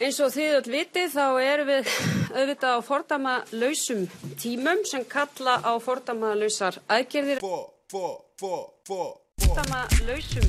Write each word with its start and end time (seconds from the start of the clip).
Eins 0.00 0.16
og 0.24 0.30
þið 0.32 0.54
öll 0.56 0.70
vitið 0.72 1.10
þá 1.12 1.24
erum 1.44 1.66
við 1.68 1.88
auðvitað 2.38 2.72
á 2.72 2.80
fordama 2.80 3.34
lausum 3.52 4.06
tímum 4.40 4.80
sem 4.88 5.02
kalla 5.04 5.58
á 5.60 5.76
fordama 5.76 6.30
lausar 6.40 6.78
aðgerðir. 6.88 7.42
Fordama 8.40 9.82
lausum 10.08 10.48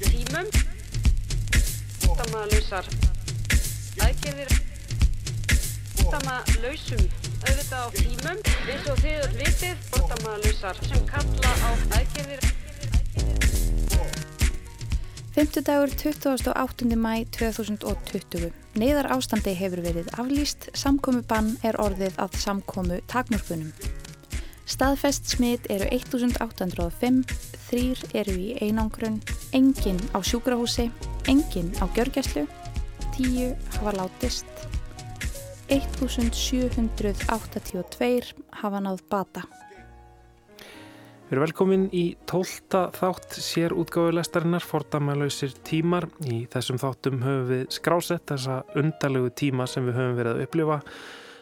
tímum, 0.00 0.48
fordama 2.06 2.46
lausar 2.54 2.88
aðgerðir, 4.00 4.56
fordama 6.00 6.40
lausum 6.64 7.04
auðvitað 7.44 7.84
á 7.84 7.88
tímum 8.00 8.44
eins 8.48 8.88
og 8.88 9.04
þið 9.04 9.24
öll 9.28 9.40
vitið 9.44 9.88
fordama 9.92 10.40
lausar 10.40 10.84
sem 10.88 11.04
kalla 11.12 11.52
á 11.52 11.70
aðgerðir. 12.00 12.63
Fymtudagur 15.34 15.90
28. 15.90 16.94
mæ 16.94 17.26
2020. 17.34 18.54
Neiðar 18.78 19.10
ástandi 19.16 19.50
hefur 19.58 19.80
verið 19.82 20.06
aflýst, 20.14 20.68
samkomi 20.78 21.26
bann 21.26 21.58
er 21.66 21.74
orðið 21.82 22.14
að 22.22 22.38
samkomu 22.38 23.02
takmörkunum. 23.10 23.74
Staðfest 24.70 25.34
smitt 25.34 25.66
eru 25.74 25.90
1805, 25.90 27.26
þrýr 27.66 27.98
eru 28.22 28.34
í 28.44 28.54
einangrun, 28.62 29.18
enginn 29.50 29.98
á 30.14 30.22
sjúkrahúsi, 30.22 30.86
enginn 31.26 31.74
á 31.82 31.90
gjörgjæslu, 31.98 32.46
tíu 33.18 33.58
hafa 33.74 33.90
látist, 33.98 34.46
1782 35.66 38.38
hafa 38.62 38.78
náð 38.86 39.02
bata. 39.10 39.42
Við 41.24 41.38
erum 41.38 41.42
velkomin 41.46 41.84
í 41.96 42.02
tólta 42.28 42.82
þátt 42.92 43.38
sér 43.40 43.72
útgáðulegastarinnar 43.72 44.64
fordæmalauðsir 44.68 45.54
tímar. 45.64 46.04
Í 46.20 46.42
þessum 46.52 46.76
þáttum 46.82 47.22
höfum 47.24 47.46
við 47.48 47.62
skrásett 47.72 48.26
þessa 48.28 48.58
undalegu 48.76 49.30
tíma 49.32 49.64
sem 49.64 49.88
við 49.88 49.96
höfum 49.96 50.18
verið 50.18 50.34
að 50.34 50.42
upplifa. 50.44 50.76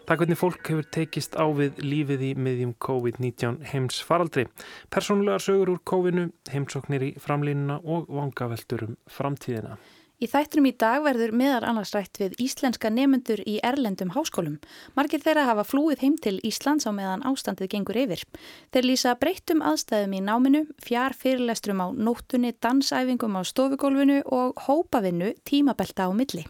Það 0.06 0.20
hvernig 0.20 0.38
fólk 0.38 0.70
hefur 0.70 0.88
tekist 0.94 1.34
á 1.34 1.46
við 1.58 1.82
lífið 1.82 2.22
í 2.28 2.30
miðjum 2.38 2.76
COVID-19 2.86 3.58
heims 3.72 3.98
faraldri. 4.06 4.46
Personlegar 4.94 5.42
sögur 5.42 5.74
úr 5.74 5.82
COVID-19, 5.90 6.30
heimsóknir 6.54 7.08
í 7.08 7.10
framlínuna 7.18 7.80
og 7.82 8.06
vangaveltur 8.06 8.86
um 8.86 8.96
framtíðina. 9.10 9.80
Í 10.22 10.28
þættunum 10.30 10.68
í 10.68 10.70
dag 10.78 11.00
verður 11.02 11.32
meðar 11.34 11.64
annars 11.66 11.90
rætt 11.96 12.20
við 12.20 12.36
íslenska 12.44 12.92
nemyndur 12.94 13.40
í 13.42 13.56
erlendum 13.66 14.12
háskólum. 14.14 14.60
Margir 14.94 15.18
þeirra 15.24 15.48
hafa 15.48 15.64
flúið 15.66 16.04
heim 16.04 16.14
til 16.22 16.36
Íslands 16.46 16.86
á 16.86 16.94
meðan 16.94 17.24
ástandið 17.26 17.72
gengur 17.72 17.98
yfir. 18.04 18.22
Þeir 18.70 18.86
lýsa 18.86 19.16
breyttum 19.18 19.64
aðstæðum 19.66 20.14
í 20.14 20.22
náminu, 20.22 20.62
fjár 20.78 21.16
fyrirlestrum 21.18 21.82
á 21.82 21.90
nóttunni, 21.90 22.54
dansæfingum 22.54 23.34
á 23.34 23.42
stofugólfinu 23.42 24.22
og 24.30 24.62
hópavinnu 24.68 25.34
tímabelta 25.42 26.06
á 26.06 26.14
milli. 26.14 26.46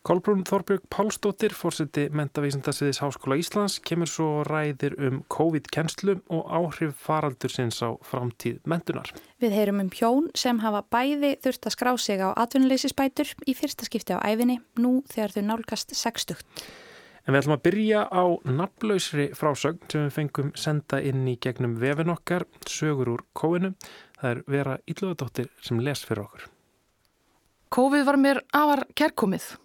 Kolbrún 0.00 0.46
Þorbjörg 0.48 0.86
Pálsdóttir, 0.88 1.52
fórseti 1.52 2.06
Mentavísindasviðis 2.16 3.02
Háskóla 3.02 3.36
Íslands, 3.36 3.74
kemur 3.84 4.08
svo 4.08 4.28
ræðir 4.48 4.94
um 4.96 5.18
COVID-kennslu 5.28 6.14
og 6.32 6.48
áhrif 6.48 6.94
faraldur 7.04 7.52
sinns 7.52 7.82
á 7.84 7.92
framtíð 8.08 8.62
mentunar. 8.64 9.12
Við 9.44 9.52
heyrum 9.58 9.82
um 9.84 9.92
hjón 9.92 10.30
sem 10.32 10.62
hafa 10.64 10.80
bæði 10.88 11.34
þurft 11.44 11.68
að 11.68 11.76
skrá 11.76 11.92
sig 12.00 12.24
á 12.24 12.32
atvinnuleysisbætur 12.32 13.34
í 13.44 13.58
fyrsta 13.58 13.90
skipti 13.90 14.16
á 14.16 14.24
æfinni, 14.24 14.62
nú 14.80 15.02
þegar 15.12 15.36
þau 15.36 15.44
nálgast 15.52 15.92
60. 15.92 16.40
En 17.28 17.36
við 17.36 17.42
ætlum 17.42 17.58
að 17.58 17.64
byrja 17.68 18.08
á 18.08 18.24
nafnlausri 18.48 19.30
frásögn 19.36 19.84
sem 19.84 20.08
við 20.08 20.16
fengum 20.16 20.54
senda 20.56 21.04
inn 21.04 21.28
í 21.28 21.36
gegnum 21.36 21.76
vefin 21.76 22.16
okkar, 22.16 22.48
sögur 22.64 23.18
úr 23.18 23.28
kóinu. 23.36 23.76
Það 24.16 24.32
er 24.32 24.46
Vera 24.48 24.80
Ílluðadóttir 24.88 25.52
sem 25.60 25.84
les 25.84 26.08
fyrir 26.08 26.24
okkur. 26.24 26.48
COVID 27.68 28.08
var 28.08 28.16
mér 28.16 28.40
afar 28.56 28.88
kerkomið. 28.96 29.59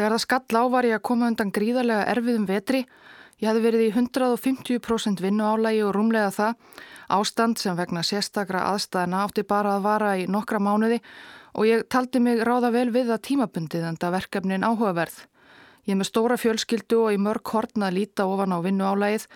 Þegar 0.00 0.14
það 0.14 0.20
skall 0.22 0.56
á 0.56 0.64
var 0.72 0.86
ég 0.88 0.96
að 0.96 1.02
koma 1.04 1.26
undan 1.28 1.50
gríðarlega 1.52 2.04
erfiðum 2.08 2.46
vetri. 2.48 2.78
Ég 3.36 3.50
hefði 3.50 3.64
verið 3.66 3.82
í 3.84 3.88
150% 3.92 5.20
vinnu 5.20 5.44
álægi 5.44 5.82
og 5.84 5.92
rúmlega 5.92 6.30
það. 6.32 6.54
Ástand 7.12 7.60
sem 7.60 7.76
vegna 7.76 8.00
sérstakra 8.00 8.62
aðstæðina 8.70 9.20
átti 9.26 9.44
bara 9.44 9.74
að 9.76 9.84
vara 9.84 10.14
í 10.16 10.24
nokkra 10.24 10.56
mánuði 10.56 11.02
og 11.52 11.68
ég 11.68 11.84
taldi 11.92 12.24
mig 12.24 12.40
ráða 12.48 12.72
vel 12.72 12.86
við 12.94 13.12
það 13.12 13.22
tímabundið 13.28 13.84
en 13.90 14.00
það 14.00 14.16
verkefnin 14.16 14.64
áhugaverð. 14.64 15.20
Ég 15.84 15.92
er 15.92 16.00
með 16.00 16.10
stóra 16.14 16.40
fjölskyldu 16.40 17.02
og 17.04 17.12
í 17.12 17.20
mörg 17.20 17.52
hortna 17.52 17.92
líta 17.92 18.24
ofan 18.24 18.56
á 18.56 18.58
vinnu 18.64 18.88
álægið 18.88 19.28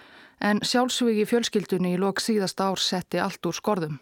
en 0.49 0.65
sjálfsvík 0.65 1.27
í 1.27 1.29
fjölskyldunni 1.29 1.93
í 1.93 2.01
lok 2.01 2.25
síðasta 2.25 2.73
ár 2.73 2.81
setti 2.81 3.21
allt 3.21 3.45
úr 3.45 3.61
skorðum. 3.61 4.01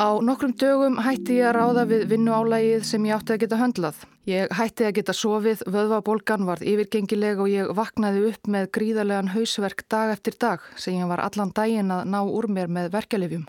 Á 0.00 0.16
nokkrum 0.24 0.54
dögum 0.56 0.94
hætti 1.04 1.34
ég 1.36 1.50
að 1.50 1.56
ráða 1.58 1.82
við 1.90 2.02
vinnu 2.08 2.32
álægið 2.32 2.84
sem 2.88 3.04
ég 3.04 3.18
átti 3.18 3.34
að 3.34 3.40
geta 3.42 3.56
höndlað. 3.60 3.96
Ég 4.30 4.52
hætti 4.56 4.86
að 4.88 4.94
geta 4.96 5.12
sofið, 5.12 5.64
vöðvabólgan 5.68 6.46
varð 6.48 6.64
yfirgengileg 6.70 7.42
og 7.44 7.50
ég 7.52 7.72
vaknaði 7.76 8.22
upp 8.30 8.48
með 8.48 8.70
gríðarlegan 8.72 9.28
hausverk 9.34 9.84
dag 9.92 10.14
eftir 10.14 10.38
dag 10.40 10.64
sem 10.80 10.96
ég 10.96 11.10
var 11.10 11.20
allan 11.20 11.52
daginn 11.52 11.92
að 11.92 12.08
ná 12.14 12.16
úr 12.24 12.48
mér 12.48 12.72
með 12.72 12.88
verkelifjum. 12.94 13.44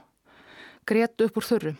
Gret 0.84 1.24
upp 1.24 1.40
úr 1.40 1.48
þurru. 1.48 1.74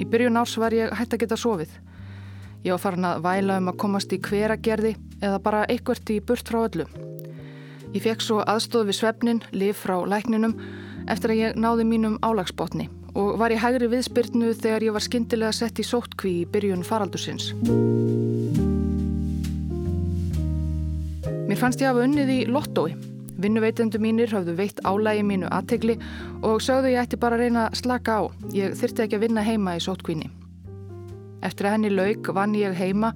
Í 0.00 0.08
byrjun 0.08 0.40
árs 0.40 0.56
var 0.56 0.72
ég 0.72 0.96
hætti 0.96 1.18
að 1.18 1.26
geta 1.26 1.36
sofið. 1.36 1.76
Ég 2.64 2.72
var 2.72 2.80
farin 2.80 3.10
að 3.12 3.20
væla 3.28 3.60
um 3.60 3.68
að 3.74 3.78
komast 3.84 4.16
í 4.16 4.22
hveragerði 4.24 4.96
eða 5.20 5.42
bara 5.44 5.66
eitthvert 5.68 6.16
í 6.16 6.22
burt 6.24 6.48
frá 6.48 6.64
öllu. 6.64 6.88
Ég 7.96 8.02
fekk 8.04 8.20
svo 8.20 8.42
aðstóð 8.44 8.90
við 8.90 8.96
svefnin, 8.98 9.38
lif 9.56 9.78
frá 9.86 9.94
lækninum 10.04 10.52
eftir 11.08 11.32
að 11.32 11.38
ég 11.38 11.54
náði 11.56 11.84
mínum 11.88 12.18
álagsbótni 12.20 12.90
og 13.16 13.38
var 13.40 13.54
í 13.54 13.56
hægri 13.56 13.86
viðspyrnu 13.88 14.50
þegar 14.52 14.84
ég 14.84 14.92
var 14.92 15.04
skindilega 15.06 15.52
sett 15.56 15.78
í 15.80 15.84
sóttkví 15.86 16.32
í 16.42 16.48
byrjun 16.52 16.82
faraldusins. 16.84 17.54
Mér 21.48 21.56
fannst 21.56 21.80
ég 21.80 21.88
að 21.88 21.94
hafa 21.94 22.04
unnið 22.04 22.32
í 22.34 22.38
lottói. 22.50 22.90
Vinnuveitendu 23.40 24.00
mínir 24.02 24.34
hafðu 24.34 24.58
veitt 24.58 24.82
álægi 24.84 25.22
mínu 25.24 25.48
aðtegli 25.48 25.96
og 26.44 26.60
sögðu 26.64 26.92
ég 26.92 27.06
ætti 27.06 27.20
bara 27.22 27.38
að 27.38 27.46
reyna 27.46 27.62
að 27.70 27.78
slaka 27.80 28.18
á. 28.20 28.22
Ég 28.52 28.76
þyrti 28.76 29.06
ekki 29.06 29.16
að 29.16 29.24
vinna 29.24 29.44
heima 29.46 29.78
í 29.78 29.80
sóttkvíni. 29.80 30.28
Eftir 31.40 31.70
að 31.70 31.78
henni 31.78 31.94
laug 31.94 32.28
vann 32.36 32.58
ég 32.60 32.76
heima 32.76 33.14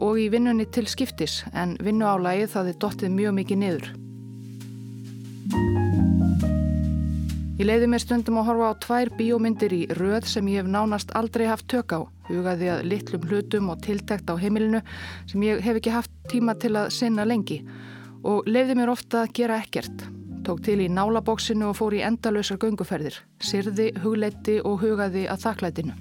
og 0.00 0.16
í 0.16 0.30
vinnunni 0.32 0.64
til 0.72 0.86
skiptis 0.88 1.42
en 1.52 1.76
vinnu 1.84 2.08
álægi 2.08 2.48
það 2.54 2.72
er 2.72 2.80
dottið 2.86 3.14
mjög 3.18 3.36
mikið 3.42 3.62
niður. 3.66 3.92
Ég 7.62 7.68
leiði 7.68 7.86
mér 7.92 8.02
stundum 8.02 8.40
að 8.40 8.48
horfa 8.48 8.68
á 8.72 8.80
tvær 8.82 9.10
bíómyndir 9.18 9.74
í 9.76 9.82
röð 9.94 10.24
sem 10.26 10.48
ég 10.50 10.64
hef 10.64 10.70
nánast 10.72 11.12
aldrei 11.18 11.44
haft 11.46 11.68
tök 11.70 11.94
á, 11.94 12.00
hugaði 12.26 12.70
að 12.72 12.86
litlum 12.90 13.26
hlutum 13.28 13.68
og 13.70 13.82
tiltækt 13.84 14.32
á 14.32 14.34
heimilinu 14.34 14.80
sem 15.30 15.44
ég 15.46 15.62
hef 15.62 15.78
ekki 15.78 15.94
haft 15.94 16.10
tíma 16.32 16.56
til 16.58 16.74
að 16.74 16.90
sinna 16.96 17.22
lengi 17.28 17.60
og 18.26 18.48
leiði 18.50 18.78
mér 18.78 18.90
ofta 18.94 19.22
að 19.22 19.34
gera 19.38 19.60
ekkert. 19.62 20.06
Tók 20.42 20.64
til 20.66 20.80
í 20.82 20.88
nálabóksinu 20.90 21.68
og 21.70 21.78
fór 21.78 21.94
í 21.94 22.02
endalösar 22.02 22.58
gönguferðir, 22.58 23.20
sirði, 23.38 23.92
hugleiti 24.02 24.58
og 24.66 24.80
hugaði 24.82 25.28
að 25.30 25.44
þakklætinu. 25.46 25.94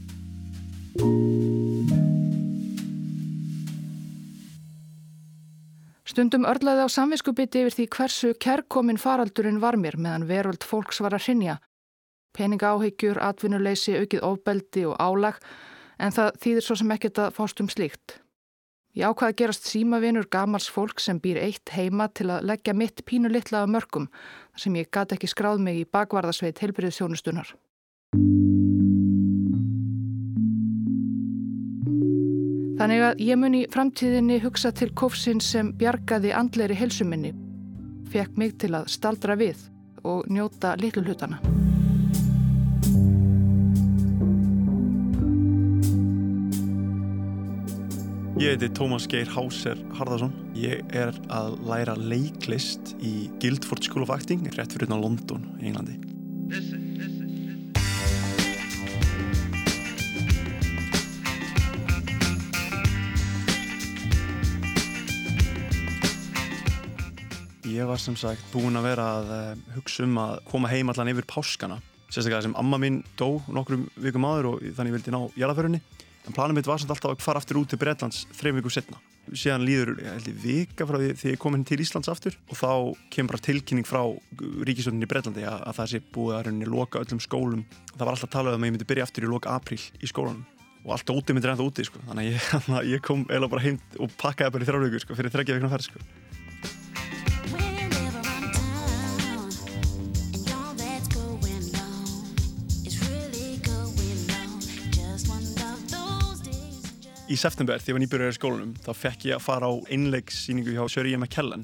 Stundum 6.12 6.44
örlaði 6.44 6.84
á 6.84 6.90
samviskubiti 6.92 7.62
yfir 7.62 7.76
því 7.76 7.84
hversu 7.96 8.30
kerkomin 8.44 8.98
faraldurinn 9.00 9.62
var 9.64 9.78
mér 9.80 9.96
meðan 9.96 10.26
veröld 10.28 10.66
fólks 10.68 11.00
var 11.00 11.16
að 11.16 11.24
hrinja. 11.30 11.54
Peninga 12.36 12.74
áhyggjur, 12.74 13.20
atvinnuleysi, 13.24 13.96
aukið 13.96 14.26
ofbeldi 14.28 14.84
og 14.90 14.98
álag 15.00 15.40
en 16.04 16.12
það 16.12 16.36
þýðir 16.44 16.68
svo 16.68 16.78
sem 16.82 16.92
ekkert 16.98 17.24
að 17.24 17.32
fást 17.38 17.64
um 17.64 17.72
slíkt. 17.72 18.18
Ég 18.92 19.08
ákvaði 19.08 19.32
að 19.32 19.40
gerast 19.40 19.72
símavinur 19.72 20.28
gamals 20.28 20.68
fólk 20.68 21.00
sem 21.00 21.22
býr 21.24 21.40
eitt 21.46 21.72
heima 21.78 22.10
til 22.12 22.28
að 22.28 22.44
leggja 22.52 22.76
mitt 22.76 23.06
pínu 23.08 23.32
litla 23.32 23.64
af 23.64 23.72
mörgum 23.72 24.12
þar 24.12 24.66
sem 24.66 24.80
ég 24.82 24.92
gati 24.92 25.16
ekki 25.16 25.32
skráð 25.32 25.64
mig 25.64 25.80
í 25.80 25.88
bakvarðasveit 25.88 26.60
helbriðsjónustunar. 26.60 27.56
Þannig 32.82 33.04
að 33.06 33.20
ég 33.22 33.38
mun 33.38 33.54
í 33.54 33.60
framtíðinni 33.70 34.40
hugsa 34.42 34.72
til 34.74 34.88
kofsinn 34.98 35.38
sem 35.38 35.68
bjargaði 35.78 36.32
andleiri 36.34 36.74
helsuminni, 36.80 37.30
fekk 38.10 38.40
mig 38.42 38.56
til 38.58 38.72
að 38.74 38.88
staldra 38.90 39.36
við 39.38 39.60
og 40.02 40.26
njóta 40.34 40.72
litlu 40.82 41.04
hlutana. 41.06 41.38
Ég 48.42 48.56
heiti 48.56 48.72
Tómas 48.74 49.06
Geir 49.06 49.30
Háser 49.30 49.78
Harðarsson. 50.00 50.34
Ég 50.58 50.82
er 50.90 51.14
að 51.30 51.60
læra 51.70 51.94
leiklist 51.94 52.96
í 52.98 53.30
Guildford 53.46 53.86
School 53.86 54.08
of 54.08 54.16
Acting, 54.18 54.50
rétt 54.58 54.74
fyrir 54.74 54.90
hérna 54.90 54.98
London, 55.04 55.46
Englandi. 55.62 56.00
Ég 67.82 67.90
var 67.90 67.98
sem 67.98 68.14
sagt 68.20 68.44
búin 68.54 68.78
að 68.78 68.86
vera 68.92 69.08
að 69.18 69.32
eh, 69.34 69.62
hugsa 69.74 70.06
um 70.06 70.20
að 70.22 70.36
koma 70.52 70.70
heim 70.70 70.92
allan 70.92 71.10
yfir 71.10 71.26
páskana. 71.26 71.80
Sérstaklega 72.12 72.44
sem 72.46 72.54
amma 72.60 72.78
mín 72.78 73.00
dó 73.18 73.40
nokkrum 73.50 73.88
vikum 73.98 74.28
áður 74.28 74.52
og 74.52 74.66
þannig 74.78 75.00
vildi 75.00 75.14
ná 75.16 75.24
jælaförunni 75.40 75.80
en 76.28 76.36
planum 76.36 76.54
mitt 76.54 76.68
var 76.70 76.78
samt 76.78 76.92
alltaf 76.94 77.16
að 77.16 77.24
fara 77.26 77.42
aftur 77.42 77.58
út 77.64 77.72
til 77.72 77.80
Breitlands 77.82 78.28
þrejum 78.38 78.60
vikum 78.60 78.74
setna 78.76 79.00
síðan 79.32 79.66
líður, 79.66 79.92
ég 80.02 80.16
held 80.16 80.30
ég, 80.30 80.38
vika 80.44 80.88
frá 80.90 80.98
því 81.00 81.12
því 81.18 81.34
ég 81.34 81.42
kom 81.42 81.58
inn 81.58 81.66
til 81.68 81.80
Íslands 81.84 82.10
aftur. 82.12 82.38
Og 82.52 82.58
þá 82.58 82.72
kemur 83.14 83.34
bara 83.36 83.46
tilkynning 83.46 83.88
frá 83.88 84.02
ríkisvöldinni 84.68 85.08
í 85.08 85.12
Breitlandi 85.12 85.46
að, 85.48 85.62
að 85.70 85.78
það 85.80 85.92
sé 85.92 86.02
búið 86.16 86.38
að 86.38 86.44
rauninni 86.48 86.70
loka 86.70 87.02
öllum 87.02 87.22
skólum. 87.24 87.62
Það 87.94 88.04
var 88.04 88.14
alltaf 88.16 88.30
að 88.30 88.34
tala 88.36 88.56
um 88.56 88.66
að 88.66 88.72
ég 88.72 88.76
myndi 88.76 88.90
byrja 88.90 89.06
aftur 89.08 89.28
í 89.28 89.32
loka 89.32 89.54
april 89.56 89.80
í 89.80 90.10
skólanum. 90.10 90.44
Og 90.82 90.96
allt 90.96 91.14
ótið 91.14 91.38
myndi 91.38 91.52
reynda 91.52 91.68
úti 91.68 91.86
sko. 91.86 92.02
þannig 92.10 92.28
að 92.28 92.34
ég, 92.34 92.92
ég 92.96 93.06
kom 93.06 93.24
eiginlega 93.30 93.54
bara 93.54 93.66
heim 93.68 93.80
og 94.02 94.18
pakkaði 94.20 94.56
bara 94.58 94.66
í 94.66 94.72
þrjárvíku 94.72 95.04
sko, 95.06 95.18
fyrir 95.20 95.36
þreggja 95.36 95.60
vikna 95.60 95.72
ferð 95.72 95.92
sko. 95.92 96.04
Í 107.32 107.38
september 107.40 107.80
þegar 107.80 107.92
ég 107.92 107.96
var 107.96 108.04
nýbyrjar 108.04 108.34
í 108.34 108.36
skólanum 108.36 108.72
þá 108.84 108.92
fekk 108.98 109.26
ég 109.30 109.38
að 109.38 109.46
fara 109.46 109.70
á 109.72 109.74
einleikssýningu 109.94 110.74
hjá 110.76 110.84
Sjöri 110.92 111.14
Jema 111.14 111.28
Kellen. 111.32 111.64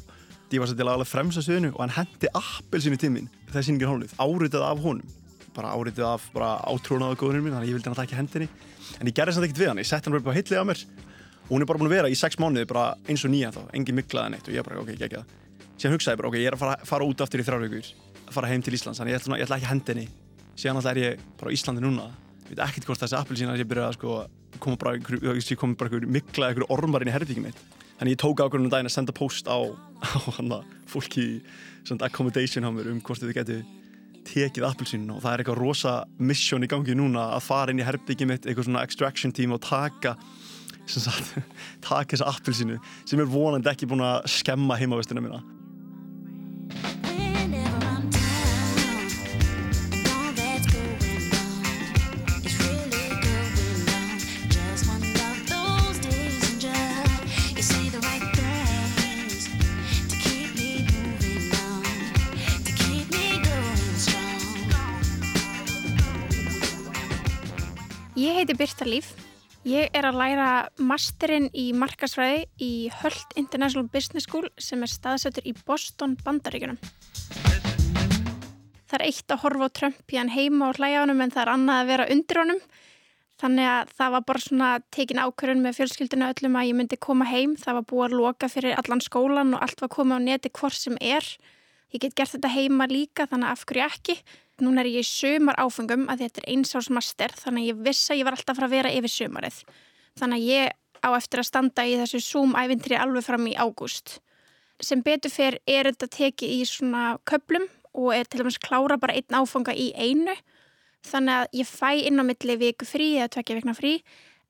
Ég 0.52 0.62
var 0.62 0.70
svolítið 0.70 0.92
alveg 0.94 1.10
fremst 1.10 1.42
að 1.42 1.48
sviðinu 1.48 1.72
og 1.74 1.82
hann 1.84 1.96
hendi 1.98 2.30
appelsinu 2.40 3.00
til 3.02 3.12
mín. 3.12 3.28
Þegar 3.50 3.66
sýningin 3.68 3.92
hálfið 3.92 4.14
áritað 4.24 4.64
af 4.68 4.84
honum. 4.86 5.16
Bara 5.58 5.74
áritað 5.76 6.08
af 6.14 6.28
bara 6.36 6.52
átrónaðu 6.72 7.20
góðunum 7.20 7.48
mín 7.48 7.56
þannig 7.58 7.68
að 7.68 7.72
ég 7.72 7.78
vildi 7.78 7.90
hann 7.90 7.98
að 7.98 8.04
taka 8.04 8.20
hendinni. 8.22 8.48
En 9.02 9.10
ég 9.12 9.18
gerði 9.18 9.34
þess 9.34 9.42
að 9.42 9.48
ekkert 9.50 9.62
við 9.64 9.72
hann. 9.72 9.82
Ég 9.82 9.90
sett 9.90 10.08
hann 10.08 10.16
bara 10.16 10.24
upp 10.24 10.32
á 10.32 10.38
hillið 10.38 10.62
á 10.64 10.66
mér. 10.70 10.84
Og 11.48 11.52
hún 11.52 11.66
er 11.66 11.70
bara 11.72 11.82
búin 11.82 11.90
að 11.90 11.96
vera 11.98 12.12
í 12.12 12.20
sex 12.20 12.40
mánuði 12.40 12.70
bara 12.70 12.86
eins 13.10 13.26
og 13.28 13.34
nýja 13.34 13.52
þá. 13.56 13.62
Engin 13.76 13.98
miklaði 13.98 14.36
neitt 14.36 14.48
og 14.48 14.56
ég 14.56 14.68
bara 14.68 14.80
ok, 14.84 14.94
ekki 14.96 15.20
það. 15.20 15.36
Síðan 15.76 15.98
hugsaði 15.98 16.16
ég 16.16 16.22
bara 16.22 16.32
ok, 16.32 16.38
ég 16.40 16.48
er 16.48 16.56
að 16.56 16.64
fara, 16.64 16.78
fara 16.88 17.08
út 17.08 17.24
aftur 17.26 17.44
í 17.44 17.48
þrjárvíkur 17.48 17.92
að 18.28 18.34
fara 18.38 18.52
heim 18.52 18.64
til 18.64 18.76
Íslands. 18.78 19.02
Þannig 19.02 19.16
ég 19.16 19.22
ætla, 19.22 19.40
ég 19.40 19.48
ætla 19.48 19.60
ekki 19.60 19.68
að 19.68 19.74
hendi 19.74 19.94
henni. 19.96 20.08
Síðan 20.58 20.80
alltaf 20.80 20.96
er 20.96 21.02
ég 21.04 21.28
bara 21.40 21.52
á 21.52 21.56
Íslandi 21.56 21.84
núna 21.84 22.08
ég 22.48 22.54
veit 22.56 22.64
ekkert 22.68 22.88
hvort 22.88 23.02
þessi 23.04 23.18
appelsína 23.20 23.58
ég 23.60 23.68
byrjaði 23.68 23.92
að 23.92 23.98
sko 23.98 24.14
koma 24.64 24.80
bara 24.80 24.98
ykkur 24.98 26.08
mikla 26.08 26.52
ykkur 26.54 26.70
ormar 26.74 27.04
inn 27.04 27.12
í 27.12 27.16
herrbyggjum 27.16 27.50
mitt. 27.50 27.60
Þannig 27.98 28.14
ég 28.16 28.22
tók 28.22 28.42
ákveðunum 28.42 28.72
daginn 28.72 28.90
að 28.90 28.96
senda 28.96 29.16
post 29.16 29.50
á, 29.50 29.58
á 30.06 30.20
hana 30.38 30.62
fólki 30.88 31.26
í 31.26 31.98
accommodation 32.00 32.68
á 32.68 32.72
mér 32.72 32.92
um 32.94 33.02
hvort 33.02 33.24
þið 33.24 33.36
getur 33.38 33.66
tekið 34.28 34.68
appelsínu 34.68 35.16
og 35.16 35.24
það 35.24 35.34
er 35.34 35.44
eitthvað 35.44 35.62
rosa 35.62 35.94
mission 36.20 36.66
í 36.66 36.70
gangi 36.72 36.96
núna 36.98 37.30
að 37.38 37.46
fara 37.48 37.74
inn 37.74 37.82
í 37.82 37.88
herbyggjum 37.88 38.34
mitt 38.34 38.48
eitthvað 38.48 38.68
svona 38.68 38.84
extraction 38.88 39.32
team 39.36 39.56
og 39.56 39.62
taka 39.64 40.18
sagt, 40.88 41.38
taka 41.88 42.16
þessa 42.16 42.34
appelsínu 42.34 42.80
sem 43.08 43.24
er 43.24 43.32
vonandi 43.32 43.72
ekki 43.72 43.88
búin 43.90 44.04
að 44.04 44.28
skemma 44.32 44.80
heimavestina 44.80 45.24
mína 45.24 45.40
Ég 68.38 68.44
heiti 68.46 68.54
Birta 68.54 68.86
Líf. 68.86 69.08
Ég 69.66 69.96
er 69.98 70.06
að 70.06 70.20
læra 70.20 70.48
masterinn 70.78 71.48
í 71.58 71.72
markasfræði 71.74 72.44
í 72.62 72.68
Hult 73.00 73.32
International 73.34 73.88
Business 73.90 74.28
School 74.30 74.46
sem 74.62 74.86
er 74.86 74.92
staðsettur 74.92 75.48
í 75.50 75.56
Boston, 75.66 76.14
Bandaríkunum. 76.22 76.78
Það 78.86 78.94
er 79.00 79.06
eitt 79.08 79.34
að 79.34 79.42
horfa 79.42 79.72
á 79.74 79.76
Trump 79.82 80.14
í 80.14 80.22
hann 80.22 80.30
heima 80.30 80.70
og 80.70 80.78
hlæja 80.78 81.02
honum 81.02 81.26
en 81.26 81.34
það 81.34 81.44
er 81.48 81.54
annað 81.56 81.82
að 81.82 81.90
vera 81.90 82.08
undir 82.14 82.42
honum. 82.44 82.62
Þannig 83.42 83.72
að 83.74 83.98
það 83.98 84.16
var 84.20 84.28
bara 84.30 84.46
svona 84.46 84.72
tekin 84.94 85.26
ákvörðun 85.26 85.66
með 85.66 85.80
fjölskyldinu 85.82 86.30
öllum 86.30 86.62
að 86.62 86.70
ég 86.70 86.78
myndi 86.78 87.04
koma 87.10 87.32
heim. 87.34 87.58
Það 87.58 87.80
var 87.80 87.90
búið 87.90 88.06
að 88.12 88.20
loka 88.22 88.54
fyrir 88.54 88.78
allan 88.78 89.02
skólan 89.02 89.58
og 89.58 89.66
allt 89.66 89.82
var 89.82 89.96
komið 89.98 90.22
á 90.22 90.26
neti 90.30 90.54
hvort 90.54 90.78
sem 90.78 91.02
er. 91.02 91.26
Ég 91.90 92.06
get 92.06 92.14
gert 92.14 92.38
þetta 92.38 92.54
heima 92.54 92.86
líka 92.86 93.26
þannig 93.26 93.50
af 93.56 93.66
hverju 93.66 93.90
ekki. 93.90 94.22
Nún 94.64 94.80
er 94.82 94.90
ég 94.90 95.06
í 95.06 95.06
sömar 95.06 95.58
áfengum 95.62 96.08
að 96.10 96.24
þetta 96.26 96.42
er 96.42 96.50
einsásmaster 96.56 97.34
þannig 97.38 97.64
að 97.64 97.70
ég 97.70 97.82
viss 97.86 98.10
að 98.10 98.20
ég 98.20 98.28
var 98.28 98.38
alltaf 98.38 98.58
fara 98.58 98.70
að 98.70 98.74
vera 98.74 98.94
yfir 98.98 99.14
sömarið. 99.14 99.60
Þannig 100.18 100.38
að 100.40 100.48
ég 100.50 100.72
á 101.06 101.10
eftir 101.14 101.42
að 101.42 101.50
standa 101.52 101.86
í 101.86 101.98
þessu 102.00 102.22
Zoom-ævintri 102.26 102.98
alveg 102.98 103.26
fram 103.28 103.46
í 103.50 103.54
ágúst. 103.54 104.18
Sem 104.82 105.04
betur 105.06 105.34
fyrr 105.34 105.60
er 105.70 105.90
þetta 105.92 106.10
tekið 106.18 106.56
í 106.56 106.66
svona 106.70 107.04
köplum 107.30 107.68
og 107.98 108.14
er 108.14 108.26
til 108.26 108.42
dæmis 108.42 108.60
klára 108.62 108.98
bara 109.02 109.18
einn 109.18 109.38
áfanga 109.38 109.74
í 109.78 109.92
einu. 109.94 110.34
Þannig 111.06 111.44
að 111.44 111.60
ég 111.62 111.70
fæ 111.70 111.92
inn 112.10 112.22
á 112.22 112.24
milli 112.26 112.58
viku 112.58 112.90
frí 112.90 113.14
eða 113.18 113.32
tvekja 113.38 113.60
vikna 113.60 113.78
frí 113.78 113.94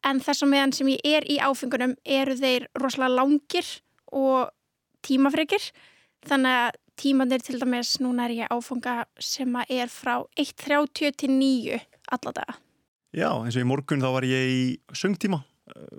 en 0.07 0.19
þess 0.23 0.43
að 0.45 0.51
meðan 0.53 0.75
sem 0.75 0.89
ég 0.93 1.03
er 1.03 1.27
í 1.27 1.39
áfengunum 1.43 1.95
eru 2.05 2.35
þeir 2.37 2.67
rosalega 2.79 3.17
langir 3.17 3.69
og 4.15 4.51
tímafrikir. 5.03 5.71
Þannig 6.27 6.59
að 6.63 6.77
tímanir 6.99 7.43
til 7.45 7.59
dæmis, 7.61 7.97
núna 8.03 8.27
er 8.27 8.35
ég 8.43 8.53
áfanga 8.53 9.03
sem 9.19 9.53
að 9.59 9.75
er 9.81 9.91
frá 9.91 10.15
1.30 10.39 11.13
til 11.17 11.35
9 11.35 11.77
alladaga. 12.11 12.57
Já, 13.15 13.31
eins 13.39 13.55
og 13.55 13.63
í 13.63 13.69
morgun 13.69 14.03
þá 14.03 14.09
var 14.13 14.27
ég 14.27 14.49
í 14.51 14.63
söngtíma. 14.93 15.43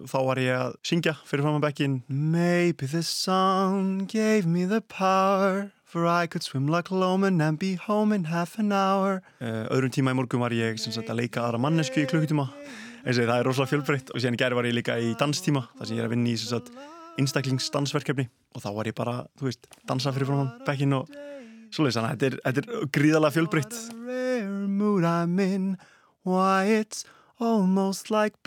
Þá 0.08 0.18
var 0.24 0.38
ég 0.40 0.54
að 0.56 0.76
syngja 0.86 1.12
fyrir 1.28 1.44
fram 1.44 1.58
að 1.58 1.66
bekkin 1.66 1.96
Maybe 2.08 2.88
the 2.88 3.02
sun 3.04 4.06
gave 4.08 4.48
me 4.48 4.64
the 4.64 4.80
power 4.80 5.70
For 5.84 6.06
I 6.08 6.26
could 6.26 6.42
swim 6.42 6.68
like 6.68 6.90
Loman 6.90 7.40
and 7.40 7.58
be 7.58 7.74
home 7.76 8.14
in 8.14 8.24
half 8.32 8.58
an 8.58 8.72
hour 8.72 9.22
uh, 9.40 9.68
Öðrum 9.68 9.92
tíma 9.92 10.14
í 10.14 10.16
morgun 10.16 10.40
var 10.40 10.56
ég 10.56 10.80
sagt, 10.80 11.04
að 11.04 11.20
leika 11.20 11.44
aðra 11.44 11.60
mannesku 11.60 12.00
í 12.00 12.08
klukkutíma 12.08 12.48
Það 13.08 13.34
er 13.38 13.46
rosalega 13.46 13.72
fjölbreytt 13.72 14.10
og 14.12 14.20
síðan 14.20 14.40
gerð 14.40 14.58
var 14.58 14.68
ég 14.68 14.76
líka 14.80 14.96
í 15.00 15.12
danstíma 15.20 15.68
þar 15.78 15.88
sem 15.88 15.96
ég 15.96 16.02
er 16.02 16.08
að 16.08 16.16
vinna 16.16 16.32
í 16.32 16.97
einstaklingsdansverkefni 17.18 18.28
og 18.54 18.64
þá 18.64 18.68
var 18.78 18.90
ég 18.90 18.96
bara, 18.98 19.16
þú 19.38 19.48
veist, 19.48 19.68
dansa 19.88 20.14
fyrir 20.14 20.30
frá 20.30 20.46
bekkin 20.66 20.96
og 20.98 21.10
svoleiðis, 21.74 21.98
þannig 21.98 22.10
að 22.10 22.14
þetta 22.14 22.26
er, 22.28 22.66
er 22.78 22.90
gríðalega 22.96 23.36
almost 27.38 28.10
like 28.10 28.38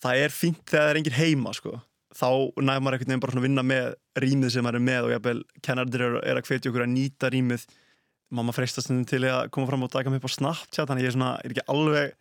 Það 0.00 0.22
er 0.24 0.32
fínt 0.32 0.64
þegar 0.64 0.86
það 0.86 0.90
er 0.90 1.00
engin 1.00 1.18
heima, 1.18 1.52
sko. 1.56 1.76
Þá 2.16 2.28
næður 2.58 2.82
maður 2.82 2.96
einhvern 2.96 3.10
veginn 3.10 3.22
bara 3.22 3.36
að 3.36 3.44
vinna 3.44 3.64
með 3.66 3.90
rýmið 4.20 4.54
sem 4.54 4.64
maður 4.66 4.80
er 4.80 4.86
með 4.86 5.04
og 5.04 5.12
ég 5.12 5.20
hef 5.20 5.60
kennardir 5.66 6.06
er, 6.08 6.16
að 6.40 6.48
hvetja 6.48 6.72
okkur 6.72 6.86
að 6.86 6.92
nýta 6.94 7.30
rýmið. 7.30 7.66
Mamma 8.34 8.54
freistast 8.54 8.90
til 9.10 9.22
að 9.28 9.50
koma 9.54 9.68
fram 9.68 9.84
og 9.84 9.92
daka 9.92 10.10
mig 10.10 10.22
upp 10.22 10.30
á 10.30 10.36
Snapchat, 10.36 10.88
þannig 10.88 11.04
ég 11.04 11.12
er, 11.12 11.16
svona, 11.16 11.30
er 11.44 11.54
ekki 11.54 11.66
alveg 11.70 12.16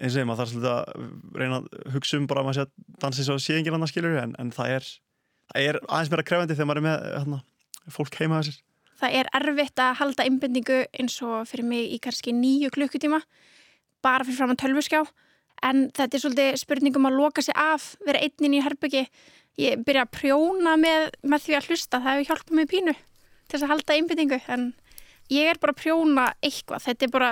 eins 0.00 0.14
og 0.14 0.20
ég, 0.20 0.28
maður 0.28 0.42
þarf 0.42 0.52
svolítið 0.52 0.70
að 0.72 1.40
reyna 1.40 1.58
að 1.60 1.94
hugsa 1.94 2.18
um 2.18 2.28
bara 2.30 2.42
að 2.42 2.48
maður 2.48 2.58
sé 2.58 2.64
að 2.64 3.00
dansi 3.04 3.26
svo 3.26 3.36
sé 3.38 3.58
engin 3.58 3.76
annar 3.76 3.90
skilur 3.90 4.20
en, 4.20 4.36
en 4.42 4.52
það, 4.54 4.76
er, 4.78 4.88
það 5.52 5.68
er 5.68 5.80
aðeins 5.84 6.12
meira 6.12 6.26
krefandi 6.30 6.56
þegar 6.56 6.70
maður 6.70 6.80
er 6.82 6.86
með 6.88 7.04
hérna, 7.14 7.40
fólk 7.94 8.18
heima 8.18 8.40
þessir. 8.40 8.60
Það 9.04 9.18
er 9.20 9.30
erfitt 9.38 9.82
að 9.82 9.96
halda 10.00 10.26
innbendingu 10.28 10.80
eins 10.98 11.16
og 11.26 11.48
fyrir 11.50 11.68
mig 11.68 11.94
í 11.94 12.00
kannski 12.02 12.34
nýju 12.34 12.72
klukkutíma 12.74 13.20
bara 14.04 14.26
fyrir 14.26 14.38
fram 14.38 14.54
að 14.54 14.62
tölvuskjá 14.64 15.02
en 15.64 15.88
þetta 15.94 16.16
er 16.16 16.22
svolítið 16.22 16.60
spurningum 16.60 17.08
að 17.08 17.18
loka 17.20 17.42
sig 17.44 17.56
af, 17.58 17.94
vera 18.04 18.22
einnin 18.24 18.58
í 18.58 18.62
herbyggi 18.64 19.06
ég 19.60 19.82
byrja 19.86 20.06
að 20.06 20.14
prjóna 20.16 20.74
með, 20.80 21.10
með 21.22 21.46
því 21.46 21.58
að 21.58 21.68
hlusta, 21.70 22.00
það 22.00 22.10
hefur 22.10 22.30
hjálpað 22.30 22.56
mig 22.58 22.70
pínu 22.70 22.94
til 22.94 23.54
þess 23.54 23.66
að 23.66 23.72
halda 23.74 23.98
innbendingu 23.98 24.40
en 24.50 24.70
ég 25.32 25.50
er 25.52 25.60
bara 25.62 25.74
að 25.74 25.82
prjóna 25.82 26.28
eitthvað, 26.42 26.86
þetta 26.88 27.06
er 27.06 27.12
bara 27.14 27.30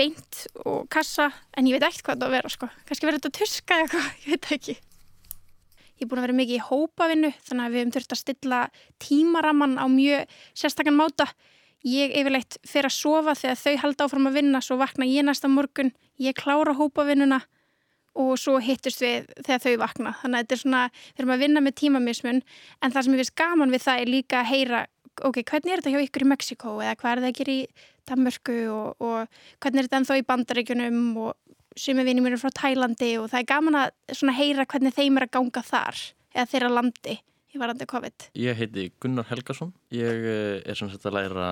beint 0.00 0.44
og 0.64 0.86
kassa 0.92 1.28
en 1.56 1.68
ég 1.68 1.76
veit 1.76 1.84
ekkert 1.84 2.06
hvað 2.06 2.22
það 2.22 2.28
að 2.28 2.36
vera 2.38 2.52
sko. 2.52 2.68
Kannski 2.88 3.08
verður 3.08 3.20
þetta 3.20 3.38
tuska 3.38 3.76
eða 3.76 3.84
eitthvað, 3.84 4.08
ég 4.24 4.32
veit 4.34 4.50
ekki. 4.56 4.76
Ég 6.00 6.06
er 6.06 6.08
búin 6.08 6.22
að 6.22 6.26
vera 6.26 6.38
mikið 6.38 6.56
í 6.56 6.64
hópavinnu 6.64 7.30
þannig 7.44 7.64
að 7.66 7.72
við 7.74 7.82
höfum 7.82 7.94
þurft 7.96 8.14
að 8.14 8.20
stilla 8.22 8.60
tímaraman 9.04 9.76
á 9.76 9.86
mjög 9.92 10.36
sérstakann 10.56 10.96
máta. 10.96 11.26
Ég 11.84 12.12
yfirleitt 12.16 12.56
fer 12.68 12.88
að 12.88 12.96
sofa 12.96 13.34
þegar 13.36 13.60
þau 13.60 13.74
halda 13.84 14.06
áfram 14.06 14.28
að 14.30 14.38
vinna 14.40 14.60
svo 14.64 14.76
vakna 14.80 15.08
ég 15.08 15.24
næsta 15.24 15.48
morgun, 15.48 15.92
ég 16.20 16.36
klára 16.36 16.76
hópavinnuna 16.76 17.42
og 18.20 18.32
svo 18.40 18.56
hittust 18.60 19.00
við 19.04 19.28
þegar 19.44 19.62
þau 19.64 19.76
vakna. 19.84 20.14
Þannig 20.22 20.40
að 20.40 20.46
þetta 20.46 20.56
er 20.56 20.62
svona, 20.64 20.82
við 21.12 21.22
erum 21.22 21.34
að 21.36 21.44
vinna 21.44 21.64
með 21.64 21.76
tímamismun 21.80 22.40
en 22.40 22.96
það 22.96 23.04
sem 23.04 23.14
ég 23.14 23.22
finnst 23.22 23.36
gaman 23.40 23.76
við 23.76 23.84
það 23.84 24.02
er 24.02 24.12
líka 24.16 24.40
að 24.40 24.50
heyra 24.54 24.82
ok, 25.26 25.40
hvernig 25.44 25.72
er 25.74 25.82
þetta 25.82 25.92
hjá 25.94 26.04
ykkur 26.06 26.24
í 26.24 26.28
Mexiko 26.30 26.74
eða 26.80 26.96
hvað 27.00 27.12
er 27.12 27.22
það 27.24 27.30
ekki 27.30 27.46
í 27.52 27.60
Danmörku 28.10 28.58
og, 28.74 29.00
og 29.00 29.62
hvernig 29.62 29.82
er 29.82 29.88
þetta 29.88 30.00
ennþá 30.02 30.18
í 30.20 30.26
bandaríkunum 30.28 31.00
og 31.24 31.34
sumi 31.78 32.04
vinið 32.06 32.26
mér 32.26 32.36
er 32.36 32.42
frá 32.42 32.52
Tælandi 32.60 33.12
og 33.20 33.28
það 33.32 33.42
er 33.42 33.50
gaman 33.50 33.80
að 33.80 34.36
heyra 34.36 34.66
hvernig 34.68 34.96
þeim 34.96 35.18
er 35.20 35.28
að 35.28 35.34
ganga 35.38 35.64
þar 35.66 36.00
eða 36.34 36.48
þeirra 36.52 36.72
landi 36.76 37.16
í 37.50 37.58
varandi 37.58 37.86
COVID. 37.90 38.30
Ég 38.38 38.58
heiti 38.58 38.90
Gunnar 39.02 39.26
Helgason, 39.30 39.72
ég 39.94 40.26
eh, 40.30 40.56
er 40.62 40.78
sem 40.78 40.90
sagt 40.90 41.06
að 41.08 41.18
læra 41.18 41.50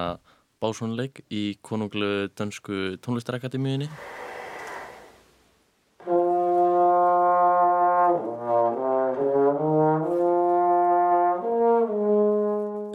básónuleik 0.63 1.23
í 1.31 1.59
konunglu 1.63 2.29
dönsku 2.39 2.99
tónlistarakademíunni 3.03 3.91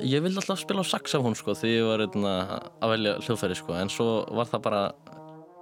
ég 0.03 0.24
vildi 0.24 0.39
alltaf 0.41 0.60
spila 0.60 0.83
á 0.83 0.88
saxofón 0.88 1.36
sko 1.38 1.55
því 1.55 1.69
ég 1.72 1.88
var 1.88 2.03
einna, 2.03 2.33
að 2.83 2.93
velja 2.93 3.17
hljóðfæri 3.24 3.55
sko 3.57 3.75
en 3.79 3.91
svo 3.91 4.07
var 4.36 4.50
það 4.51 4.63
bara 4.67 4.81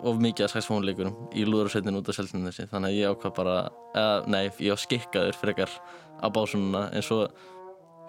of 0.02 0.22
mikið 0.22 0.48
að 0.48 0.54
saxofónleikurum 0.56 1.18
í 1.38 1.46
lúðarsveitin 1.46 2.00
út 2.00 2.10
af 2.10 2.18
seltinu 2.18 2.50
þessi 2.50 2.70
þannig 2.72 2.90
að 2.90 2.98
ég 2.98 3.12
ákvað 3.14 3.36
bara, 3.38 3.58
eða 3.94 4.16
nei, 4.34 4.46
ég 4.58 4.74
var 4.74 4.82
skikkaður 4.82 5.38
frekar 5.38 5.76
á 6.22 6.28
básununa 6.34 6.88
en 6.90 7.06
svo 7.06 7.28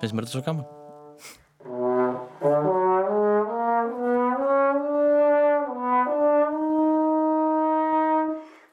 finnst 0.01 0.17
mér 0.17 0.29
þetta 0.29 0.39
svo 0.39 0.47
gaman. 0.47 0.71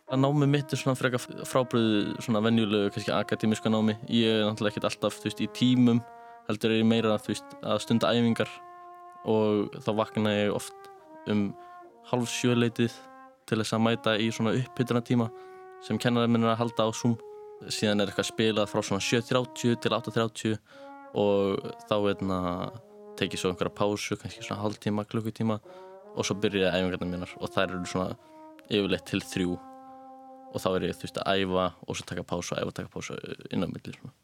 Að 0.09 0.23
námi 0.23 0.47
mitt 0.49 0.71
er 0.73 0.79
svona 0.79 0.97
frekar 0.97 1.21
frábriðu 1.45 2.15
svona 2.23 2.41
venjulegu, 2.41 2.89
kannski 2.95 3.11
akademiska 3.13 3.69
námi. 3.69 3.93
Ég 4.09 4.39
er 4.39 4.47
náttúrulega 4.47 4.73
ekkert 4.73 4.89
alltaf, 4.89 5.19
þú 5.19 5.29
veist, 5.29 5.43
í 5.43 5.51
tímum 5.53 5.99
heldur 6.49 6.73
er 6.73 6.81
ég 6.81 6.89
meira, 6.89 7.17
veist, 7.27 7.55
að 7.61 7.83
stunda 7.85 8.11
æfingar 8.11 8.49
og 9.29 9.73
þá 9.85 9.91
vakna 9.99 10.33
ég 10.33 10.55
oft 10.55 10.89
um 11.29 11.49
halv 12.09 12.29
sjöleitið 12.31 12.93
til 13.49 13.59
þess 13.61 13.75
að 13.75 13.85
mæta 13.85 14.15
í 14.17 14.29
svona 14.33 14.55
upphytuna 14.57 15.01
tíma 15.05 15.29
sem 15.85 15.99
kennarinn 16.01 16.33
minn 16.33 16.45
er 16.47 16.53
að 16.55 16.63
halda 16.63 16.89
á 16.89 16.91
Zoom 16.95 17.17
síðan 17.67 18.01
er 18.01 18.09
eitthvað 18.09 18.29
spilað 18.29 18.69
frá 18.71 18.81
svona 18.85 19.03
7.30 19.03 19.79
til 19.83 19.95
8.30 19.95 20.57
og 21.19 21.69
þá 21.89 21.95
veitna 22.05 22.39
tekið 23.19 23.41
svo 23.41 23.51
einhverja 23.51 23.75
pásu, 23.75 24.15
kannski 24.19 24.45
svona 24.45 24.63
halvtíma, 24.63 25.05
klukkutíma 25.09 25.59
og 26.15 26.25
svo 26.25 26.37
byrja 26.39 26.71
æfingarna 26.75 27.09
mínar 27.09 27.33
og 27.39 27.51
þær 27.51 27.75
eru 27.75 27.89
svona 27.89 28.15
yfirleitt 28.69 29.07
til 29.09 29.21
þrjú 29.25 29.57
og 30.49 30.63
þá 30.63 30.69
er 30.71 30.87
ég 30.87 30.97
þú 30.97 31.05
veist 31.05 31.19
að 31.21 31.43
æfa 31.43 31.67
og 31.85 31.97
svo 31.97 32.09
taka 32.09 32.25
pásu 32.31 32.57
æfa 32.57 32.75
taka 32.79 32.93
pásu 32.93 33.17
inn 33.51 33.65
á 33.65 33.67
milli 33.69 33.93
svona. 33.97 34.15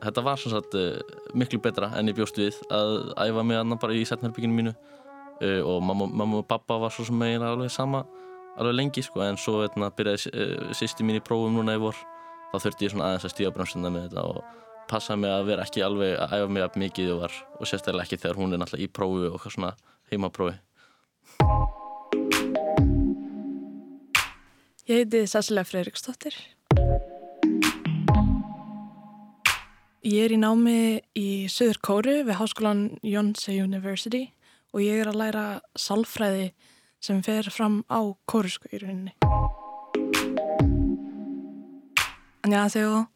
Þetta 0.00 0.24
var 0.24 0.40
svona 0.40 0.60
satt 0.60 0.76
uh, 0.80 1.18
miklu 1.36 1.60
betra 1.60 1.90
enn 1.98 2.08
ég 2.08 2.16
bjóst 2.16 2.38
við 2.40 2.56
að 2.72 3.10
æfa 3.20 3.44
mig 3.44 3.60
annar 3.60 3.80
bara 3.82 3.96
í 3.96 4.06
setnarbygginu 4.08 4.56
mínu. 4.56 4.72
Uh, 5.40 5.60
og 5.64 5.82
mamma, 5.84 6.08
mamma 6.08 6.40
og 6.40 6.48
pappa 6.48 6.78
var 6.80 6.92
svo 6.94 7.04
sem 7.08 7.16
megin 7.16 7.44
alveg 7.44 7.72
sama 7.72 8.04
alveg 8.60 8.76
lengi 8.76 9.04
sko. 9.04 9.22
En 9.24 9.38
svo 9.40 9.60
veitna, 9.60 9.90
byrjaði 9.96 10.32
uh, 10.32 10.72
sýsti 10.76 11.06
mín 11.06 11.20
í 11.20 11.24
prófum 11.24 11.58
núna 11.58 11.76
í 11.76 11.82
vor. 11.82 11.98
Þá 12.50 12.56
þurfti 12.64 12.86
ég 12.86 12.94
svona 12.94 13.10
aðeins 13.10 13.28
að 13.28 13.34
stíða 13.34 13.52
bremsina 13.54 13.92
með 13.92 14.08
þetta 14.08 14.24
og 14.26 14.40
passa 14.90 15.14
mig 15.14 15.30
að 15.30 15.50
vera 15.52 15.66
ekki 15.66 15.84
alveg 15.86 16.16
að 16.18 16.32
æfa 16.38 16.52
mig 16.56 16.64
að 16.66 16.78
mikið 16.82 17.12
og 17.14 17.20
var. 17.26 17.36
Og 17.60 17.70
sérstaklega 17.70 18.08
ekki 18.08 18.20
þegar 18.24 18.40
hún 18.40 18.56
er 18.56 18.62
náttúrulega 18.62 18.88
í 18.88 18.94
prófi 18.98 19.30
og 19.30 19.46
svona 19.46 19.74
heimaprófi. 20.10 20.56
Ég 24.90 25.04
heiti 25.04 25.22
Sessilega 25.30 25.68
Freiriksdóttir. 25.68 26.34
Ég 30.00 30.22
er 30.24 30.32
í 30.32 30.36
námi 30.40 31.02
í 31.12 31.44
Suður 31.52 31.76
Kóru 31.84 32.12
við 32.24 32.38
Háskólan 32.38 32.78
Yonsei 33.04 33.58
University 33.60 34.30
og 34.72 34.80
ég 34.80 35.02
er 35.02 35.10
að 35.10 35.18
læra 35.20 35.42
salfræði 35.76 36.46
sem 37.04 37.18
fer 37.20 37.50
fram 37.52 37.82
á 37.84 38.00
kórusku 38.24 38.72
í 38.72 38.80
rauninni. 38.80 39.12
안녕하세요. 42.40 43.08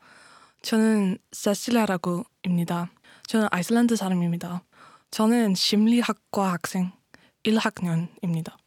저는 0.60 1.16
세실라라고 1.32 2.26
입니다. 2.42 2.90
저는 3.28 3.48
아이슬란드 3.50 3.96
사람입니다. 3.96 4.62
저는 5.10 5.54
심리학과 5.54 6.52
학생 6.52 6.92
1학년입니다. 7.44 8.58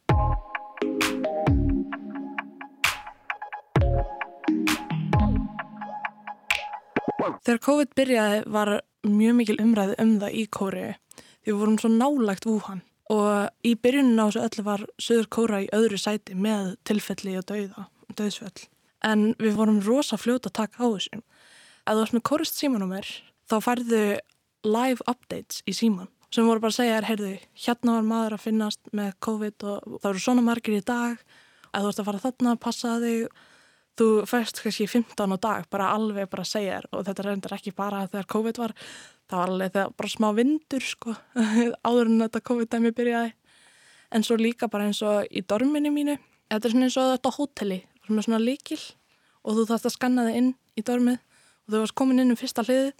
Þegar 7.44 7.60
COVID 7.68 7.94
byrjaði 7.98 8.40
var 8.54 8.72
mjög 9.06 9.38
mikil 9.38 9.58
umræði 9.62 9.96
um 10.02 10.16
það 10.22 10.36
í 10.38 10.44
Kóri 10.52 10.86
því 11.16 11.52
við 11.52 11.60
vorum 11.60 11.78
svo 11.80 11.90
nálagt 11.92 12.48
Wuhan 12.48 12.82
og 13.12 13.64
í 13.64 13.74
byrjunin 13.80 14.20
á 14.20 14.28
þessu 14.28 14.42
öllu 14.44 14.64
var 14.66 14.84
Suður 15.00 15.30
Kóra 15.32 15.62
í 15.64 15.70
öðru 15.76 16.00
sæti 16.00 16.36
með 16.36 16.74
tilfelli 16.88 17.38
og 17.40 17.46
dauða, 17.48 17.86
dauðsfell. 18.18 18.66
En 19.04 19.32
við 19.38 19.56
vorum 19.56 19.80
rosa 19.84 20.18
fljóta 20.20 20.50
að 20.50 20.58
taka 20.58 20.84
á 20.84 20.86
þessum. 20.92 21.22
Ef 21.88 21.94
þú 21.94 22.02
varst 22.02 22.16
með 22.16 22.24
kórist 22.28 22.60
símanúmer 22.60 23.08
þá 23.48 23.56
færðu 23.64 24.02
live 24.66 25.04
updates 25.08 25.62
í 25.64 25.72
síman 25.76 26.10
sem 26.34 26.44
voru 26.44 26.60
bara 26.60 26.74
að 26.74 26.80
segja 26.82 26.96
er, 26.98 27.06
heyrðu, 27.08 27.34
hérna 27.56 27.94
var 27.96 28.08
maður 28.08 28.34
að 28.36 28.42
finnast 28.44 28.90
með 28.92 29.14
COVID 29.24 29.64
og 29.64 30.00
það 30.02 30.10
eru 30.10 30.20
svona 30.20 30.44
margir 30.44 30.76
í 30.76 30.84
dag, 30.84 31.22
ef 31.70 31.78
þú 31.78 31.86
varst 31.86 32.02
að 32.02 32.08
fara 32.10 32.20
þarna, 32.24 32.56
passa 32.60 32.96
þig 33.00 33.38
þú 33.98 34.08
fæst 34.28 34.60
kannski 34.62 34.86
15 34.86 35.34
á 35.34 35.38
dag 35.42 35.66
bara 35.70 35.90
alveg 35.94 36.28
bara 36.30 36.44
að 36.44 36.52
segja 36.52 36.78
þér 36.78 36.86
og 36.92 37.06
þetta 37.08 37.24
reyndar 37.26 37.54
ekki 37.56 37.72
bara 37.76 38.04
þegar 38.06 38.28
COVID 38.34 38.60
var 38.62 38.74
það 39.28 39.40
var 39.40 39.52
alveg 39.52 39.72
þegar 39.74 39.94
bara 39.98 40.12
smá 40.12 40.28
vindur 40.36 40.86
sko 40.86 41.14
áður 41.88 42.12
en 42.12 42.22
þetta 42.24 42.44
COVID-dæmi 42.50 42.94
byrjaði. 42.96 43.34
En 44.14 44.24
svo 44.24 44.38
líka 44.40 44.70
bara 44.72 44.86
eins 44.88 45.02
og 45.04 45.26
í 45.28 45.42
dorminu 45.44 45.92
mínu, 45.92 46.14
þetta 46.48 46.68
er 46.68 46.74
svona 46.74 46.86
eins 46.88 46.96
og 46.96 47.10
þetta 47.12 47.34
hóteli, 47.36 47.80
sem 48.06 48.20
er 48.20 48.24
svona 48.24 48.40
líkil 48.40 48.80
og 49.44 49.58
þú 49.58 49.66
þarfst 49.68 49.90
að 49.90 49.96
skanna 49.98 50.24
þig 50.28 50.38
inn 50.40 50.48
í 50.78 50.84
dormið. 50.86 51.18
Og 51.66 51.74
þú 51.74 51.82
varst 51.82 51.96
komin 52.00 52.22
inn 52.22 52.32
um 52.32 52.40
fyrsta 52.40 52.64
hliði 52.64 52.94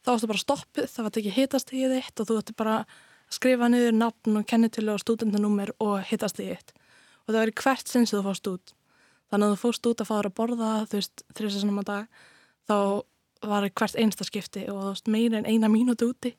þá 0.00 0.10
varstu 0.10 0.30
bara 0.32 0.42
stoppuð, 0.42 0.90
það 0.90 1.06
var 1.06 1.20
ekki 1.20 1.36
hitast 1.36 1.72
í 1.76 1.86
þitt 1.92 2.22
og 2.22 2.30
þú 2.30 2.40
ætti 2.40 2.56
bara 2.58 2.76
að 2.80 2.98
skrifa 3.30 3.68
niður 3.70 3.94
nafn 3.94 4.40
og 4.40 4.46
kennitölu 4.50 4.96
og 4.96 5.02
studendanúmer 5.04 5.70
og 5.78 6.00
hitast 6.08 6.40
í 6.42 6.48
þitt. 6.48 6.72
Og 7.28 7.34
það 7.34 7.40
var 7.42 7.52
í 7.52 7.58
hvert 7.60 7.90
sinn 7.90 8.08
sem 8.08 8.18
þú 8.18 8.26
fórst 8.26 8.50
út 8.50 8.74
Þannig 9.30 9.46
að 9.46 9.54
þú 9.54 9.60
fóst 9.62 9.88
út 9.90 10.02
að 10.02 10.10
fara 10.10 10.30
að 10.30 10.36
borða 10.40 10.70
þú 10.90 10.98
veist 10.98 11.24
þrjusessunum 11.38 11.82
á 11.82 11.84
dag 11.90 12.22
þá 12.70 12.78
var 13.50 13.66
hvert 13.70 13.98
einsta 13.98 14.26
skipti 14.26 14.64
og 14.68 14.80
þú 14.80 14.92
veist 14.92 15.10
meira 15.10 15.40
en 15.40 15.48
eina 15.48 15.70
mínúti 15.70 16.08
úti 16.08 16.32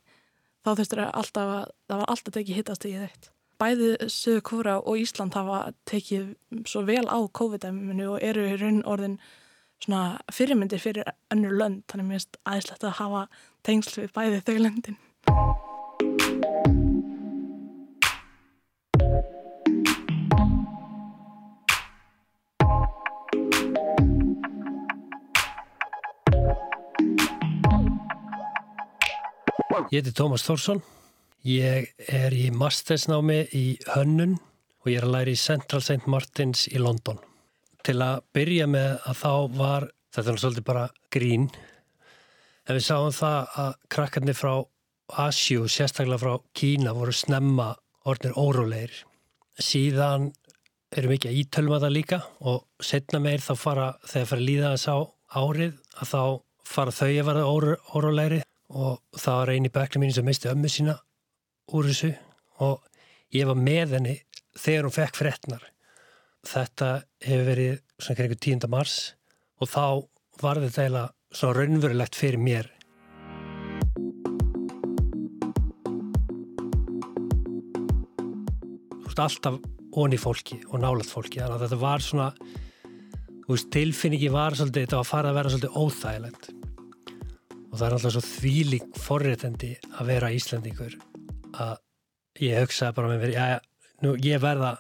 þá 0.62 0.74
þurftur 0.78 1.04
alltaf 1.08 1.54
að 1.54 1.64
það 1.88 2.02
var 2.02 2.12
alltaf 2.14 2.36
tekið 2.36 2.60
hittast 2.60 2.88
í 2.90 2.96
þitt. 2.98 3.32
Bæði 3.62 4.10
Suðu 4.10 4.42
Kóra 4.46 4.76
og 4.82 4.98
Ísland 4.98 5.38
hafa 5.38 5.72
tekið 5.90 6.34
svo 6.66 6.82
vel 6.88 7.06
á 7.06 7.20
COVID-19 7.40 8.04
og 8.10 8.20
eru 8.26 8.48
í 8.50 8.58
raun 8.58 8.82
orðin 8.90 9.20
svona 9.82 10.20
fyrirmyndir 10.34 10.82
fyrir 10.82 11.14
önnur 11.34 11.58
lönd 11.58 11.84
þannig 11.90 12.06
að 12.06 12.10
mér 12.10 12.22
finnst 12.22 12.40
aðeinslegt 12.44 12.88
að 12.90 12.98
hafa 13.02 13.26
tengsl 13.66 14.02
við 14.04 14.16
bæði 14.18 14.46
þau 14.46 14.56
löndin. 14.66 15.02
Ég 29.90 30.04
heiti 30.04 30.12
Tómas 30.14 30.44
Þórsson. 30.46 30.82
Ég 31.48 31.88
er 32.12 32.34
í 32.38 32.50
mastersnámi 32.54 33.40
í 33.58 33.64
hönnun 33.90 34.36
og 34.84 34.90
ég 34.92 35.00
er 35.00 35.08
að 35.08 35.14
læra 35.16 35.34
í 35.34 35.40
Central 35.40 35.82
St. 35.82 36.06
Martins 36.12 36.68
í 36.70 36.78
London. 36.82 37.18
Til 37.82 37.98
að 38.06 38.22
byrja 38.36 38.68
með 38.70 39.08
að 39.10 39.18
þá 39.22 39.32
var, 39.58 39.88
þetta 40.14 40.34
er 40.34 40.42
svolítið 40.44 40.68
bara 40.68 40.84
grín, 41.14 41.48
en 42.68 42.78
við 42.78 42.86
sáum 42.86 43.16
það 43.16 43.58
að 43.64 43.72
krakkarnir 43.96 44.38
frá 44.38 44.54
Asjú, 45.22 45.66
sérstaklega 45.68 46.22
frá 46.22 46.36
Kína, 46.56 46.94
voru 46.96 47.16
snemma 47.16 47.72
orðnir 48.08 48.38
órólegir. 48.40 48.94
Síðan 49.60 50.30
erum 50.96 51.16
ekki 51.18 51.32
að 51.32 51.42
ítölma 51.42 51.82
það 51.82 51.98
líka 51.98 52.22
og 52.48 52.64
setna 52.80 53.20
meir 53.24 53.44
þá 53.44 53.52
fara, 53.58 53.90
þegar 54.06 54.32
fara 54.36 54.48
líða 54.48 54.72
þess 54.76 54.94
á 54.94 54.98
árið, 55.42 55.76
að 55.98 56.14
þá 56.14 56.24
fara 56.72 56.96
þau 56.96 57.10
að 57.10 57.28
vera 57.32 57.50
órólegri 57.98 58.42
og 58.72 59.20
það 59.20 59.38
var 59.40 59.52
eini 59.52 59.72
bekla 59.74 60.02
mín 60.02 60.14
sem 60.16 60.26
misti 60.26 60.50
ömmu 60.52 60.70
sína 60.72 60.96
úr 61.76 61.88
þessu 61.90 62.12
og 62.64 62.84
ég 63.36 63.48
var 63.50 63.60
með 63.60 63.98
henni 63.98 64.18
þegar 64.58 64.88
hún 64.88 64.96
fekk 64.96 65.20
frettnar. 65.20 65.64
Þetta 66.48 66.92
hefur 67.24 67.48
verið 67.52 67.82
svona 68.02 68.20
kring 68.20 68.38
10. 68.38 68.70
mars 68.72 68.96
og 69.62 69.70
þá 69.70 69.86
var 70.42 70.62
þetta 70.64 70.86
eiginlega 70.86 71.10
svona 71.36 71.58
raunverulegt 71.60 72.18
fyrir 72.18 72.42
mér. 72.42 72.72
Alltaf 79.22 79.60
onni 80.02 80.18
fólki 80.18 80.56
og 80.72 80.80
nálat 80.82 81.06
fólki, 81.06 81.38
þannig 81.44 81.60
að 81.60 81.64
þetta 81.68 81.78
var 81.78 82.02
svona, 82.02 82.32
veist, 83.46 83.68
tilfinningi 83.70 84.32
var 84.34 84.58
svolítið, 84.58 84.88
þetta 84.88 84.98
var 84.98 85.06
að 85.06 85.12
fara 85.12 85.30
að 85.30 85.38
vera 85.38 85.52
svolítið 85.54 85.78
óþægilegt 85.78 86.50
og 87.72 87.80
það 87.80 87.86
er 87.88 87.96
alltaf 87.96 88.14
svo 88.16 88.22
þvíling 88.26 88.96
forréttendi 89.00 89.72
að 89.96 90.10
vera 90.12 90.32
Íslandingur 90.36 90.98
að 91.56 91.78
ég 92.44 92.64
hugsaði 92.66 92.96
bara 92.98 93.12
með 93.12 93.24
mér 93.24 93.34
já, 93.36 93.46
nú, 94.04 94.16
ég 94.20 94.42
verða 94.44 94.76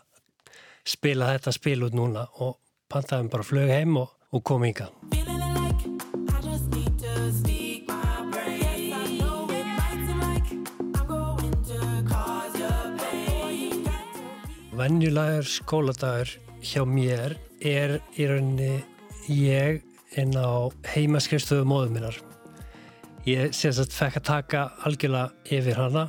spila 0.87 1.31
þetta 1.31 1.55
spil 1.55 1.79
út 1.87 1.95
núna 1.95 2.27
og 2.43 2.57
pantaði 2.91 3.27
mér 3.27 3.35
bara 3.37 3.47
flög 3.47 3.71
heim 3.71 3.99
og, 4.01 4.11
og 4.31 4.43
kom 4.43 4.67
ynga 4.67 4.91
Vennjulegur 14.81 15.45
skóladagur 15.45 16.31
hjá 16.65 16.81
mér 16.89 17.35
er 17.61 17.99
í 18.17 18.25
rauninni 18.25 18.81
ég 19.29 19.83
inn 20.17 20.33
á 20.33 20.73
heimaskrifstöðu 20.95 21.67
móðuminnar 21.69 22.17
Ég 23.21 23.51
sagt 23.53 23.93
fekk 23.93 24.15
að 24.17 24.23
taka 24.25 24.61
algjörlega 24.87 25.53
yfir 25.53 25.77
hana. 25.77 26.07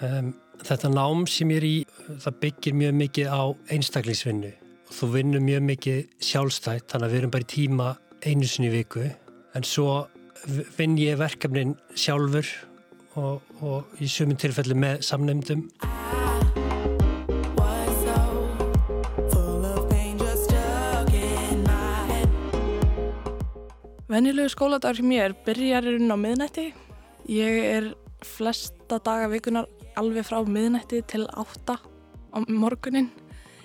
Um, 0.00 0.30
þetta 0.64 0.88
nám 0.88 1.26
sem 1.28 1.50
ég 1.52 1.58
er 1.60 1.66
í, 1.68 1.74
það 2.24 2.38
byggir 2.40 2.78
mjög 2.80 2.94
mikið 3.02 3.28
á 3.28 3.42
einstaklingsvinnu. 3.76 4.52
Þú 4.94 5.08
vinnur 5.12 5.44
mjög 5.44 5.66
mikið 5.68 5.98
sjálfstætt, 6.24 6.86
þannig 6.88 7.06
að 7.10 7.12
við 7.12 7.20
erum 7.20 7.34
bara 7.34 7.44
í 7.44 7.50
tíma 7.52 7.90
einu 8.24 8.48
sinni 8.48 8.72
viku. 8.72 9.04
En 9.52 9.68
svo 9.68 10.06
vinn 10.78 10.96
ég 10.96 11.20
verkefnin 11.20 11.76
sjálfur 11.92 12.48
og, 13.20 13.44
og 13.60 14.00
í 14.00 14.08
sumin 14.08 14.40
tilfelli 14.40 14.78
með 14.78 15.04
samnefndum. 15.04 15.68
Venjulegu 24.14 24.46
skóladagur 24.52 25.00
hjá 25.00 25.06
mér 25.10 25.32
byrjarinn 25.42 26.12
á 26.12 26.14
miðnætti. 26.14 26.68
Ég 27.26 27.54
er 27.66 27.86
flesta 28.22 29.00
daga 29.02 29.26
vikunar 29.32 29.66
alveg 29.98 30.28
frá 30.28 30.36
miðnætti 30.46 31.00
til 31.10 31.24
átta 31.34 31.80
á 32.30 32.38
morgunin 32.46 33.08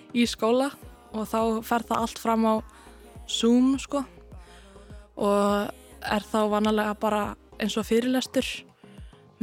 í 0.09 0.23
skóla 0.25 0.71
og 1.13 1.27
þá 1.29 1.61
fer 1.61 1.85
það 1.85 2.01
allt 2.01 2.21
fram 2.23 2.47
á 2.49 2.55
Zoom 3.29 3.75
sko. 3.77 4.01
Og 5.21 5.69
er 6.01 6.25
þá 6.31 6.39
vanalega 6.49 6.95
bara 6.97 7.21
eins 7.61 7.77
og 7.77 7.85
fyrirlestur 7.85 8.49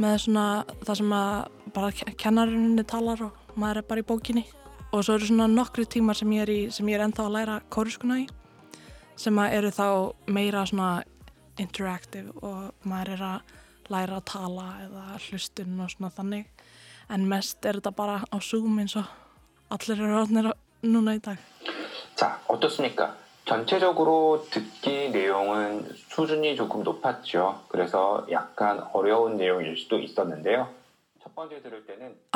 með 0.03 0.17
svona 0.25 0.65
það 0.81 0.99
sem 0.99 1.13
að 1.21 1.71
bara 1.77 1.93
kennarinninni 2.19 2.83
talar 2.83 3.29
og 3.29 3.55
maður 3.55 3.79
er 3.79 3.87
bara 3.93 4.03
í 4.03 4.09
bókinni. 4.11 4.43
Og 4.91 5.07
svo 5.07 5.15
eru 5.15 5.31
svona 5.31 5.47
nokkru 5.47 5.87
tímar 5.87 6.19
sem 6.19 6.35
ég 6.35 6.43
er, 6.43 6.51
í, 6.51 6.67
sem 6.67 6.91
ég 6.91 6.99
er 6.99 7.05
ennþá 7.07 7.29
að 7.29 7.37
læra 7.37 7.61
kóruskuna 7.71 8.19
í 8.25 8.27
sem 9.17 9.39
eru 9.43 9.71
þá 9.73 9.87
meira 10.27 10.65
svona 10.65 11.03
interactive 11.57 12.31
og 12.41 12.87
maður 12.87 13.13
er 13.17 13.25
að 13.31 13.55
læra 13.89 14.19
að 14.19 14.27
tala 14.29 14.67
eða 14.85 15.05
hlustun 15.27 15.79
og 15.83 15.91
svona 15.91 16.13
þannig 16.13 16.65
en 17.09 17.29
mest 17.29 17.65
er 17.65 17.79
þetta 17.79 17.95
bara 17.97 18.17
á 18.23 18.37
Zoom 18.39 18.79
eins 18.79 18.97
og 18.99 19.07
allir 19.73 20.01
eru 20.01 20.19
orðinir 20.21 20.51
núna 20.83 21.15
í 21.17 21.23
dag 21.23 21.37
자, 22.17 22.39
어떻습니까? 22.47 23.15
전체적으로 23.45 24.45
듣기 24.49 25.09
내용은 25.11 25.87
수준이 26.09 26.57
조금 26.57 26.83
높았죠. 26.83 27.61
그래서 27.69 28.25
약간 28.29 28.83
어려운 28.91 29.37
내용일 29.37 29.77
수도 29.77 29.99
있었는데요. 29.99 30.67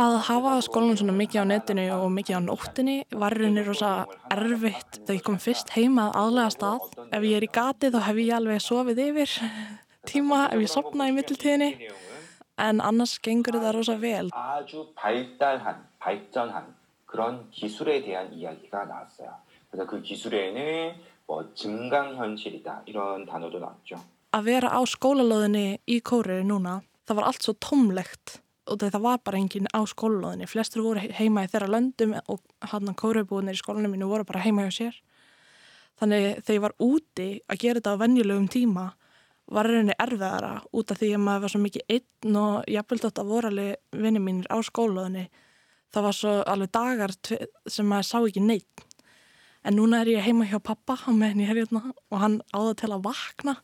Að 0.01 0.17
hafa 0.27 0.53
skólan 0.65 0.97
svona 0.99 1.15
mikið 1.17 1.43
á 1.43 1.45
netinu 1.51 1.85
og 1.95 2.09
mikið 2.15 2.37
á 2.37 2.41
nóttinni 2.45 2.97
var 3.11 3.35
rauninni 3.37 3.63
rosa 3.67 3.91
erfitt 4.33 5.01
þegar 5.01 5.17
ég 5.19 5.25
kom 5.27 5.39
fyrst 5.41 5.73
heima 5.75 6.09
að 6.09 6.19
aðlega 6.21 6.55
stað. 6.55 6.87
Ef 7.11 7.27
ég 7.29 7.37
er 7.37 7.47
í 7.47 7.51
gati 7.59 7.91
þá 7.93 7.99
hef 8.07 8.21
ég 8.21 8.35
alveg 8.37 8.63
sofið 8.65 9.03
yfir 9.07 9.35
tíma 10.11 10.47
ef 10.49 10.63
ég 10.63 10.71
sopna 10.71 11.09
í 11.09 11.15
mittiltíðinni 11.15 11.71
en 12.61 12.81
annars 12.81 13.17
gengur 13.23 13.57
þetta 13.57 13.73
rosa 13.75 13.97
vel. 14.01 14.27
Að 24.31 24.47
vera 24.47 24.71
á 24.71 24.81
skólalöðinni 24.87 25.65
í 25.91 25.99
kóriði 26.07 26.45
núna, 26.47 26.79
það 27.07 27.17
var 27.19 27.27
allt 27.29 27.45
svo 27.45 27.53
tómlegt 27.59 28.39
og 28.69 28.81
það 28.81 29.01
var 29.01 29.21
bara 29.25 29.39
enginn 29.41 29.69
á 29.73 29.81
skólalóðinni. 29.89 30.47
Flestur 30.49 30.83
voru 30.85 31.01
heima 31.17 31.45
í 31.45 31.49
þeirra 31.51 31.69
löndum 31.71 32.13
og 32.29 32.41
hann 32.71 32.93
kóriðbúinir 32.97 33.57
í 33.57 33.61
skólanum 33.61 33.95
mínu 33.95 34.09
voru 34.09 34.27
bara 34.27 34.43
heima 34.45 34.67
hjá 34.67 34.75
sér. 34.77 34.99
Þannig 36.01 36.41
þegar 36.45 36.57
ég 36.57 36.65
var 36.65 36.75
úti 36.81 37.29
að 37.47 37.61
gera 37.63 37.81
þetta 37.81 37.95
á 37.97 38.01
venjulegum 38.01 38.49
tíma 38.51 38.85
var 39.51 39.67
rauninni 39.67 39.97
erfiðara 39.99 40.53
út 40.77 40.93
af 40.93 41.01
því 41.01 41.09
að 41.15 41.23
maður 41.25 41.43
var 41.43 41.53
svo 41.53 41.61
mikið 41.65 41.95
einn 41.95 42.37
og 42.39 42.69
jafnveld 42.71 43.07
átt 43.09 43.21
að 43.21 43.33
voru 43.33 43.51
alveg 43.51 44.01
vinni 44.05 44.21
mínir 44.23 44.47
á 44.47 44.57
skólaðinni. 44.63 45.25
Það 45.91 46.07
var 46.07 46.17
svo 46.17 46.37
alveg 46.47 46.71
dagar 46.77 47.15
sem 47.67 47.89
maður 47.89 48.07
sá 48.07 48.17
ekki 48.21 48.45
neitt. 48.45 48.85
En 49.65 49.75
núna 49.77 50.01
er 50.01 50.13
ég 50.15 50.25
heima 50.25 50.47
hjá 50.49 50.57
pappa 50.63 50.95
hérna 51.05 51.81
og 52.09 52.17
hann 52.17 52.41
áða 52.53 52.77
til 52.81 52.91
að 52.93 53.03
vakna 53.05 53.57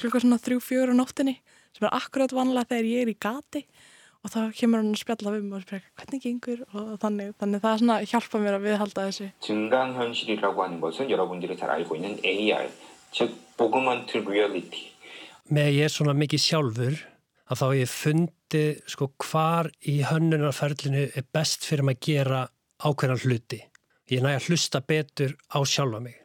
klukka 0.00 0.22
svona 0.22 0.40
þrjú, 0.42 0.60
fjögur 0.62 0.94
á 0.94 0.96
nóttinni 0.98 1.36
sem 1.74 1.86
er 1.86 1.94
akkurat 1.94 2.32
vanlega 2.34 2.72
þegar 2.72 2.88
ég 2.90 3.02
er 3.04 3.12
í 3.12 3.18
gati 3.20 3.62
og 4.24 4.32
þá 4.32 4.40
kemur 4.56 4.80
hann 4.80 4.94
að 4.94 5.02
spjalla 5.02 5.34
um 5.36 5.52
og 5.52 5.64
spyrja 5.64 5.90
hvernig 6.00 6.22
gengur? 6.24 6.64
Og 6.72 6.94
þannig, 7.02 7.34
þannig 7.40 7.62
það 7.62 7.74
er 7.74 7.82
svona 7.82 7.98
að 8.00 8.08
hjálpa 8.12 8.40
mér 8.40 8.58
að 8.58 8.66
viðhalda 8.68 9.06
þessi 9.10 9.30
증강현실이라고 9.44 10.64
하는 10.64 10.80
것은 10.80 11.10
여러분들이 11.10 11.56
잘 11.56 11.70
알고 11.70 11.96
있는 11.96 12.18
AI 12.24 12.68
즉 13.12 13.30
augmented 13.60 14.26
reality. 14.26 14.90
Með 15.52 15.70
ég 15.76 15.88
er 15.88 15.92
svona 15.92 16.14
mikið 16.16 16.40
sjálfur 16.40 16.98
að 17.52 17.60
þá 17.60 17.66
ég 17.76 17.92
fundi 17.92 18.64
sko 18.88 19.10
hvar 19.20 19.68
í 19.90 19.98
hönnunarferlinu 20.08 21.06
er 21.12 21.26
best 21.34 21.66
fyrir 21.68 21.84
maður 21.84 22.00
að 22.00 22.06
gera 22.08 22.42
ákveðan 22.84 23.22
hluti. 23.24 23.60
Ég 24.10 24.24
næg 24.24 24.38
að 24.38 24.48
hlusta 24.48 24.80
betur 24.84 25.36
á 25.52 25.58
sjálfa 25.68 26.00
mig. 26.04 26.16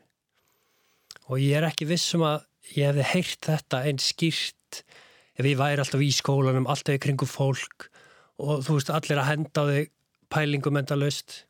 Og 1.30 1.40
ég 1.44 1.60
er 1.60 1.68
ekki 1.68 1.88
vissum 1.90 2.26
að 2.28 2.48
ég 2.76 2.90
hefði 2.90 3.06
heyrt 3.14 3.50
þetta 3.52 3.84
einn 3.88 4.02
skýrt 4.02 4.82
ef 5.40 5.48
ég 5.48 5.60
væri 5.60 5.80
alltaf 5.80 6.04
í 6.04 6.10
skólanum, 6.12 6.68
alltaf 6.68 6.98
í 6.98 7.02
kringum 7.02 7.30
fólk 7.30 7.88
og 8.44 8.64
þú 8.66 8.76
veist 8.78 8.92
allir 8.92 9.22
að 9.22 9.30
henda 9.30 9.64
á 9.64 9.70
þig 9.70 9.92
pælingum 10.30 10.80
endalust. 10.80 11.46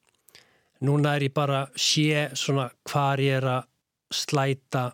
Núna 0.85 1.15
er 1.17 1.27
ég 1.27 1.33
bara 1.35 1.65
sé 1.75 2.29
svona 2.37 2.69
hvar 2.87 3.21
ég 3.21 3.41
er 3.41 3.49
að 3.57 3.67
slæta 4.13 4.85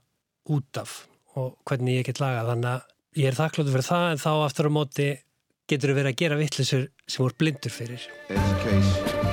út 0.52 0.82
af 0.82 1.06
og 1.36 1.58
hvernig 1.68 2.00
ég 2.00 2.08
get 2.08 2.24
lagað. 2.24 2.54
Þannig 2.54 2.72
að 2.72 3.22
ég 3.22 3.30
er 3.30 3.40
þakkláttu 3.40 3.76
fyrir 3.76 3.90
það 3.92 4.08
en 4.14 4.24
þá 4.24 4.32
aftur 4.34 4.72
á 4.72 4.78
móti 4.80 5.10
getur 5.70 5.92
þú 5.92 6.00
verið 6.00 6.14
að 6.14 6.20
gera 6.24 6.40
vittlisur 6.40 6.88
sem 7.06 7.26
voru 7.26 7.40
blindur 7.42 7.76
fyrir. 7.76 8.10
Education. 8.30 9.24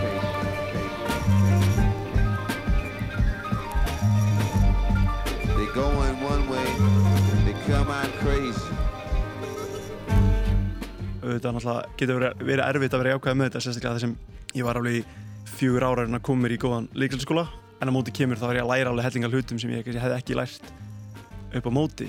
Come 7.67 7.91
out 7.91 8.11
crazy. 8.19 8.92
Þetta 11.33 11.55
náttúrulega 11.57 11.97
getur 12.01 12.21
verið, 12.43 12.65
erfitt 12.67 12.97
að 12.97 13.03
vera 13.03 13.17
jákvæða 13.17 13.39
með 13.39 13.49
þetta, 13.49 13.65
sérstaklega 13.67 13.95
það 13.97 14.05
sem 14.05 14.15
ég 14.59 14.69
var 14.69 14.81
alveg 14.81 14.99
í 15.01 15.05
fjögur 15.53 15.87
ára 15.89 16.07
en 16.07 16.19
að 16.19 16.25
koma 16.29 16.45
mér 16.45 16.57
í 16.57 16.61
góðan 16.63 16.91
líklæðskóla 16.97 17.47
en 17.83 17.91
á 17.91 17.93
móti 17.95 18.15
kemur 18.15 18.41
þá 18.41 18.47
var 18.49 18.59
ég 18.61 18.67
að 18.67 18.73
læra 18.73 18.93
alveg 18.93 19.09
hellinga 19.09 19.33
hlutum 19.33 19.59
sem 19.63 19.73
ég 19.75 19.91
hef 20.03 20.15
ekki 20.19 20.39
lært 20.39 20.71
upp 21.53 21.67
á 21.69 21.73
móti. 21.73 22.09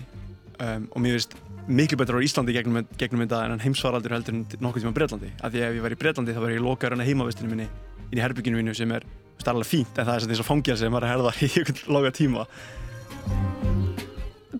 Um, 0.61 0.85
og 0.93 1.01
mér 1.01 1.17
finnst 1.17 1.33
miklu 1.67 1.97
betur 1.97 2.19
á 2.19 2.25
Íslandi 2.25 2.53
gegnum, 2.55 2.83
gegnum 2.99 3.23
þetta 3.23 3.41
en 3.47 3.63
heimsvaraldur 3.63 4.13
heldur 4.17 4.35
en 4.35 4.43
nokkuð 4.59 4.83
tíma 4.83 4.95
Breitlandi 4.97 5.31
af 5.39 5.53
því 5.53 5.63
ef 5.63 5.77
ég 5.77 5.85
var 5.85 5.95
í 5.95 5.99
Breitlandi 5.99 6.35
þá 6.35 6.41
var 6.43 6.55
ég 6.55 6.63
lokaður 6.63 6.97
en 6.97 7.03
að 7.05 7.11
heimavistinu 7.11 7.51
minni 7.53 7.67
inn 8.11 8.19
í 8.19 8.23
herbygginu 8.23 8.59
mínu 8.59 8.75
sem 8.75 8.91
er 8.91 9.07
alveg 9.47 9.67
fínt 9.67 9.97
en 9.97 10.07
það 10.07 10.15
er 10.15 10.33
eins 10.35 10.43
og 10.43 10.47
fangja 10.47 10.77
sem 10.79 10.91
maður 10.91 11.13
herðar 11.13 11.39
í 11.43 11.51
einhvern 11.53 11.95
laga 11.95 12.15
tíma 12.15 12.47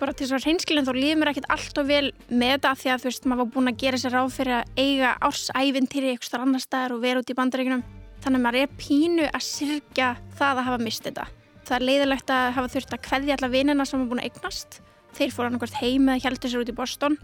bara 0.02 0.14
til 0.14 0.26
þess 0.28 0.38
að 0.38 0.48
reynskilin 0.48 0.88
þá 0.88 0.94
líður 0.96 1.20
mér 1.22 1.32
ekkert 1.32 1.50
alltaf 1.54 1.88
vel 1.88 2.08
með 2.30 2.54
þetta 2.54 2.72
því 2.80 2.92
að 2.94 3.04
þú 3.04 3.10
veist, 3.10 3.28
maður 3.28 3.42
var 3.44 3.52
búin 3.56 3.72
að 3.72 3.80
gera 3.84 4.00
sér 4.02 4.16
ráð 4.16 4.32
fyrir 4.38 4.56
að 4.58 4.80
eiga 4.80 5.12
ársævintýri 5.28 6.14
eitthvað 6.14 6.46
annar 6.46 6.64
staðar 6.64 6.96
og 6.96 7.04
vera 7.04 7.22
út 7.24 7.34
í 7.34 7.38
bandaríkunum 7.38 7.84
þannig 8.24 8.40
að 8.40 8.46
maður 8.48 8.60
er 8.62 8.74
pínu 8.80 9.28
að 9.30 9.46
sirkja 9.48 10.10
það 10.40 10.62
að 10.62 10.68
hafa 10.70 10.82
mist 10.84 11.08
þetta. 11.08 11.28
Það 11.64 11.78
er 11.78 11.88
leiðilegt 11.90 12.34
að 12.34 12.50
hafa 12.58 12.74
þurft 12.74 12.96
að 12.96 13.06
kveðja 13.08 13.38
alla 13.38 13.52
vinnina 13.54 13.86
sem 13.88 14.02
er 14.02 14.10
búin 14.10 14.24
að 14.24 14.30
eignast. 14.30 14.82
Þeir 15.14 15.34
fór 15.36 15.48
annarkvært 15.50 15.80
heim 15.80 16.10
eða 16.10 16.24
heldur 16.28 16.52
sér 16.52 16.64
út 16.64 16.72
í 16.72 16.76
Boston. 16.78 17.18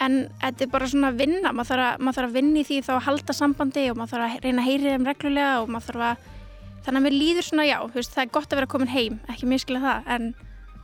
En 0.00 0.16
þetta 0.42 0.64
er 0.64 0.72
bara 0.72 0.88
svona 0.92 1.10
að 1.12 1.20
vinna. 1.22 1.52
Maður 1.56 1.72
þarf 1.72 1.84
að, 1.86 2.04
maður 2.04 2.18
þarf 2.20 2.30
að 2.30 2.38
vinna 2.38 2.60
í 2.60 2.64
því 2.68 2.80
þá 2.86 2.92
að 2.96 3.04
halda 3.08 3.36
sambandi 3.36 3.84
og 3.90 4.00
maður 4.00 4.12
þarf 4.14 4.26
að 4.26 4.46
reyna 4.46 4.62
að 4.62 4.68
heyri 4.70 4.92
þeim 4.92 5.08
reglulega 5.10 5.52
og 5.62 5.72
maður 5.72 5.88
þarf 5.90 6.06
að 6.10 6.32
þannig 6.86 7.00
að 7.00 7.06
mér 7.06 7.16
líður 7.16 7.46
svona 7.48 7.66
já, 7.66 7.78
veist, 7.90 8.12
það 8.14 8.22
er 8.22 8.34
gott 8.36 8.52
að 8.52 8.60
vera 8.60 8.70
komin 8.70 8.92
heim 8.92 9.16
ekki 9.32 9.48
miskila 9.50 9.82
það, 9.82 10.10
en 10.14 10.28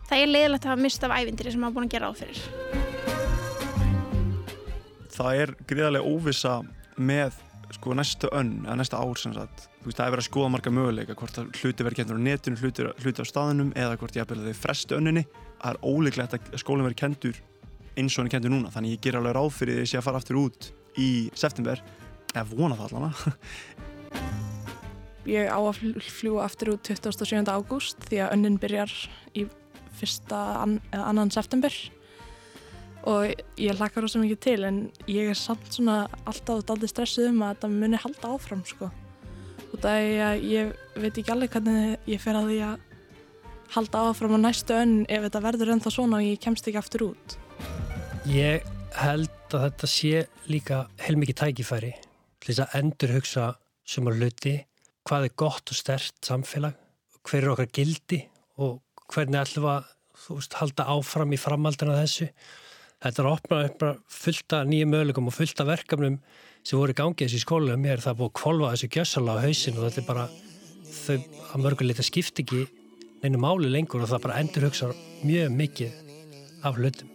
það 0.09 0.19
er 0.19 0.33
leiðilegt 0.33 0.67
að 0.67 0.73
hafa 0.73 0.83
mist 0.83 1.07
af 1.07 1.15
ævindiri 1.17 1.55
sem 1.55 1.63
maður 1.63 1.79
búin 1.79 1.89
að 1.89 1.95
gera 1.97 2.11
á 2.11 2.13
fyrir. 2.19 2.43
Það 5.13 5.43
er 5.43 5.55
gríðarlega 5.69 6.09
óvisa 6.09 6.59
með 6.97 7.39
sko 7.73 7.95
næstu 7.97 8.29
önn, 8.37 8.67
eða 8.67 8.77
næsta 8.81 9.01
ár 9.01 9.21
sem 9.21 9.33
sagt. 9.37 9.69
Þú 9.83 9.89
veist, 9.89 9.99
það 9.99 10.07
er 10.07 10.15
verið 10.15 10.23
að 10.23 10.29
skoða 10.29 10.51
marga 10.53 10.73
möguleika 10.73 11.17
hvort 11.19 11.39
hluti 11.59 11.87
verið 11.87 12.01
kentur 12.03 12.21
á 12.21 12.27
netinu, 12.27 12.61
hluti, 12.61 12.85
hluti 13.03 13.25
á 13.25 13.27
staðinum 13.27 13.73
eða 13.79 13.97
hvort 14.01 14.19
ég 14.19 14.27
að 14.27 14.45
þau 14.49 14.61
frestu 14.61 14.99
önninni. 14.99 15.25
Það 15.63 15.71
er 15.73 15.81
óleiklegt 15.83 16.37
að 16.37 16.61
skólinn 16.61 16.87
verið 16.87 17.01
kentur 17.01 17.41
eins 17.97 18.15
og 18.17 18.23
hann 18.23 18.31
er 18.31 18.35
kentur 18.37 18.53
núna, 18.53 18.73
þannig 18.73 18.97
ég 18.97 19.03
ger 19.05 19.19
alveg 19.19 19.37
ráð 19.37 19.51
fyrir 19.57 19.81
því 19.81 19.83
að 19.83 19.93
ég 19.93 20.01
að 20.01 20.07
fara 20.07 20.21
aftur 20.23 20.41
út 20.43 20.69
í 21.01 21.09
september. 21.39 21.83
Eða 22.33 22.47
vona 22.53 22.79
það 22.79 22.87
allavega. 22.89 23.35
Ég 25.33 25.47
á 25.47 25.59
að 25.61 25.83
fljúa 26.03 26.47
aftur 26.49 26.73
út 26.75 26.89
27. 26.89 27.47
ágúst 27.47 28.09
því 28.09 28.25
að 28.25 28.33
önnin 28.37 28.57
byrjar 28.63 28.95
í 29.39 29.45
fyrsta 30.03 30.41
an, 30.63 30.79
annan 30.93 31.33
september. 31.35 31.73
Og 33.09 33.33
ég 33.59 33.79
hlakkar 33.79 34.07
ósað 34.07 34.27
mikið 34.27 34.41
til 34.45 34.59
en 34.69 34.83
ég 35.11 35.33
er 35.33 35.39
samt 35.39 35.73
svona 35.75 36.05
alltaf 36.29 36.63
aldrei 36.71 36.91
stressuð 36.91 37.33
um 37.33 37.43
að 37.43 37.57
þetta 37.57 37.71
muni 37.73 38.03
halda 38.05 38.35
áfram 38.37 38.63
sko. 38.69 38.91
Og 39.73 39.81
það 39.83 40.07
er 40.07 40.25
að 40.29 40.47
ég 40.51 40.73
veit 41.01 41.17
ekki 41.17 41.33
alveg 41.35 41.57
hvernig 41.57 42.11
ég 42.13 42.23
fer 42.23 42.39
að 42.39 42.51
því 42.53 42.59
að 42.69 42.89
halda 43.73 44.05
áfram 44.11 44.37
á 44.37 44.41
næstu 44.45 44.77
önn 44.77 44.95
ef 45.09 45.25
þetta 45.27 45.43
verður 45.47 45.73
ennþá 45.75 45.95
svona 45.95 46.21
og 46.21 46.29
ég 46.29 46.41
kemst 46.45 46.69
ekki 46.69 46.81
aftur 46.81 47.09
út. 47.09 47.37
Ég 48.29 48.67
held 49.01 49.57
að 49.57 49.65
þetta 49.67 49.89
sé 49.91 50.25
líka 50.53 50.85
heilmikið 51.03 51.41
tækifæri 51.41 51.93
til 52.43 52.51
þess 52.51 52.65
að 52.67 52.77
endur 52.79 53.15
hugsa 53.17 53.47
sumar 53.89 54.19
hluti, 54.19 54.55
hvað 55.09 55.27
er 55.27 55.37
gott 55.43 55.73
og 55.73 55.79
stert 55.79 56.19
samfélag, 56.23 56.77
hver 57.27 57.47
er 57.47 57.55
okkar 57.55 57.71
gildi 57.75 58.21
og 58.63 58.79
hvernig 59.13 59.41
ætlum 59.43 59.67
við 59.67 59.73
að 59.73 59.91
veist, 60.29 60.59
halda 60.61 60.89
áfram 60.95 61.35
í 61.35 61.41
framhaldina 61.41 61.99
þessu. 62.01 62.29
Þetta 63.03 63.23
er 63.23 63.29
að 63.29 63.37
opna 63.37 63.61
upp 63.67 63.85
fullta 64.15 64.63
nýja 64.69 64.89
möguleikum 64.89 65.31
og 65.31 65.37
fullta 65.37 65.67
verkefnum 65.67 66.21
sem 66.63 66.79
voru 66.79 66.95
í 66.95 66.99
gangi 66.99 67.27
þessi 67.27 67.43
skóla 67.43 67.79
mér 67.81 67.97
er 67.97 68.05
það 68.05 68.21
búið 68.21 68.31
að 68.31 68.37
kvolva 68.39 68.75
þessu 68.75 68.91
gjössala 68.95 69.39
á 69.39 69.43
hausin 69.43 69.79
og 69.79 69.89
þetta 69.89 70.03
er 70.03 70.09
bara 70.09 70.29
þau 70.93 71.17
að 71.49 71.65
mörgulegt 71.65 72.03
að 72.03 72.11
skipta 72.11 72.45
ekki 72.45 72.67
neinu 73.23 73.43
máli 73.43 73.71
lengur 73.71 74.05
og 74.05 74.13
það 74.13 74.27
bara 74.29 74.39
endur 74.43 74.69
hugsa 74.69 74.93
mjög 75.27 75.57
mikið 75.59 75.99
af 76.63 76.79
hlutum. 76.79 77.12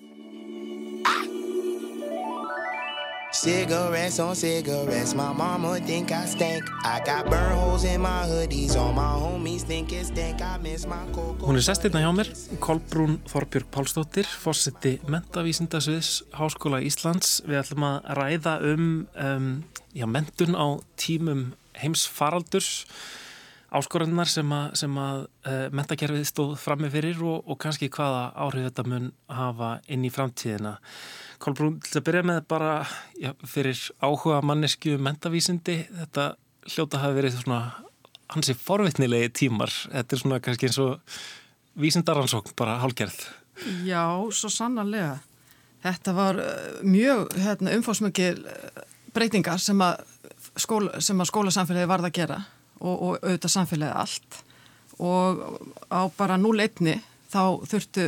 Cigarettes 3.38 4.18
on 4.18 4.36
cigarettes, 4.36 5.14
my 5.14 5.32
mama 5.32 5.80
think 5.80 6.12
I 6.12 6.26
stink. 6.26 6.64
I 6.84 7.00
got 7.06 7.30
burn 7.30 7.54
holes 7.56 7.84
in 7.84 8.02
my 8.02 8.26
hoodies, 8.26 8.76
all 8.76 8.92
my 8.92 9.14
homies 9.14 9.62
think 9.62 9.94
it 9.94 10.08
stink. 10.08 10.42
I 10.42 10.58
miss 10.58 10.88
my 10.88 11.06
cocoa 11.14 11.46
Hún 11.46 11.60
er 11.60 11.62
sestirna 11.62 12.02
hjá 12.02 12.10
mér, 12.18 12.32
Kolbrún 12.58 13.20
Þorbjörg 13.30 13.70
Pálsdóttir, 13.70 14.26
fórseti 14.26 14.96
mentavísindasviðs 15.06 16.24
Háskóla 16.34 16.82
Íslands. 16.82 17.44
Við 17.46 17.62
ætlum 17.62 17.86
að 17.86 18.10
ræða 18.18 18.56
um, 18.72 18.90
um 19.14 19.54
já, 19.94 20.08
mentun 20.10 20.58
á 20.58 20.82
tímum 20.98 21.52
heimsfaraldurs 21.78 22.88
áskorannar 23.70 24.34
sem 24.34 24.50
að, 24.50 24.68
sem 24.82 24.98
að 24.98 25.22
uh, 25.46 25.70
mentakerfið 25.78 26.26
stóð 26.26 26.58
frammi 26.58 26.90
fyrir 26.90 27.22
og, 27.22 27.46
og 27.46 27.62
kannski 27.62 27.94
hvaða 27.94 28.32
áhrif 28.34 28.72
þetta 28.72 28.90
mun 28.90 29.10
hafa 29.30 29.76
inn 29.94 30.10
í 30.10 30.14
framtíðina 30.18 30.80
Kolbrún, 31.44 31.78
til 31.86 32.00
að 32.00 32.06
byrja 32.08 32.24
með 32.26 32.40
bara 32.50 32.72
já, 33.22 33.32
fyrir 33.46 33.80
áhuga 34.02 34.40
mannesku 34.46 34.96
mentavísindi, 35.02 35.84
þetta 36.00 36.32
hljóta 36.74 37.02
hafi 37.04 37.18
verið 37.20 37.38
svona 37.38 37.60
hansi 38.34 38.56
forvitnilegi 38.58 39.30
tímar, 39.44 39.74
þetta 39.92 40.16
er 40.16 40.22
svona 40.24 40.40
kannski 40.44 40.70
eins 40.70 40.80
og 40.84 41.20
vísindaransókn 41.78 42.56
bara 42.58 42.80
hálgerð. 42.82 43.20
Já, 43.86 44.04
svo 44.34 44.50
sannarlega. 44.54 45.18
Þetta 45.86 46.14
var 46.18 46.42
uh, 46.42 46.82
mjög 46.86 47.32
hérna, 47.38 47.76
umfóðsmöggil 47.78 48.42
uh, 48.42 48.82
breytingar 49.14 49.62
sem 49.62 49.82
að, 49.86 50.02
skóla, 50.58 51.02
sem 51.06 51.22
að 51.22 51.30
skólasamfélagi 51.32 51.90
varða 51.90 52.12
að 52.12 52.18
gera 52.18 52.40
og, 52.82 52.96
og 52.96 53.14
auðvitað 53.22 53.54
samfélagi 53.54 54.02
allt 54.02 54.42
og 54.98 55.42
á 55.94 56.10
bara 56.18 56.38
0-1 56.42 56.98
þá 57.30 57.42
þurftu 57.70 58.08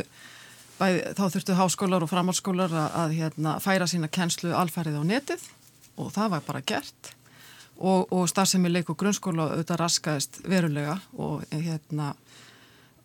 bæði, 0.80 1.00
þá 1.18 1.24
þurftu 1.34 1.56
háskólar 1.58 2.04
og 2.04 2.10
framhaldsskólar 2.10 2.74
að, 2.74 2.98
að 3.02 3.16
hérna, 3.20 3.56
færa 3.62 3.88
sína 3.90 4.10
kennslu 4.12 4.54
alfærið 4.56 5.00
á 5.00 5.04
netið 5.06 5.46
og 6.00 6.12
það 6.14 6.32
var 6.36 6.46
bara 6.46 6.64
gert. 6.66 7.12
Og, 7.80 8.10
og 8.12 8.26
starfsemi 8.28 8.68
leik 8.68 8.90
og 8.92 8.98
grunnskóla 9.00 9.50
auðvitað 9.54 9.80
raskaðist 9.80 10.42
verulega 10.44 10.98
og 11.16 11.46
hérna 11.52 12.10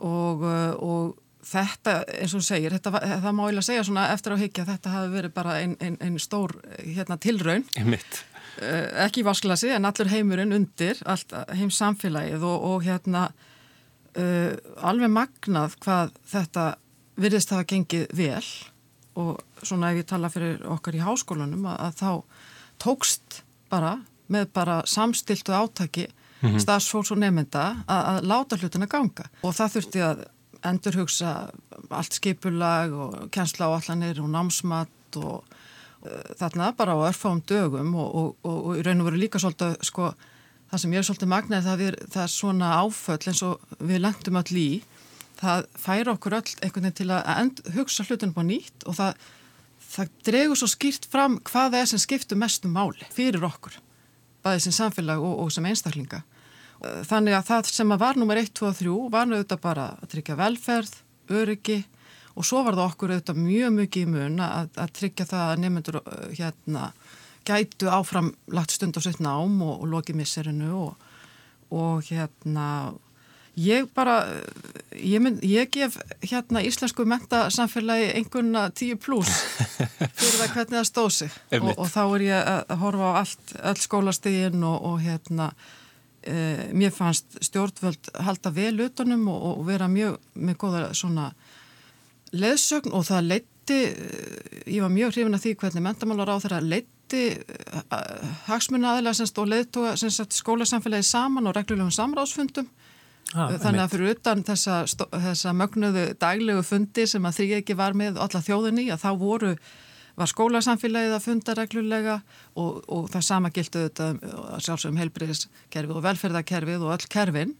og, 0.03 0.43
og 0.83 1.13
þetta 1.45 1.99
eins 2.17 2.33
og 2.35 2.43
segir, 2.45 2.73
þetta, 2.75 2.99
það 3.23 3.35
má 3.37 3.43
ég 3.47 3.59
að 3.59 3.67
segja 3.69 3.87
svona 3.87 4.07
eftir 4.13 4.35
á 4.35 4.41
higgja 4.41 4.67
þetta 4.67 4.93
hafi 4.93 5.11
verið 5.13 5.35
bara 5.35 5.57
einn 5.61 5.75
ein, 5.83 5.97
ein 6.03 6.17
stór 6.21 6.55
hérna, 6.81 7.19
tilraun. 7.21 7.65
Uh, 8.55 8.87
ekki 9.03 9.25
vasklasi 9.27 9.73
en 9.75 9.87
allur 9.87 10.09
heimurinn 10.11 10.55
undir 10.55 11.01
allt 11.11 11.33
heims 11.55 11.75
samfélagið 11.81 12.45
og, 12.47 12.67
og 12.69 12.85
hérna 12.87 13.27
uh, 14.15 14.55
alveg 14.79 15.11
magnað 15.11 15.75
hvað 15.83 16.15
þetta 16.31 16.67
virðist 17.15 17.51
það 17.51 17.61
að 17.61 17.69
gengið 17.71 18.05
vel 18.17 18.45
og 19.15 19.63
svona 19.63 19.91
ef 19.91 20.01
ég 20.01 20.09
tala 20.09 20.31
fyrir 20.31 20.63
okkar 20.67 20.97
í 20.97 21.03
háskólanum 21.03 21.65
að, 21.71 21.77
að 21.87 21.99
þá 22.01 22.11
tókst 22.83 23.41
bara 23.71 23.97
með 24.31 24.47
bara 24.53 24.81
samstiltu 24.89 25.53
átaki 25.53 26.07
mm 26.07 26.49
-hmm. 26.49 26.59
stafsfólks 26.59 27.11
og 27.11 27.21
nefnda 27.21 27.65
að, 27.87 28.01
að 28.11 28.23
láta 28.31 28.57
hlutina 28.57 28.87
ganga 28.87 29.29
og 29.41 29.55
það 29.55 29.73
þurfti 29.75 30.01
að 30.01 30.25
endurhugsa 30.65 31.31
allt 31.89 32.13
skipulag 32.13 32.93
og 32.93 33.29
kjensla 33.31 33.69
á 33.69 33.77
allanir 33.77 34.21
og 34.21 34.29
námsmatt 34.29 35.17
og 35.17 35.43
uh, 36.05 36.23
þarna 36.39 36.73
bara 36.77 36.95
á 36.97 37.05
örfáum 37.09 37.41
dögum 37.45 37.95
og, 37.95 38.15
og, 38.15 38.35
og, 38.43 38.65
og 38.65 38.77
í 38.77 38.81
raun 38.81 39.01
og 39.01 39.05
veru 39.11 39.21
líka 39.21 39.39
svolítið 39.39 39.77
sko 39.81 40.13
það 40.71 40.81
sem 40.81 40.93
ég 40.93 40.97
er 40.97 41.07
svolítið 41.07 41.31
magnaði 41.31 41.63
það, 41.65 41.95
það 42.11 42.23
er 42.23 42.33
svona 42.33 42.73
áföll 42.81 43.27
eins 43.29 43.43
og 43.43 43.59
við 43.79 44.01
lendum 44.01 44.41
öll 44.41 44.57
í 44.57 44.69
það 45.45 45.65
færa 45.85 46.13
okkur 46.15 46.37
öll 46.39 46.53
einhvern 46.59 46.87
veginn 46.87 46.99
til 46.99 47.09
að 47.15 47.31
end, 47.35 47.63
hugsa 47.75 48.05
hlutunum 48.05 48.37
á 48.37 48.43
nýtt 48.45 48.85
og 48.89 48.97
það, 48.99 49.25
það 49.95 50.13
dregur 50.29 50.61
svo 50.61 50.69
skýrt 50.71 51.09
fram 51.11 51.39
hvað 51.47 51.73
það 51.73 51.81
er 51.81 51.91
sem 51.91 52.03
skiptur 52.03 52.41
mestum 52.41 52.75
máli 52.75 53.09
fyrir 53.15 53.45
okkur, 53.47 53.79
bæðið 54.45 54.67
sem 54.67 54.77
samfélag 54.79 55.23
og, 55.23 55.35
og 55.45 55.51
sem 55.53 55.67
einstaklinga. 55.69 56.23
Þannig 57.07 57.37
að 57.37 57.49
það 57.49 57.69
sem 57.71 57.93
að 57.95 58.01
var 58.03 58.17
nummer 58.19 58.37
1, 58.37 58.51
2 58.57 58.67
og 58.67 58.79
3 58.81 58.95
var 59.13 59.29
auðvitað 59.31 59.61
bara 59.63 59.89
að 59.95 60.09
tryggja 60.11 60.39
velferð, 60.39 60.97
öryggi 61.33 61.81
og 62.35 62.45
svo 62.45 62.61
var 62.65 62.75
það 62.75 62.89
okkur 62.89 63.13
auðvitað 63.13 63.39
mjög 63.41 63.75
mjög 63.77 63.99
í 64.01 64.05
mun 64.11 64.41
að, 64.43 64.73
að 64.75 64.91
tryggja 64.99 65.27
það 65.29 65.45
að 65.51 65.61
nefnendur 65.63 66.01
hérna 66.35 66.89
gætu 67.45 67.89
áfram 67.93 68.33
lagt 68.51 68.75
stund 68.75 68.97
á 68.97 69.01
sitt 69.05 69.21
nám 69.23 69.61
og, 69.63 69.81
og 69.81 69.89
lokið 69.93 70.19
misserinu 70.19 70.71
og, 70.81 71.07
og 71.71 72.05
hérna 72.09 72.67
Ég 73.55 73.87
bara, 73.95 74.17
ég, 74.91 75.21
mynd, 75.23 75.39
ég 75.47 75.69
gef 75.71 75.95
hérna 76.19 76.59
íslensku 76.65 77.05
mentasamfélagi 77.07 78.09
einhverna 78.17 78.65
10 78.75 78.99
pluss 78.99 79.31
fyrir 80.17 80.41
það 80.41 80.51
hvernig 80.57 80.75
það 80.75 80.87
stóð 80.89 81.09
sig. 81.15 81.37
Og, 81.61 81.69
og 81.71 81.87
þá 81.87 82.01
er 82.03 82.25
ég 82.25 82.51
að 82.51 82.75
horfa 82.83 83.07
á 83.07 83.13
allt, 83.21 83.55
öll 83.71 83.81
skólastegin 83.85 84.67
og, 84.67 84.75
og 84.89 84.99
hérna 85.05 85.47
e, 86.19 86.35
mér 86.75 86.91
fannst 86.91 87.39
stjórnvöld 87.47 88.11
halda 88.27 88.51
vel 88.51 88.75
utanum 88.89 89.23
og, 89.31 89.47
og 89.53 89.65
vera 89.69 89.87
mjög 89.87 90.19
með 90.35 90.59
góða 90.65 90.85
svona 90.91 91.31
leðsögn 92.35 92.91
og 92.91 93.07
það 93.07 93.29
leitti, 93.31 93.81
ég 94.67 94.83
var 94.83 94.91
mjög 94.91 95.15
hrifin 95.15 95.37
að 95.37 95.45
því 95.45 95.57
hvernig 95.61 95.85
mentamálar 95.85 96.35
á 96.35 96.43
þeirra 96.43 96.59
leitti 96.59 97.23
hagsmunna 98.49 98.97
aðeins 98.97 99.31
og 99.31 99.47
leiðtóa 99.47 99.95
skólasamfélagi 99.95 101.07
saman 101.07 101.47
og 101.47 101.55
reglulegum 101.55 101.93
samráðsfundum 101.95 102.67
Ah, 103.33 103.55
Þannig 103.57 103.81
að 103.81 103.93
fyrir 103.95 104.13
utan 104.13 104.43
þessa, 104.45 104.83
þessa 105.09 105.51
mögnuðu 105.57 106.05
daglegu 106.21 106.61
fundi 106.63 107.07
sem 107.09 107.25
að 107.25 107.39
því 107.39 107.47
ekki 107.57 107.75
var 107.79 107.97
með 107.97 108.19
alla 108.21 108.41
þjóðinni 108.45 108.85
að 108.93 109.01
þá 109.01 109.09
voru, 109.19 109.51
var 110.15 110.31
skólasamfélagið 110.31 111.15
að 111.17 111.23
funda 111.25 111.55
reglulega 111.57 112.19
og, 112.53 112.83
og 112.85 113.07
það 113.11 113.25
sama 113.27 113.51
gildu 113.55 113.87
þetta 113.87 114.11
sjálfsögum 114.63 115.01
helbriðiskerfið 115.01 115.97
og 115.97 116.05
velferðarkerfið 116.05 116.85
og 116.85 116.93
öll 116.95 117.09
kerfin 117.11 117.55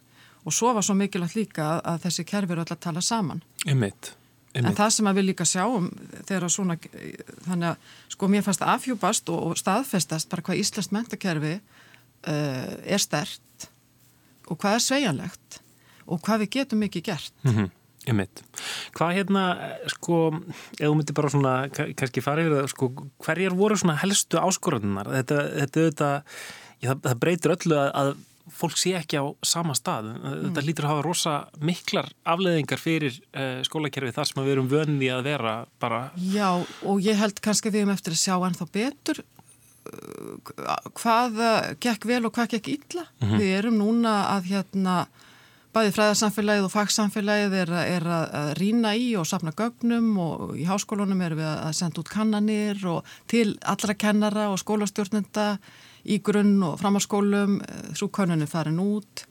og 0.46 0.54
svo 0.54 0.76
var 0.78 0.86
svo 0.86 0.96
mikilvægt 1.00 1.40
líka 1.40 1.66
að, 1.66 1.82
að 1.92 2.06
þessi 2.06 2.28
kerfi 2.30 2.56
eru 2.56 2.64
öll 2.64 2.76
að 2.78 2.84
tala 2.86 3.04
saman. 3.04 3.42
Einmitt. 3.66 4.14
En 4.56 4.72
það 4.72 4.92
sem 4.96 5.08
að 5.10 5.18
við 5.20 5.26
líka 5.32 5.46
sjáum 5.50 5.90
þegar 6.30 6.52
svona, 6.54 6.78
þannig 7.44 7.74
að 7.74 7.96
sko 8.14 8.30
mér 8.32 8.46
fannst 8.46 8.64
afhjúpast 8.64 9.32
og, 9.34 9.42
og 9.50 9.60
staðfestast 9.60 10.30
bara 10.32 10.46
hvað 10.46 10.62
Íslands 10.62 10.94
mentakerfi 10.96 11.58
uh, 11.58 12.76
er 12.86 13.04
stert 13.04 13.42
og 14.50 14.60
hvað 14.62 14.78
er 14.78 14.86
sveianlegt 14.86 15.60
og 16.06 16.22
hvað 16.26 16.46
við 16.46 16.54
getum 16.60 16.86
mikið 16.86 17.08
gert. 17.10 17.34
Mm 17.44 17.56
-hmm. 17.56 17.74
Ég 18.06 18.14
mitt. 18.14 18.44
Hvað 18.94 19.16
hérna, 19.18 19.44
sko, 19.90 20.20
ef 20.78 20.86
þú 20.86 20.94
myndir 20.94 21.18
bara 21.18 21.30
svona, 21.30 21.54
kannski 21.74 22.22
farið 22.22 22.46
yfir 22.46 22.60
það, 22.60 22.68
sko, 22.70 22.90
hverjar 23.26 23.58
voru 23.58 23.78
svona 23.78 23.98
helstu 23.98 24.38
áskorðunar? 24.38 25.10
Þetta, 25.10 25.38
þetta, 25.56 25.86
þetta, 25.90 26.10
já, 26.84 26.90
það, 26.92 27.02
það 27.08 27.20
breytir 27.24 27.56
öllu 27.56 27.80
að, 27.82 27.90
að 28.02 28.12
fólk 28.54 28.78
sé 28.78 28.94
ekki 29.00 29.18
á 29.18 29.26
sama 29.42 29.74
stað. 29.74 30.12
Mm. 30.14 30.36
Þetta 30.44 30.66
lítur 30.68 30.86
að 30.86 30.94
hafa 30.94 31.06
rosa 31.08 31.34
miklar 31.66 32.12
afleðingar 32.30 32.82
fyrir 32.82 33.18
uh, 33.34 33.64
skólakerfi 33.66 34.14
þar 34.14 34.30
sem 34.30 34.44
við 34.44 34.54
erum 34.54 34.70
vöndi 34.70 35.10
að 35.10 35.26
vera 35.32 35.56
bara... 35.82 36.12
Já, 36.22 36.62
og 36.86 37.02
ég 37.02 37.18
held 37.18 37.42
kannski 37.42 37.74
við 37.74 37.88
um 37.88 37.96
eftir 37.96 38.14
að 38.14 38.22
sjá 38.22 38.36
ennþá 38.38 38.70
betur 38.70 39.24
hvað 40.96 41.40
gekk 41.84 42.08
vel 42.10 42.26
og 42.26 42.34
hvað 42.36 42.56
gekk 42.56 42.68
illa. 42.68 43.06
Mm 43.20 43.28
-hmm. 43.28 43.40
Við 43.40 43.58
erum 43.60 43.78
núna 43.78 44.14
að 44.36 44.44
hérna 44.52 45.08
bæði 45.76 45.92
fræðarsamfélagið 45.92 46.66
og 46.70 46.72
fagsamfélagið 46.72 47.56
er, 47.60 47.72
er 47.72 48.06
að 48.08 48.54
rína 48.60 48.94
í 48.96 49.10
og 49.20 49.28
sapna 49.28 49.52
gögnum 49.52 50.14
og 50.24 50.56
í 50.56 50.64
háskólunum 50.64 51.24
erum 51.26 51.42
við 51.42 51.50
að 51.52 51.76
senda 51.76 52.00
út 52.00 52.12
kannanir 52.12 52.80
og 52.88 53.04
til 53.28 53.58
allra 53.62 53.94
kennara 53.94 54.48
og 54.54 54.62
skólastjórnenda 54.62 55.58
í 56.06 56.22
grunn 56.24 56.64
og 56.64 56.80
framhalskólum, 56.80 57.60
svo 57.98 58.08
kannunum 58.08 58.48
farin 58.48 58.80
út 58.80 59.26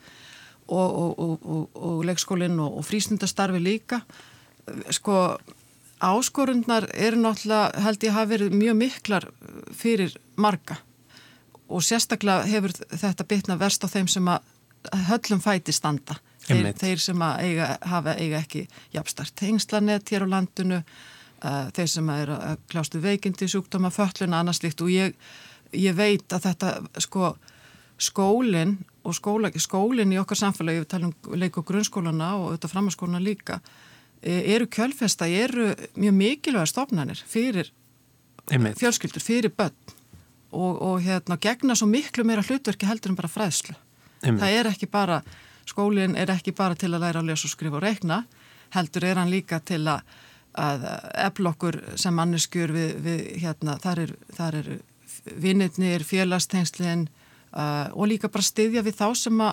og, 0.69 1.19
og, 1.19 1.19
og, 1.45 1.69
og 1.75 2.05
leikskólinn 2.05 2.61
og 2.61 2.83
frísnundastarfi 2.85 3.62
líka. 3.62 4.03
Sko 4.93 5.38
áskorundnar 6.05 6.88
eru 6.93 7.21
náttúrulega 7.23 7.85
held 7.85 8.05
ég 8.05 8.17
hafi 8.17 8.33
verið 8.35 8.57
mjög 8.59 8.77
miklar 8.81 9.27
fyrir 9.77 10.17
marga. 10.37 10.77
Og 11.69 11.83
sérstaklega 11.85 12.45
hefur 12.49 12.75
þetta 12.91 13.27
bitna 13.29 13.59
verst 13.61 13.85
á 13.85 13.89
þeim 13.89 14.09
sem 14.11 14.29
að 14.29 14.45
höllum 15.09 15.41
fæti 15.41 15.73
standa. 15.73 16.19
Þeir, 16.45 16.75
þeir 16.77 17.01
sem 17.01 17.23
að 17.25 17.47
eiga, 17.47 17.69
hafa 17.89 18.15
eiga 18.21 18.43
ekki 18.43 18.67
jafnstart 18.93 19.41
hengslanett 19.47 20.11
hér 20.13 20.27
á 20.29 20.35
landinu 20.35 20.83
uh, 20.83 21.71
þeir 21.73 21.89
sem 21.89 22.11
er 22.13 22.35
að 22.35 22.59
klástu 22.69 23.01
veikindi, 23.01 23.49
sjúkdóma, 23.49 23.89
fölluna, 23.95 24.43
annars 24.43 24.61
líkt 24.65 24.85
og 24.85 24.93
ég, 24.93 25.17
ég 25.73 25.97
veit 25.97 26.37
að 26.37 26.51
þetta 26.51 26.75
sko 27.07 27.33
skólinn 27.99 28.77
og 29.05 29.15
skóla, 29.17 29.51
skólinn 29.61 30.13
í 30.15 30.19
okkar 30.21 30.41
samfélagi, 30.41 30.83
við 30.83 30.91
talum 30.91 31.15
leik 31.39 31.59
og 31.61 31.67
grunnskólana 31.69 32.35
og 32.39 32.47
auðvitað 32.49 32.73
framhanskólana 32.73 33.23
líka, 33.23 33.61
e, 34.21 34.41
eru 34.55 34.67
kjölfesta, 34.67 35.29
eru 35.29 35.73
mjög 35.95 36.17
mikilvæga 36.19 36.67
stofnanir 36.67 37.23
fyrir. 37.29 37.71
Fjölskyldur, 38.50 39.22
fyrir 39.22 39.52
börn 39.57 39.94
og, 40.54 40.83
og 40.83 41.02
hérna 41.02 41.38
gegna 41.40 41.74
svo 41.74 41.88
miklu 41.90 42.24
meira 42.24 42.44
hlutverki 42.44 42.87
heldur 42.87 43.12
en 43.12 43.18
bara 43.18 43.30
fræðslu. 43.30 43.74
Einmitt. 44.22 44.42
Það 44.42 44.59
er 44.59 44.70
ekki 44.70 44.88
bara, 44.90 45.20
skólinn 45.68 46.16
er 46.16 46.30
ekki 46.33 46.54
bara 46.57 46.78
til 46.78 46.92
að 46.94 47.04
læra 47.07 47.22
að 47.22 47.33
lesa 47.33 47.48
og 47.48 47.54
skrifa 47.54 47.80
og 47.80 47.85
reikna, 47.85 48.22
heldur 48.74 49.07
er 49.09 49.20
hann 49.20 49.33
líka 49.33 49.61
til 49.66 49.83
að, 49.90 50.04
að 50.61 50.87
eflokkur 51.26 51.80
sem 52.00 52.14
manneskjur 52.14 52.74
við, 52.74 52.96
við 53.04 53.22
hérna, 53.42 53.78
þar 53.83 54.04
eru 54.07 54.18
er 54.38 54.74
vinnirnir, 55.40 56.04
félagstengslinn, 56.04 57.09
uh, 57.57 57.88
og 57.92 58.11
líka 58.12 58.30
bara 58.33 58.44
styðja 58.44 58.85
við 58.85 58.98
þá 58.98 59.07
sem 59.18 59.44
að 59.44 59.52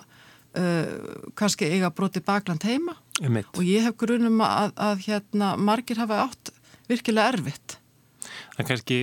uh, 0.60 1.28
kannski 1.38 1.68
eiga 1.70 1.92
broti 1.94 2.22
bakland 2.24 2.64
heima 2.68 2.96
Einmitt. 3.22 3.48
og 3.56 3.64
ég 3.66 3.86
hef 3.86 3.96
grunum 4.00 4.42
að, 4.44 4.74
að 4.76 5.06
hérna, 5.06 5.54
margir 5.56 6.00
hafa 6.02 6.26
átt 6.26 6.52
virkilega 6.90 7.32
erfitt. 7.32 7.78
Er 8.58 8.68
kannski 8.68 8.98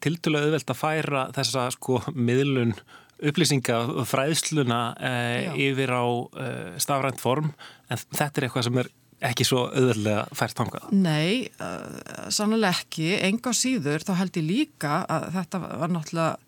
tildulega 0.00 0.48
auðvelt 0.48 0.72
að 0.72 0.80
færa 0.80 1.26
þessa 1.36 1.68
sko 1.74 2.00
miðlun 2.14 2.74
upplýsinga 3.20 4.04
fræðsluna 4.08 4.80
eh, 4.96 5.50
yfir 5.68 5.92
á 5.92 6.04
eh, 6.40 6.78
stafrænt 6.80 7.20
form 7.20 7.50
en 7.92 8.00
þetta 8.00 8.40
er 8.40 8.46
eitthvað 8.48 8.68
sem 8.68 8.80
er 8.80 8.90
ekki 9.30 9.44
svo 9.44 9.66
auðvöldlega 9.68 10.22
fært 10.32 10.56
tangað. 10.56 10.86
Nei, 10.96 11.50
uh, 11.60 12.30
sannlega 12.32 12.70
ekki. 12.72 13.10
Enga 13.26 13.52
síður 13.52 14.00
þá 14.08 14.14
held 14.16 14.38
ég 14.40 14.46
líka 14.46 15.02
að 15.12 15.26
þetta 15.34 15.60
var 15.60 15.92
náttúrulega 15.92 16.38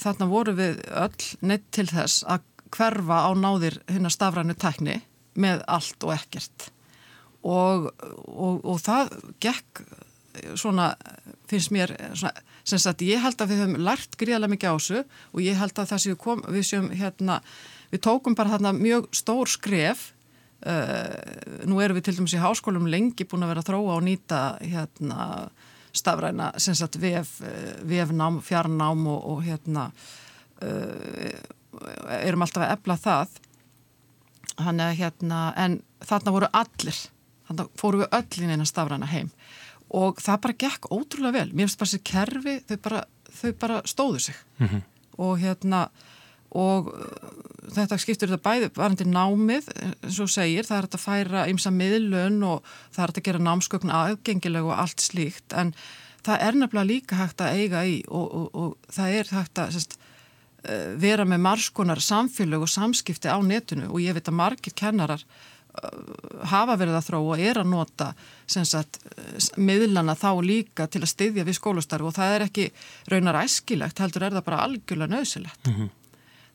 þarna 0.00 0.28
voru 0.28 0.54
við 0.56 0.80
öll 0.92 1.28
neitt 1.48 1.66
til 1.74 1.86
þess 1.88 2.24
að 2.28 2.44
hverfa 2.74 3.20
á 3.28 3.30
náðir 3.38 3.78
hérna 3.88 4.12
stafrænu 4.12 4.56
tækni 4.58 4.98
með 5.40 5.62
allt 5.70 6.04
og 6.06 6.14
ekkert 6.14 6.68
og, 7.44 7.90
og, 8.28 8.60
og 8.64 8.80
það 8.82 9.14
gekk 9.42 9.84
svona, 10.58 10.94
finnst 11.50 11.72
mér 11.74 11.92
svona, 12.16 12.32
sem 12.64 12.80
sagt, 12.80 13.04
ég 13.04 13.22
held 13.22 13.40
að 13.40 13.52
við 13.52 13.62
höfum 13.62 13.84
lært 13.86 14.18
gríðarlega 14.20 14.54
mikið 14.54 14.72
á 14.72 14.76
þessu 14.76 15.00
og 15.04 15.44
ég 15.44 15.58
held 15.60 15.78
að 15.78 15.90
það 15.92 16.02
séu 16.04 16.18
kom, 16.20 16.42
við 16.48 16.66
séum 16.70 16.90
hérna, 16.94 17.38
við 17.92 18.04
tókum 18.06 18.36
bara 18.38 18.54
þarna 18.54 18.74
mjög 18.76 19.08
stór 19.14 19.52
skref 19.52 20.08
uh, 20.64 21.14
nú 21.68 21.80
erum 21.84 21.98
við 21.98 22.08
til 22.08 22.16
dæmis 22.18 22.36
í 22.36 22.42
háskólum 22.42 22.88
lengi 22.90 23.28
búin 23.28 23.46
að 23.46 23.54
vera 23.54 23.64
að 23.64 23.70
þróa 23.70 23.96
og 23.98 24.04
nýta 24.06 24.42
hérna 24.62 25.28
stafræna 25.94 26.50
sagt, 26.58 26.98
vef, 26.98 27.36
vefnám, 27.86 28.40
fjarnám 28.42 29.06
og, 29.12 29.26
og 29.34 29.42
hérna 29.46 29.88
uh, 30.64 31.42
erum 32.20 32.44
alltaf 32.46 32.64
að 32.64 32.72
ebla 32.76 32.96
það. 32.98 33.40
Hann 34.62 34.80
er 34.82 34.94
hérna 34.94 35.48
en 35.58 35.80
þarna 36.06 36.34
voru 36.34 36.48
allir 36.54 36.98
þarna 37.48 37.66
fóru 37.78 38.02
við 38.02 38.16
öll 38.18 38.44
í 38.44 38.48
neina 38.48 38.66
stafræna 38.68 39.08
heim 39.10 39.30
og 39.94 40.18
það 40.22 40.42
bara 40.46 40.58
gekk 40.64 40.90
ótrúlega 40.90 41.38
vel. 41.38 41.52
Mér 41.52 41.68
finnst 41.68 41.80
bara 41.80 41.92
þessi 41.92 42.02
kerfi, 42.10 42.56
þau 42.68 42.76
bara, 42.88 43.04
þau 43.40 43.52
bara 43.62 43.78
stóðu 43.88 44.20
sig. 44.26 44.42
Mm 44.58 44.68
-hmm. 44.68 44.82
og 45.18 45.38
hérna 45.38 45.88
og 46.54 46.92
þetta 47.74 47.98
skiptur 47.98 48.30
þetta 48.30 48.48
bæði 48.48 48.70
varandi 48.76 49.04
námið, 49.10 49.68
eins 50.04 50.20
og 50.22 50.30
segir 50.30 50.66
það 50.68 50.78
er 50.78 50.86
að 50.86 51.02
færa 51.02 51.48
ymsa 51.50 51.70
miðlun 51.70 52.42
og 52.46 52.62
það 52.94 53.04
er 53.04 53.10
að 53.10 53.22
gera 53.26 53.38
námskökn 53.38 53.90
aðgengileg 53.90 54.62
og 54.62 54.78
allt 54.78 55.00
slíkt, 55.00 55.52
en 55.52 55.74
það 56.22 56.44
er 56.46 56.54
nefnilega 56.54 56.90
líka 56.90 57.18
hægt 57.18 57.40
að 57.40 57.58
eiga 57.58 57.84
í 57.84 58.04
og, 58.06 58.34
og, 58.34 58.48
og 58.54 58.76
það 58.88 59.18
er 59.18 59.32
hægt 59.34 59.58
að 59.58 59.72
sest, 59.72 59.98
vera 60.96 61.26
með 61.28 61.42
margskonar 61.44 62.00
samfélög 62.00 62.64
og 62.64 62.72
samskipti 62.72 63.28
á 63.28 63.38
netinu. 63.44 63.90
Og 63.92 64.00
ég 64.00 64.16
veit 64.16 64.28
að 64.30 64.38
margir 64.38 64.72
kennarar 64.76 65.24
hafa 66.50 66.76
verið 66.78 66.98
að 66.98 67.06
þróa 67.08 67.34
og 67.34 67.42
er 67.42 67.60
að 67.60 67.70
nota 67.70 68.12
sagt, 68.46 69.00
miðlana 69.58 70.14
þá 70.18 70.30
líka 70.44 70.86
til 70.86 71.02
að 71.02 71.12
styðja 71.12 71.46
við 71.48 71.58
skólastarf 71.58 72.08
og 72.08 72.16
það 72.16 72.36
er 72.36 72.46
ekki 72.46 72.66
raunar 73.10 73.40
æskilegt, 73.42 74.02
heldur 74.02 74.26
er 74.26 74.36
það 74.36 74.46
bara 74.48 74.62
algjörlega 74.68 75.14
nöðsilegt. 75.16 75.68
Mm 75.68 75.76
-hmm. 75.78 75.92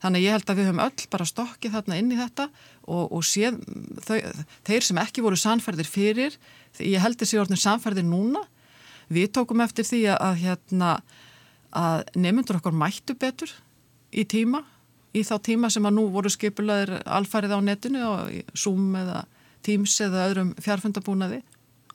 Þannig 0.00 0.24
ég 0.24 0.32
held 0.32 0.50
að 0.50 0.56
við 0.56 0.68
höfum 0.70 0.84
öll 0.86 1.06
bara 1.12 1.28
stokkið 1.28 1.74
þarna 1.76 1.98
inn 2.00 2.12
í 2.12 2.16
þetta 2.16 2.48
og, 2.88 3.12
og 3.12 3.24
séð 3.24 3.58
þau, 4.06 4.18
þeir 4.64 4.86
sem 4.86 5.00
ekki 5.02 5.24
voru 5.24 5.36
sannferðir 5.36 5.90
fyrir, 5.90 6.38
ég 6.78 7.02
held 7.04 7.18
þessi 7.20 7.40
orðin 7.40 7.60
sannferðir 7.60 8.08
núna, 8.08 8.40
við 9.12 9.32
tókum 9.36 9.60
eftir 9.60 9.84
því 9.84 10.06
að, 10.16 10.36
hérna, 10.40 11.02
að 11.76 12.04
nefnundur 12.16 12.56
okkar 12.56 12.72
mættu 12.72 13.14
betur 13.14 13.52
í 14.10 14.24
tíma, 14.24 14.64
í 15.14 15.22
þá 15.26 15.36
tíma 15.42 15.70
sem 15.70 15.86
að 15.86 15.96
nú 15.98 16.06
voru 16.14 16.30
skipulaðir 16.32 17.00
alfarið 17.04 17.56
á 17.56 17.60
netinu 17.60 18.02
og 18.06 18.56
Zoom 18.58 18.94
eða 18.96 19.24
Teams 19.66 19.98
eða 20.00 20.26
öðrum 20.30 20.54
fjárfundabúnaði 20.62 21.42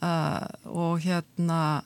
uh, 0.03 0.45
og 0.69 1.03
hérna 1.05 1.83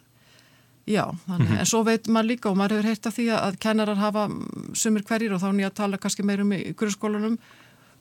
Já, 0.90 1.06
þannig, 1.28 1.50
mm 1.50 1.54
-hmm. 1.54 1.60
en 1.60 1.66
svo 1.66 1.84
veit 1.84 2.08
maður 2.08 2.28
líka 2.28 2.50
og 2.50 2.58
maður 2.58 2.72
hefur 2.72 2.88
heyrt 2.90 3.06
af 3.06 3.14
því 3.14 3.26
að 3.30 3.58
kennarar 3.62 3.98
hafa 3.98 4.30
sumir 4.74 5.04
hverjir 5.04 5.34
og 5.34 5.42
þá 5.42 5.50
nýja 5.54 5.70
að 5.70 5.76
tala 5.76 5.98
kannski 5.98 6.24
meirum 6.24 6.52
í 6.52 6.74
grunnskólanum 6.74 7.38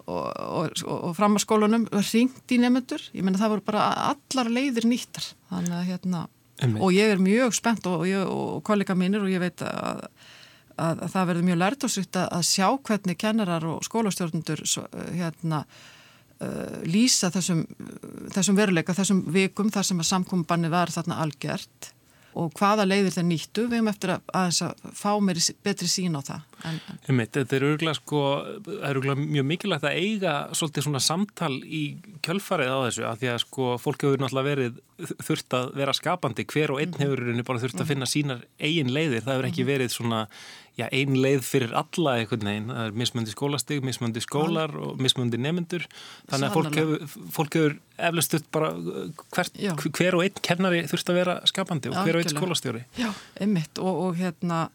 og, 0.06 0.26
og, 0.40 0.70
og, 0.86 1.04
og 1.04 1.16
frammarskólanum 1.16 1.84
ringt 1.92 2.48
í 2.48 2.58
nefnendur, 2.58 3.02
ég 3.12 3.22
menna 3.22 3.38
það 3.38 3.52
voru 3.52 3.64
bara 3.66 3.92
allar 4.14 4.48
leiðir 4.48 4.88
nýttar 4.88 5.26
þannig 5.50 5.74
að 5.76 5.84
hérna, 5.84 6.28
Einmitt. 6.62 6.82
og 6.82 6.92
ég 6.92 7.12
er 7.12 7.18
mjög 7.18 7.52
spennt 7.54 7.86
og 7.86 8.62
kollega 8.64 8.94
mínir 8.94 9.20
og 9.20 9.28
ég 9.28 9.40
veit 9.40 9.60
að, 9.60 10.08
að, 10.78 11.04
að 11.04 11.12
það 11.14 11.28
verður 11.30 11.46
mjög 11.48 11.60
lært 11.62 11.86
og 11.86 11.92
sýtt 11.92 12.18
að 12.22 12.44
sjá 12.48 12.66
hvernig 12.88 13.20
kennarar 13.20 13.68
og 13.68 13.84
skólastjórnundur 13.86 14.64
hérna 15.18 15.62
uh, 15.66 16.80
lýsa 16.88 17.30
þessum, 17.34 17.64
þessum 18.34 18.58
veruleika, 18.58 18.96
þessum 18.96 19.24
vikum 19.34 19.72
þar 19.74 19.88
sem 19.90 20.02
að 20.02 20.10
samkominbanni 20.12 20.72
var 20.72 20.92
þarna 20.94 21.20
algjört 21.24 21.92
og 22.38 22.52
hvaða 22.58 22.86
leiðir 22.86 23.16
þeir 23.16 23.28
nýttu. 23.32 23.66
Við 23.66 23.80
hefum 23.80 23.92
eftir 23.92 24.14
að, 24.14 24.30
að, 24.36 24.62
að 24.68 24.94
fá 25.00 25.10
mér 25.24 25.42
betri 25.66 25.90
sín 25.90 26.18
á 26.18 26.22
það 26.22 26.47
en. 26.66 26.80
Mitt, 27.18 27.32
Þetta 27.36 27.56
er 27.56 27.66
örgulega 27.68 27.96
sko, 27.98 28.22
mjög 29.18 29.48
mikilvægt 29.48 29.86
að 29.88 29.98
eiga 30.02 30.34
svolítið 30.56 30.88
svona 30.88 31.02
samtal 31.02 31.54
í 31.64 31.82
kjölfarið 32.26 32.72
á 32.74 32.78
þessu 32.86 33.08
að 33.08 33.18
því 33.22 33.32
að 33.32 33.42
sko 33.44 33.72
fólk 33.82 34.06
hefur 34.06 34.22
náttúrulega 34.22 34.50
verið 34.52 34.80
þurft 35.22 35.54
að 35.54 35.68
vera 35.78 35.94
skapandi, 35.94 36.46
hver 36.50 36.74
og 36.74 36.80
einn 36.82 36.94
mhm. 36.94 37.04
hefur 37.04 37.44
bara 37.50 37.62
þurft 37.62 37.78
að 37.78 37.84
mhm. 37.84 37.90
finna 37.92 38.08
sínar 38.10 38.46
eigin 38.58 38.94
leiðir. 38.94 39.22
Það 39.26 39.36
hefur 39.36 39.50
ekki 39.50 39.64
mhm. 39.64 39.70
verið 39.72 39.94
svona 39.94 40.22
já, 40.78 40.86
ein 40.94 41.16
leið 41.18 41.44
fyrir 41.46 41.74
alla 41.76 42.14
einhvern 42.20 42.48
veginn. 42.50 42.72
Það 42.72 42.88
er 42.88 42.96
mismöndi 43.02 43.34
skólastig, 43.34 43.84
mismöndi 43.86 44.22
skólar 44.24 44.74
og 44.78 45.02
mismöndi 45.02 45.40
nefnendur 45.40 45.86
þannig 46.30 46.48
að 46.48 46.56
fólk 46.56 46.80
hefur, 46.80 47.06
fólk 47.34 47.58
hefur 47.58 47.78
eflust 48.08 48.38
upp 48.38 48.50
bara 48.54 48.72
hvert, 49.34 49.62
hver 49.98 50.18
og 50.18 50.26
einn 50.26 50.42
kennari 50.50 50.84
þurft 50.90 51.12
að 51.12 51.20
vera 51.22 51.38
skapandi 51.50 51.92
og 51.92 51.98
hver 52.02 52.18
og 52.18 52.24
einn 52.24 52.34
skólastjóri. 52.34 52.84
Já, 52.98 53.10
einmitt. 53.42 53.82
Og, 53.82 54.04
og 54.08 54.20
hérna 54.20 54.68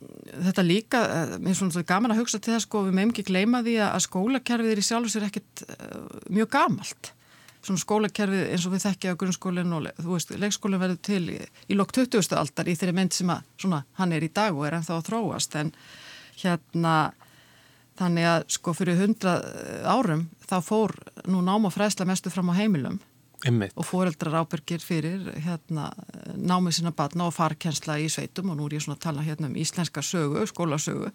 þetta 0.00 0.64
líka, 0.64 1.00
eh, 1.04 1.38
mér 1.38 1.52
er 1.52 1.58
svona 1.58 1.86
gaman 1.86 2.14
að 2.14 2.22
hugsa 2.22 2.40
til 2.40 2.54
það 2.54 2.66
sko, 2.66 2.84
við 2.86 2.98
meðum 2.98 3.14
ekki 3.14 3.28
gleyma 3.28 3.62
því 3.66 3.78
að 3.86 4.04
skólakerfið 4.06 4.74
er 4.74 4.82
í 4.82 4.86
sjálf 4.86 5.08
og 5.08 5.14
sér 5.14 5.26
ekkit 5.28 5.64
uh, 5.68 6.20
mjög 6.32 6.52
gamalt 6.56 7.12
svona 7.60 7.82
skólakerfið 7.82 8.46
eins 8.54 8.66
og 8.66 8.74
við 8.74 8.84
þekkja 8.86 9.12
á 9.12 9.20
grunnskólinn 9.20 9.74
og 9.76 9.88
þú 10.00 10.14
veist, 10.14 10.32
leikskólinn 10.40 10.80
verður 10.80 11.00
til 11.04 11.22
í, 11.34 11.38
í 11.68 11.76
lok 11.76 11.92
20. 11.92 12.36
aldar 12.40 12.70
í 12.70 12.76
þeirri 12.78 12.96
mynd 12.96 13.16
sem 13.16 13.32
að 13.32 13.44
svona, 13.60 13.82
hann 14.00 14.14
er 14.16 14.24
í 14.24 14.32
dag 14.32 14.56
og 14.56 14.64
er 14.66 14.78
ennþá 14.78 14.96
að 14.96 15.10
þróast 15.10 15.58
en 15.60 15.74
hérna 16.40 16.94
þannig 18.00 18.28
að 18.30 18.46
sko 18.56 18.72
fyrir 18.76 19.00
hundra 19.02 19.36
árum 19.84 20.28
þá 20.48 20.56
fór 20.64 20.96
nú 21.28 21.42
náma 21.44 21.72
fræsla 21.72 22.08
mestu 22.08 22.32
fram 22.32 22.48
á 22.48 22.56
heimilum 22.56 22.96
Einmitt. 23.46 23.72
og 23.76 23.86
foreldrar 23.88 24.42
ábyrgir 24.42 24.82
fyrir 24.84 25.30
hérna, 25.40 25.88
námið 26.36 26.76
sína 26.78 26.92
batna 26.96 27.28
og 27.28 27.34
farkjensla 27.36 27.96
í 28.02 28.08
sveitum. 28.12 28.50
Og 28.52 28.58
nú 28.58 28.66
er 28.68 28.76
ég 28.76 28.84
svona 28.84 28.98
að 28.98 29.04
tala 29.06 29.24
hérna 29.24 29.48
um 29.48 29.56
íslenska 29.56 30.02
sögu, 30.04 30.44
skólasögu. 30.50 31.08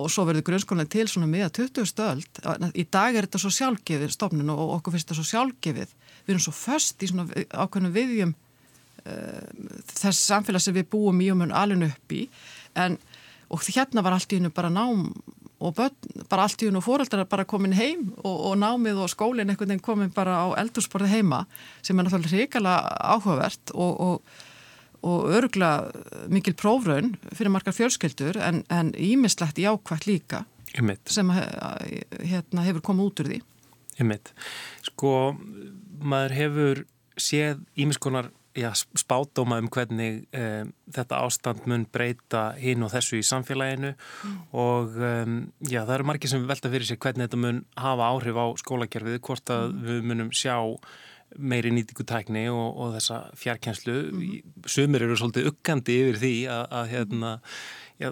Og 0.00 0.08
svo 0.10 0.24
verður 0.28 0.46
grunnskólan 0.48 0.90
til 0.90 1.06
svona 1.08 1.28
með 1.30 1.46
að 1.46 1.54
20 1.60 1.88
stöld, 1.92 2.42
í 2.74 2.84
dag 2.90 3.14
er 3.14 3.28
þetta 3.28 3.42
svo 3.42 3.52
sjálfgefið 3.54 4.14
stofnun 4.14 4.54
og 4.54 4.74
okkur 4.78 4.96
finnst 4.96 5.10
þetta 5.10 5.20
svo 5.20 5.28
sjálfgefið. 5.30 5.94
Við 6.26 6.34
erum 6.34 6.44
svo 6.46 6.56
först 6.56 7.02
í 7.04 7.10
svona 7.12 7.28
ákveðinu 7.52 7.94
viðjum 7.94 8.34
uh, 8.34 9.46
þess 9.94 10.24
samfélag 10.24 10.64
sem 10.64 10.76
við 10.76 10.90
búum 10.90 11.22
í 11.22 11.30
og 11.32 11.42
mun 11.42 11.54
alveg 11.54 11.92
upp 11.92 12.18
í. 12.18 12.24
En 12.74 12.98
og 13.48 13.64
hérna 13.64 14.04
var 14.04 14.16
allt 14.16 14.32
í 14.32 14.38
hennu 14.38 14.50
bara 14.52 14.68
nám 14.68 15.06
og 15.58 15.74
börn, 15.74 15.94
bara 16.30 16.44
allt 16.46 16.62
í 16.62 16.68
hún 16.68 16.78
og 16.78 16.86
fóreldrar 16.86 17.26
bara 17.30 17.46
komin 17.48 17.74
heim 17.74 18.12
og, 18.22 18.36
og 18.50 18.58
námið 18.60 19.02
og 19.02 19.10
skólinn 19.10 19.50
einhvern 19.50 19.72
veginn 19.72 19.84
komin 19.84 20.14
bara 20.14 20.38
á 20.44 20.46
eldursporði 20.62 21.10
heima 21.16 21.44
sem 21.82 21.98
er 21.98 22.06
náttúrulega 22.06 22.36
hrikala 22.36 22.76
áhugavert 23.16 23.74
og, 23.74 24.00
og, 24.06 24.38
og 25.02 25.28
örgla 25.40 25.72
mikil 26.30 26.54
prófraun 26.58 27.16
fyrir 27.32 27.52
margar 27.54 27.74
fjölskyldur 27.74 28.38
en 28.38 28.94
ímislegt 28.94 29.58
í 29.58 29.66
ákvæmt 29.66 30.08
líka 30.10 30.44
Einmitt. 30.76 31.02
sem 31.10 31.30
hérna, 31.32 32.66
hefur 32.66 32.84
komið 32.92 33.10
út 33.10 33.22
úr 33.24 33.32
því 33.32 33.42
Einmitt. 33.98 34.30
Sko, 34.86 35.34
maður 35.98 36.34
hefur 36.38 36.82
séð 37.18 37.64
ímiskonar 37.78 38.30
já, 38.58 38.70
spátdóma 38.74 39.58
um 39.62 39.68
hvernig 39.72 40.24
um, 40.36 40.72
þetta 40.94 41.20
ástand 41.24 41.66
mun 41.70 41.86
breyta 41.92 42.48
hinn 42.60 42.84
og 42.86 42.92
þessu 42.92 43.20
í 43.20 43.26
samfélaginu 43.26 43.92
mm. 43.94 44.38
og 44.58 44.96
um, 44.96 45.36
já, 45.62 45.82
það 45.82 45.94
eru 45.98 46.08
margir 46.10 46.32
sem 46.32 46.46
velta 46.48 46.72
fyrir 46.72 46.88
sig 46.88 47.00
hvernig 47.02 47.28
þetta 47.28 47.42
mun 47.44 47.62
hafa 47.78 48.08
áhrif 48.12 48.40
á 48.40 48.46
skólakerfið, 48.62 49.20
hvort 49.24 49.54
að 49.54 49.68
mm. 49.70 49.84
við 49.88 50.08
munum 50.12 50.32
sjá 50.36 50.56
meiri 51.36 51.72
nýtingutækni 51.74 52.46
og, 52.48 52.68
og 52.80 52.94
þessa 52.96 53.18
fjarkjænslu. 53.36 53.98
Mm. 54.08 54.54
Sumir 54.70 55.04
eru 55.04 55.18
svolítið 55.18 55.50
uggandi 55.52 55.98
yfir 56.02 56.20
því 56.22 56.32
að, 56.52 56.62
að 56.78 56.88
hérna, 56.94 57.32
já, 58.00 58.08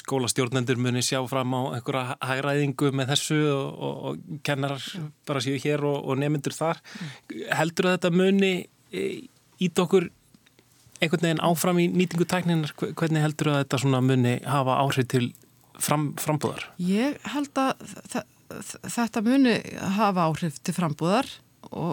skólastjórnendur 0.00 0.80
muni 0.82 1.04
sjá 1.06 1.20
fram 1.30 1.54
á 1.54 1.60
einhverja 1.76 2.16
hægræðingu 2.26 2.90
með 2.98 3.12
þessu 3.14 3.38
og, 3.52 3.68
og, 3.70 4.02
og 4.10 4.42
kennarar 4.46 4.90
bara 5.28 5.44
séu 5.44 5.60
hér 5.62 5.86
og 5.86 6.12
nemyndur 6.18 6.56
þar. 6.56 6.82
Heldur 7.60 7.92
að 7.92 7.98
þetta 7.98 8.14
muni 8.16 8.52
ít 9.62 9.82
okkur 9.82 10.10
einhvern 11.00 11.26
veginn 11.26 11.44
áfram 11.44 11.80
í 11.80 11.88
nýtingutækninar? 11.92 12.74
Hvernig 12.96 13.24
heldur 13.24 13.52
að 13.52 13.64
þetta 13.64 14.02
muni 14.04 14.36
hafa 14.46 14.78
áhrif 14.82 15.08
til 15.12 15.26
fram, 15.78 16.10
frambúðar? 16.20 16.68
Ég 16.80 17.18
held 17.34 17.52
að 17.60 18.22
þetta 18.86 19.24
muni 19.26 19.58
hafa 19.96 20.28
áhrif 20.28 20.60
til 20.64 20.76
frambúðar 20.76 21.28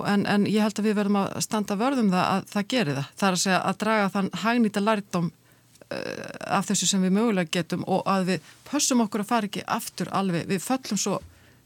en, 0.07 0.25
en 0.29 0.47
ég 0.47 0.63
held 0.63 0.79
að 0.79 0.89
við 0.89 0.97
verðum 0.99 1.21
að 1.23 1.39
standa 1.45 1.77
vörðum 1.79 2.11
það 2.13 2.27
að 2.33 2.43
það 2.51 2.67
gerir 2.73 2.99
það. 2.99 3.07
Það 3.19 3.29
er 3.29 3.37
að 3.37 3.43
segja 3.43 3.61
að 3.61 3.79
draga 3.83 4.11
þann 4.13 4.29
hagnýta 4.43 4.83
lærdom 4.83 5.31
uh, 5.31 6.27
af 6.59 6.69
þessu 6.69 6.89
sem 6.89 7.05
við 7.05 7.15
mögulega 7.17 7.55
getum 7.57 7.87
og 7.87 8.03
að 8.09 8.29
við 8.33 8.51
pössum 8.69 9.03
okkur 9.05 9.23
að 9.23 9.31
fara 9.31 9.49
ekki 9.49 9.65
aftur 9.77 10.11
alveg, 10.13 10.45
við 10.51 10.63
föllum 10.63 11.01
svo 11.01 11.19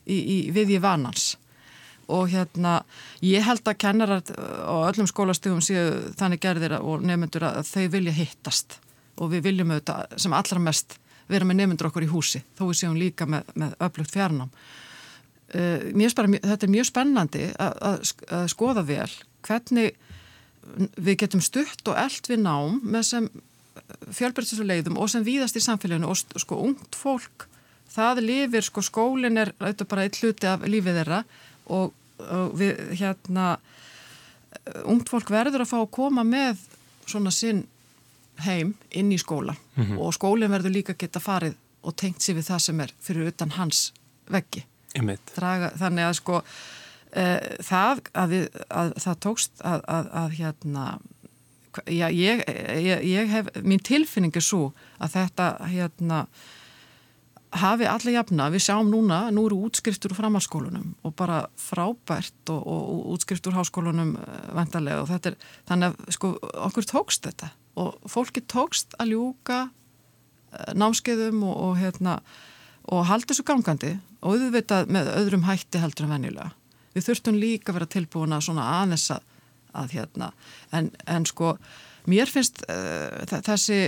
í, 0.05 0.17
í, 0.17 0.37
við 0.55 0.77
í 0.77 0.81
vanans 0.83 1.35
og 2.07 2.29
hérna 2.31 2.79
ég 3.25 3.43
held 3.45 3.67
að 3.67 3.79
kennarar 3.83 4.23
á 4.23 4.75
öllum 4.87 5.09
skólastugum 5.09 5.61
séu 5.63 6.13
þannig 6.19 6.41
gerðir 6.43 6.77
og 6.79 7.03
nefnendur 7.05 7.47
að 7.49 7.63
þau 7.67 7.87
vilja 7.97 8.15
hittast. 8.15 8.79
Og 9.17 9.31
við 9.33 9.47
viljum 9.49 9.73
auðvitað 9.73 10.17
sem 10.21 10.35
allra 10.37 10.63
mest 10.63 10.97
vera 11.27 11.47
með 11.47 11.61
nefnendur 11.61 11.89
okkur 11.89 12.05
í 12.05 12.11
húsi 12.11 12.43
þó 12.57 12.67
við 12.67 12.79
séum 12.81 12.99
líka 12.99 13.27
með, 13.29 13.49
með 13.55 13.75
öflugt 13.87 14.13
fjarnám. 14.13 14.51
Uh, 15.47 16.07
bara, 16.15 16.31
þetta 16.43 16.67
er 16.67 16.73
mjög 16.73 16.89
spennandi 16.89 17.43
að, 17.55 18.01
skoða 18.51 18.83
vel 18.87 19.11
hvernig 19.47 19.95
við 20.99 21.21
getum 21.23 21.43
stutt 21.43 21.87
og 21.87 21.99
eld 21.99 22.27
við 22.27 22.41
nám 22.43 22.81
með 22.83 23.05
sem 23.07 23.29
fjölbyrðsins 24.11 24.65
leiðum 24.67 24.97
og 24.99 25.11
sem 25.11 25.23
víðast 25.23 25.55
í 25.55 25.63
samfélaginu 25.63 26.09
og 26.11 26.41
sko 26.41 26.59
ungt 26.65 26.97
fólk 26.97 27.47
það 27.91 28.23
lifir, 28.25 28.65
sko 28.65 28.83
skólin 28.85 29.39
er 29.41 29.53
auðvitað 29.61 29.89
bara 29.91 30.05
eitt 30.07 30.19
hluti 30.21 30.49
af 30.49 30.65
lífið 30.67 30.99
þeirra 30.99 31.21
og 31.73 31.93
við 32.57 32.79
hérna 32.99 33.57
ungt 34.85 35.09
fólk 35.09 35.29
verður 35.31 35.63
að 35.63 35.71
fá 35.71 35.77
að 35.79 35.91
koma 35.97 36.23
með 36.27 36.63
svona 37.07 37.31
sinn 37.31 37.65
heim 38.45 38.73
inn 38.91 39.11
í 39.11 39.19
skóla. 39.21 39.55
Mm 39.75 39.83
-hmm. 39.83 39.99
og 39.99 40.13
skólinn 40.13 40.51
verður 40.51 40.75
líka 40.75 40.93
geta 40.93 41.19
farið 41.19 41.55
og 41.81 41.95
tengt 41.95 42.21
sér 42.21 42.35
við 42.35 42.49
það 42.49 42.59
sem 42.59 42.79
er 42.79 42.93
fyrir 42.99 43.27
utan 43.31 43.51
hans 43.51 43.93
veggi. 44.29 44.65
Draga, 45.35 45.71
þannig 45.77 46.03
að 46.03 46.13
sko 46.13 46.41
e, 47.13 47.23
það 47.63 48.01
að, 48.13 48.29
við, 48.29 48.47
að 48.69 48.93
það 49.03 49.19
tókst 49.19 49.61
að, 49.61 49.81
að, 49.87 50.09
að 50.21 50.29
hérna 50.39 50.85
já, 51.85 52.07
ég, 52.09 52.43
ég, 52.81 53.03
ég 53.05 53.31
hef 53.31 53.51
mín 53.63 53.83
tilfinning 53.83 54.35
er 54.35 54.45
svo 54.45 54.71
að 54.97 55.19
þetta 55.19 55.49
hérna 55.69 56.25
hafi 57.61 57.87
allir 57.89 58.15
jafna, 58.17 58.49
við 58.53 58.63
sjáum 58.65 58.89
núna 58.91 59.19
nú 59.33 59.45
eru 59.47 59.59
útskriftur 59.67 60.15
framhalskólunum 60.17 60.95
og 61.05 61.13
bara 61.19 61.43
frábært 61.61 62.51
og, 62.53 62.59
og, 62.59 62.83
og 62.93 63.15
útskriftur 63.15 63.55
háskólunum 63.55 64.15
eh, 64.19 64.51
vendarlega 64.57 65.03
og 65.03 65.09
þetta 65.11 65.31
er, 65.31 65.39
þannig 65.69 65.89
að 65.93 66.17
sko 66.17 66.33
okkur 66.67 66.89
tókst 66.91 67.29
þetta. 67.29 67.51
Og 67.77 67.97
fólki 68.09 68.43
tókst 68.43 68.97
að 69.01 69.13
ljúka 69.13 69.63
eh, 69.67 70.73
námskeiðum 70.77 71.43
og, 71.47 71.55
og 71.69 71.81
hérna 71.81 72.19
og 72.87 73.07
haldi 73.09 73.31
þessu 73.31 73.47
gangandi. 73.47 73.95
Og 74.21 74.37
auðvitað 74.37 74.89
með 74.91 75.11
öðrum 75.13 75.45
hætti 75.47 75.81
heldur 75.81 76.07
en 76.07 76.15
venjulega. 76.15 76.51
Við 76.95 77.09
þurftum 77.09 77.41
líka 77.41 77.71
að 77.71 77.79
vera 77.79 77.91
tilbúin 77.93 78.33
að 78.33 78.47
svona 78.47 78.69
aðeins 78.79 79.11
að, 79.13 79.27
að 79.77 79.97
hérna, 79.99 80.31
en, 80.73 80.89
en 81.05 81.27
sko 81.29 81.53
mér 82.09 82.31
finnst 82.31 82.63
uh, 82.67 83.39
þessi, 83.45 83.79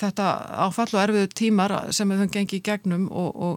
þetta 0.00 0.30
áfall 0.66 0.90
og 0.92 1.02
erfiðu 1.02 1.30
tímar 1.38 1.76
sem 1.94 2.08
við 2.10 2.22
höfum 2.22 2.34
gengið 2.34 2.58
í 2.58 2.64
gegnum 2.66 3.06
og, 3.08 3.30
og 3.36 3.54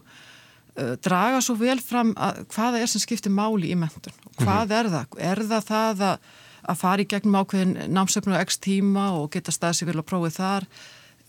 uh, 0.77 0.93
draga 1.03 1.41
svo 1.43 1.57
vel 1.59 1.79
fram 1.83 2.13
að 2.17 2.43
hvaða 2.53 2.83
er 2.83 2.91
sem 2.91 3.03
skiptir 3.03 3.33
máli 3.33 3.73
í 3.73 3.79
mentun. 3.79 4.15
Hvað 4.39 4.63
mm 4.65 4.71
-hmm. 4.71 4.77
er 4.79 4.91
það? 4.95 5.19
Er 5.31 5.43
það 5.51 5.67
það 5.71 6.05
að, 6.11 6.31
að 6.61 6.81
fara 6.83 7.01
í 7.01 7.09
gegnum 7.09 7.39
ákveðin 7.41 7.77
námsöfnu 7.89 8.37
og 8.37 8.45
x 8.45 8.57
tíma 8.57 9.11
og 9.17 9.31
geta 9.33 9.51
staðs 9.51 9.83
vil 9.83 9.99
og 9.99 10.05
prófið 10.05 10.37
þar? 10.37 10.69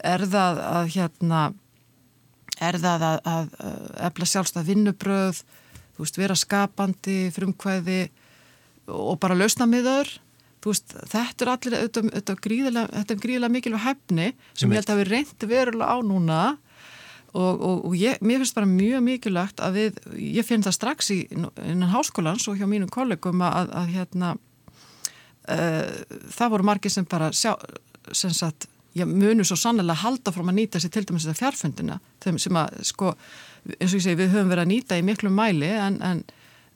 Er 0.02 0.26
það 0.26 0.62
að 0.66 0.86
hérna 0.96 1.52
er 2.62 2.78
það 2.80 3.04
að, 3.06 3.18
að, 3.24 3.52
efla 4.08 4.28
sjálfstað 4.28 4.68
vinnubröð, 4.70 5.40
þú 5.96 6.04
veist, 6.04 6.18
vera 6.20 6.36
skapandi, 6.38 7.30
frumkvæði 7.34 8.02
og 8.92 9.18
bara 9.22 9.38
lausna 9.38 9.68
miður. 9.70 10.10
Veist, 10.62 10.92
þetta 11.10 11.44
er 11.44 11.50
allir, 11.50 11.78
þetta, 11.86 12.02
þetta 12.16 12.34
er 12.34 12.42
gríðilega, 12.44 13.16
gríðilega 13.18 13.50
mikilvæg 13.56 13.82
hefni 13.82 14.28
sem 14.54 14.70
ég 14.70 14.78
held 14.78 14.92
að 14.94 15.00
við 15.00 15.10
reyndi 15.10 15.48
verulega 15.50 15.90
á 15.90 15.96
núna. 16.06 16.42
Og, 17.32 17.62
og, 17.64 17.78
og 17.88 17.94
ég, 17.96 18.20
mér 18.20 18.42
finnst 18.42 18.56
bara 18.58 18.68
mjög 18.68 19.00
mikilvægt 19.06 19.62
að 19.64 19.78
við, 19.78 20.00
ég 20.20 20.44
finn 20.44 20.62
það 20.62 20.76
strax 20.76 21.08
í 21.14 21.16
innan 21.32 21.88
háskólans 21.94 22.44
og 22.52 22.60
hjá 22.60 22.66
mínum 22.68 22.90
kollegum 22.92 23.40
að, 23.46 23.72
að 23.72 23.94
hérna, 23.94 24.34
uh, 25.48 26.18
það 26.36 26.52
voru 26.52 26.68
margir 26.68 26.92
sem 26.92 27.08
bara 27.08 27.30
sjá, 27.32 27.54
sem 28.12 28.36
sagt, 28.36 28.68
já, 28.92 29.06
munu 29.08 29.48
svo 29.48 29.56
sannlega 29.56 29.96
halda 30.04 30.34
frá 30.36 30.44
að 30.44 30.58
nýta 30.60 30.82
sér 30.84 30.92
til 30.92 31.06
dæmis 31.08 31.24
þetta 31.24 31.40
fjárfundina 31.40 31.98
sem 32.20 32.60
að 32.60 32.82
sko, 32.92 33.14
eins 33.78 33.94
og 33.94 33.96
ég 33.96 34.04
segi 34.04 34.20
við 34.20 34.34
höfum 34.36 34.52
verið 34.52 34.66
að 34.66 34.72
nýta 34.74 35.00
í 35.00 35.06
miklu 35.08 35.32
mæli 35.32 35.72
en, 35.72 36.02
en, 36.04 36.24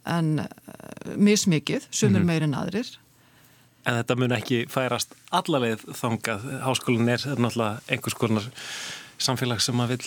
en 0.08 0.36
uh, 0.40 1.16
mismikið, 1.20 1.84
sumur 1.90 2.16
mm 2.16 2.22
-hmm. 2.22 2.32
meirinn 2.32 2.56
aðrir 2.56 2.96
En 3.86 4.00
þetta 4.00 4.16
mun 4.18 4.34
ekki 4.34 4.64
færast 4.70 5.14
allarleið 5.30 5.84
þangað, 5.94 6.46
háskólinn 6.64 7.12
er 7.12 7.22
náttúrulega 7.36 7.82
einhvers 7.86 8.18
konar 8.18 8.48
samfélag 9.22 9.62
sem 9.62 9.80
að 9.80 9.94
vil, 9.94 10.00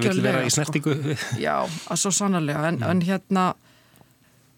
vil 0.00 0.22
vera 0.24 0.40
í 0.40 0.48
sko. 0.48 0.56
snertingu 0.56 0.96
sko. 0.96 1.36
Já, 1.46 1.58
að 1.62 2.00
svo 2.00 2.14
sannlega 2.16 2.64
en, 2.70 2.80
en 2.86 3.04
hérna 3.04 3.52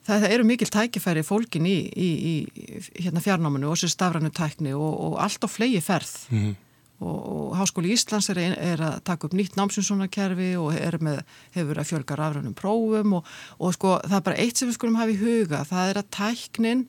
Það 0.05 0.27
eru 0.29 0.45
mikil 0.45 0.69
tækifæri 0.69 1.23
fólkin 1.25 1.65
í, 1.65 1.79
í, 1.97 2.09
í 2.29 3.05
hérna 3.07 3.23
fjarnámanu 3.25 3.71
og 3.73 3.79
sér 3.81 3.93
stafrannu 3.95 4.29
tækni 4.37 4.75
og, 4.77 4.91
og 5.07 5.15
allt 5.25 5.47
á 5.47 5.49
flegi 5.49 5.81
ferð 5.81 6.13
mm 6.29 6.43
-hmm. 6.43 6.55
og, 7.01 7.21
og 7.37 7.57
Háskóli 7.57 7.95
Íslands 7.95 8.29
er, 8.31 8.39
er 8.39 8.81
að 8.85 9.01
taka 9.05 9.27
upp 9.27 9.33
nýtt 9.33 9.57
námsinsónarkerfi 9.57 10.51
og 10.61 10.77
með, 11.01 11.25
hefur 11.57 11.81
að 11.81 11.89
fjölga 11.89 12.19
rafrannum 12.21 12.55
prófum 12.55 13.13
og, 13.13 13.25
og 13.59 13.73
sko 13.75 14.01
það 14.05 14.17
er 14.17 14.27
bara 14.29 14.37
eitt 14.37 14.57
sem 14.57 14.69
við 14.69 14.75
skulum 14.75 15.01
hafa 15.01 15.11
í 15.11 15.17
huga, 15.17 15.65
það 15.65 15.89
er 15.91 15.99
að 15.99 16.11
tæknin, 16.11 16.87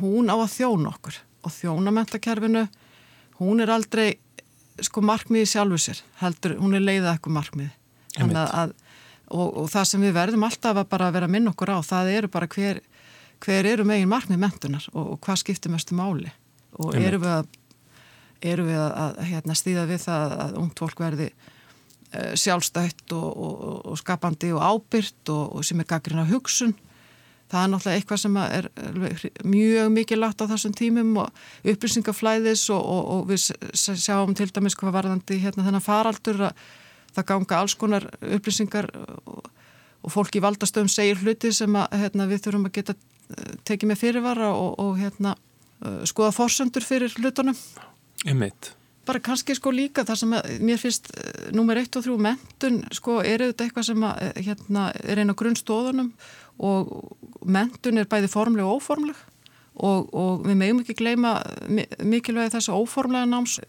hún 0.00 0.30
á 0.32 0.36
að 0.36 0.54
þjóna 0.56 0.92
okkur 0.94 1.18
og 1.42 1.54
þjónamentakerfinu, 1.56 2.66
hún 3.42 3.62
er 3.64 3.72
aldrei 3.74 4.14
sko 4.82 5.02
markmiði 5.04 5.50
sjálfu 5.50 5.78
sér, 5.82 6.00
heldur, 6.22 6.56
hún 6.60 6.76
er 6.78 6.84
leiðað 6.84 7.16
eitthvað 7.16 7.36
markmiði. 7.38 7.72
Að 8.22 8.72
og, 9.32 9.48
og 9.62 9.70
það 9.72 9.88
sem 9.88 10.04
við 10.04 10.14
verðum 10.16 10.46
alltaf 10.46 10.82
að 10.82 10.90
bara 10.92 11.10
vera 11.14 11.28
að 11.28 11.34
minna 11.36 11.52
okkur 11.52 11.72
á, 11.72 11.78
það 11.86 12.12
eru 12.16 12.30
bara 12.32 12.48
hver, 12.52 12.82
hver 13.42 13.68
eru 13.68 13.86
megin 13.88 14.10
markmið 14.10 14.42
mentunar 14.42 14.86
og, 14.92 15.14
og 15.14 15.18
hvað 15.24 15.42
skiptir 15.42 15.72
mestu 15.72 15.96
máli. 15.98 16.32
Og 16.80 16.96
eru 16.96 17.20
við 17.22 17.32
að, 17.34 17.50
eru 18.52 18.68
við 18.68 18.80
að, 18.80 18.92
að 19.04 19.18
hérna, 19.30 19.58
stýða 19.58 19.88
við 19.90 20.04
það 20.06 20.36
að 20.44 20.54
ungt 20.62 20.82
fólk 20.84 21.02
verði 21.04 21.28
uh, 21.32 22.32
sjálfstætt 22.40 23.16
og, 23.16 23.42
og 23.92 24.00
skapandi 24.00 24.52
og 24.56 24.64
ábyrt 24.64 25.32
og 25.34 25.60
sem 25.68 25.82
er 25.82 25.90
gaggrinn 25.92 26.24
á 26.24 26.32
hugsun 26.32 26.76
það 27.52 27.62
er 27.62 27.72
náttúrulega 27.72 28.00
eitthvað 28.00 28.22
sem 28.22 28.38
er 28.42 28.68
mjög 29.44 29.90
mikið 29.92 30.22
lagt 30.22 30.40
á 30.40 30.50
þessum 30.50 30.76
tímum 30.76 31.16
og 31.22 31.42
upplýsingaflæðis 31.72 32.68
og 32.74 33.26
við 33.28 33.50
sjáum 33.76 34.32
til 34.38 34.48
dæmis 34.48 34.78
hvað 34.80 34.96
varðandi 34.96 35.40
hérna 35.42 35.66
þennan 35.66 35.84
faraldur 35.84 36.48
að 36.48 36.64
það 37.12 37.28
ganga 37.28 37.60
alls 37.60 37.76
konar 37.78 38.06
upplýsingar 38.20 38.88
og, 39.26 39.48
og 40.02 40.12
fólk 40.14 40.36
í 40.38 40.42
valdastöðum 40.44 40.90
segir 40.92 41.20
hluti 41.22 41.52
sem 41.54 41.74
að, 41.78 41.96
hérna, 42.02 42.28
við 42.30 42.44
þurfum 42.46 42.68
að 42.68 42.76
geta 42.78 42.94
eh, 42.96 43.56
tekið 43.68 43.92
með 43.92 44.02
fyrirvara 44.02 44.52
og, 44.52 44.78
og 44.82 45.00
hérna, 45.00 45.34
eh, 45.82 45.98
skoða 46.08 46.34
fórsöndur 46.36 46.86
fyrir 46.86 47.12
hlutunum. 47.18 47.58
Ymmiðt. 48.28 48.72
Bara 49.06 49.18
kannski 49.18 49.56
sko 49.58 49.72
líka 49.74 50.04
það 50.06 50.20
sem 50.20 50.36
að, 50.38 50.52
mér 50.62 50.80
finnst 50.80 51.10
eh, 51.16 51.50
nummer 51.56 51.80
1 51.80 52.00
og 52.00 52.06
3 52.06 52.18
mentun 52.28 52.80
sko 52.94 53.18
er 53.20 53.44
auðvitað 53.44 53.68
eitthvað 53.68 53.90
sem 53.90 54.08
að, 54.08 54.24
hérna, 54.48 54.88
er 55.02 55.22
einn 55.22 55.34
á 55.34 55.40
grunnstóðunum 55.42 56.12
og 56.62 56.96
mentun 57.44 58.00
er 58.00 58.08
bæði 58.10 58.30
formleg 58.32 58.66
og 58.66 58.80
óformleg 58.80 59.20
og, 59.72 60.08
og 60.12 60.42
við 60.46 60.58
meðum 60.60 60.82
ekki 60.82 60.98
gleyma 60.98 61.36
mikilvægi 61.68 62.56
þess 62.56 62.72
að 62.72 62.82
óformlega 62.84 63.30
náms 63.30 63.60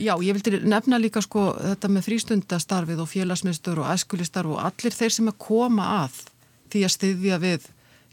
Já, 0.00 0.14
ég 0.24 0.34
vildi 0.34 0.58
nefna 0.66 0.98
líka 0.98 1.20
sko 1.22 1.52
þetta 1.54 1.90
með 1.92 2.06
frístundastarfið 2.08 3.02
og 3.04 3.10
félagsmyndstur 3.12 3.82
og 3.82 3.90
æskulistar 3.92 4.48
og 4.48 4.58
allir 4.64 4.94
þeir 4.96 5.14
sem 5.14 5.30
að 5.30 5.38
koma 5.44 5.86
að 6.00 6.22
því 6.72 6.84
að 6.86 6.94
styðja 6.94 7.38
við 7.42 7.68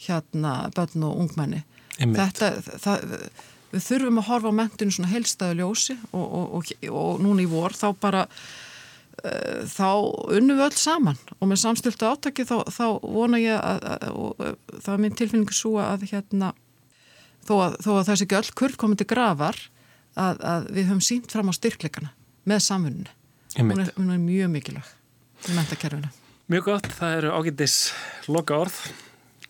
hérna 0.05 0.53
börn 0.75 1.07
og 1.07 1.23
ungmenni. 1.23 1.63
Þetta, 1.95 2.51
það, 2.83 3.07
við 3.71 3.87
þurfum 3.87 4.21
að 4.21 4.29
horfa 4.29 4.51
á 4.51 4.59
mentinu 4.59 4.95
svona 4.95 5.11
heilstæðu 5.13 5.57
ljósi 5.61 5.97
og, 6.11 6.25
og, 6.25 6.45
og, 6.59 6.71
og 6.91 7.23
núna 7.23 7.45
í 7.45 7.49
vor 7.49 7.75
þá 7.75 7.87
bara 8.03 8.25
þá 9.24 9.89
unnum 10.36 10.59
við 10.59 10.66
öll 10.68 10.80
saman. 10.80 11.20
Og 11.39 11.49
með 11.49 11.61
samstiltu 11.63 12.07
átaki 12.09 12.45
þá, 12.47 12.57
þá 12.70 12.86
vona 13.01 13.39
ég 13.41 13.57
að, 13.57 13.88
að, 13.95 14.05
að 14.11 14.82
það 14.82 14.93
er 14.93 15.03
minn 15.05 15.18
tilfinningu 15.22 15.55
svo 15.55 15.78
að 15.82 16.07
hérna 16.11 16.53
þó 17.45 17.55
að, 17.59 17.80
þó 17.86 17.89
að 17.95 18.03
þessi 18.09 18.28
ekki 18.28 18.38
öll 18.39 18.51
kurv 18.61 18.78
komið 18.82 19.01
til 19.01 19.09
grafar 19.13 19.61
að, 20.16 20.41
að 20.41 20.70
við 20.76 20.89
höfum 20.89 21.05
sínt 21.05 21.34
fram 21.34 21.51
á 21.51 21.53
styrkleikana 21.55 22.11
með 22.49 22.61
samfunni 22.66 23.09
hún 23.57 23.82
er, 23.82 23.91
hún 23.97 24.13
er 24.13 24.22
mjög 24.22 24.53
mikilvæg 24.53 24.93
í 25.49 25.57
mentakerfinu 25.57 26.11
Mjög 26.45 26.68
gott, 26.68 26.88
það 26.93 27.16
eru 27.20 27.34
ágættis 27.34 27.76
loka 28.30 28.59
orð 28.66 28.76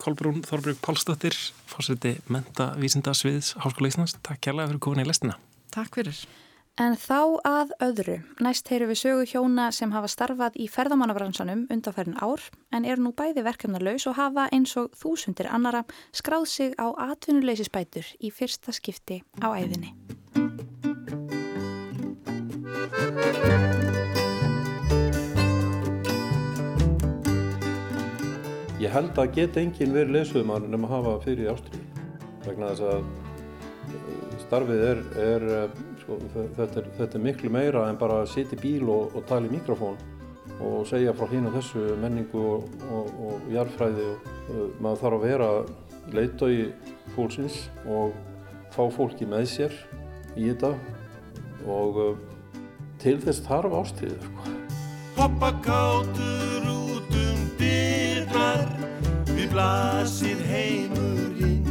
Kolbrún 0.00 0.42
Þorbrug 0.44 0.78
Pálsdóttir 0.84 1.36
fórseti 1.68 2.14
mentavísinda 2.32 3.12
sviðs 3.16 3.52
Háskóla 3.60 3.90
Íslands, 3.90 4.16
takk 4.24 4.40
kærlega 4.44 4.70
fyrir 4.70 4.82
komin 4.84 5.04
í 5.04 5.08
lestina. 5.08 5.36
Takk 5.72 5.96
fyrir 5.96 6.16
En 6.76 6.92
þá 6.92 7.40
að 7.48 7.70
öðru. 7.80 8.14
Næst 8.44 8.68
heyru 8.68 8.90
við 8.90 8.98
sögu 9.00 9.22
hjóna 9.30 9.70
sem 9.72 9.94
hafa 9.96 10.10
starfað 10.12 10.58
í 10.60 10.66
ferðamannabransanum 10.68 11.62
undanferðin 11.72 12.18
ár 12.20 12.42
en 12.68 12.84
eru 12.84 13.00
nú 13.06 13.12
bæði 13.16 13.46
verkefnarlaus 13.46 14.04
og 14.10 14.18
hafa 14.18 14.44
eins 14.52 14.74
og 14.76 14.90
þúsundir 15.00 15.48
annara 15.48 15.86
skráð 16.12 16.44
sig 16.52 16.76
á 16.76 16.92
atvinnuleysisbætur 17.06 18.12
í 18.20 18.28
fyrsta 18.28 18.76
skipti 18.76 19.22
á 19.40 19.56
æðinni. 19.56 19.94
Ég 28.84 28.92
held 28.92 29.16
að 29.16 29.32
geta 29.40 29.64
enginn 29.64 29.96
verið 29.96 30.18
lesuðumar 30.20 30.68
nema 30.68 30.92
að 30.92 30.98
hafa 30.98 31.18
fyrir 31.24 31.54
ástriði 31.56 32.04
vegna 32.44 32.74
þess 32.74 32.88
að 32.92 33.06
eh, 33.96 34.40
starfið 34.44 34.88
er, 34.92 35.06
er 35.24 35.52
sko, 36.06 36.18
þetta, 36.56 36.80
er 36.80 36.90
þetta 37.00 37.18
er 37.18 37.24
miklu 37.24 37.50
meira 37.50 37.86
en 37.90 37.98
bara 37.98 38.22
að 38.22 38.30
sitja 38.34 38.58
í 38.58 38.62
bíl 38.62 38.86
og, 38.92 39.16
og 39.16 39.26
tala 39.26 39.48
í 39.48 39.52
mikrofón 39.52 39.98
og 40.62 40.86
segja 40.88 41.12
frá 41.16 41.28
hín 41.32 41.48
og 41.48 41.56
þessu 41.58 41.82
menningu 42.00 42.40
og, 42.40 42.68
og, 42.88 43.10
og 43.26 43.48
jarðfræði 43.52 44.06
og 44.06 44.28
uh, 44.54 44.68
maður 44.80 45.02
þarf 45.02 45.16
að 45.16 45.26
vera 45.26 45.50
leita 46.14 46.50
í 46.52 46.62
fólksins 47.16 47.58
og 47.90 48.14
fá 48.72 48.84
fólki 48.94 49.28
með 49.28 49.48
sér 49.50 49.74
í 50.36 50.46
þetta 50.48 50.72
og 51.66 52.00
uh, 52.00 52.12
til 53.02 53.18
þess 53.20 53.42
þarf 53.44 53.74
ástriðið 53.82 54.28
sko. 54.30 54.54
Hoppa 55.16 55.50
kátur 55.64 56.68
út 56.70 57.16
um 57.20 57.42
dyrnar 57.58 58.62
Við 59.32 59.48
blasir 59.52 60.44
heimurinn 60.48 61.66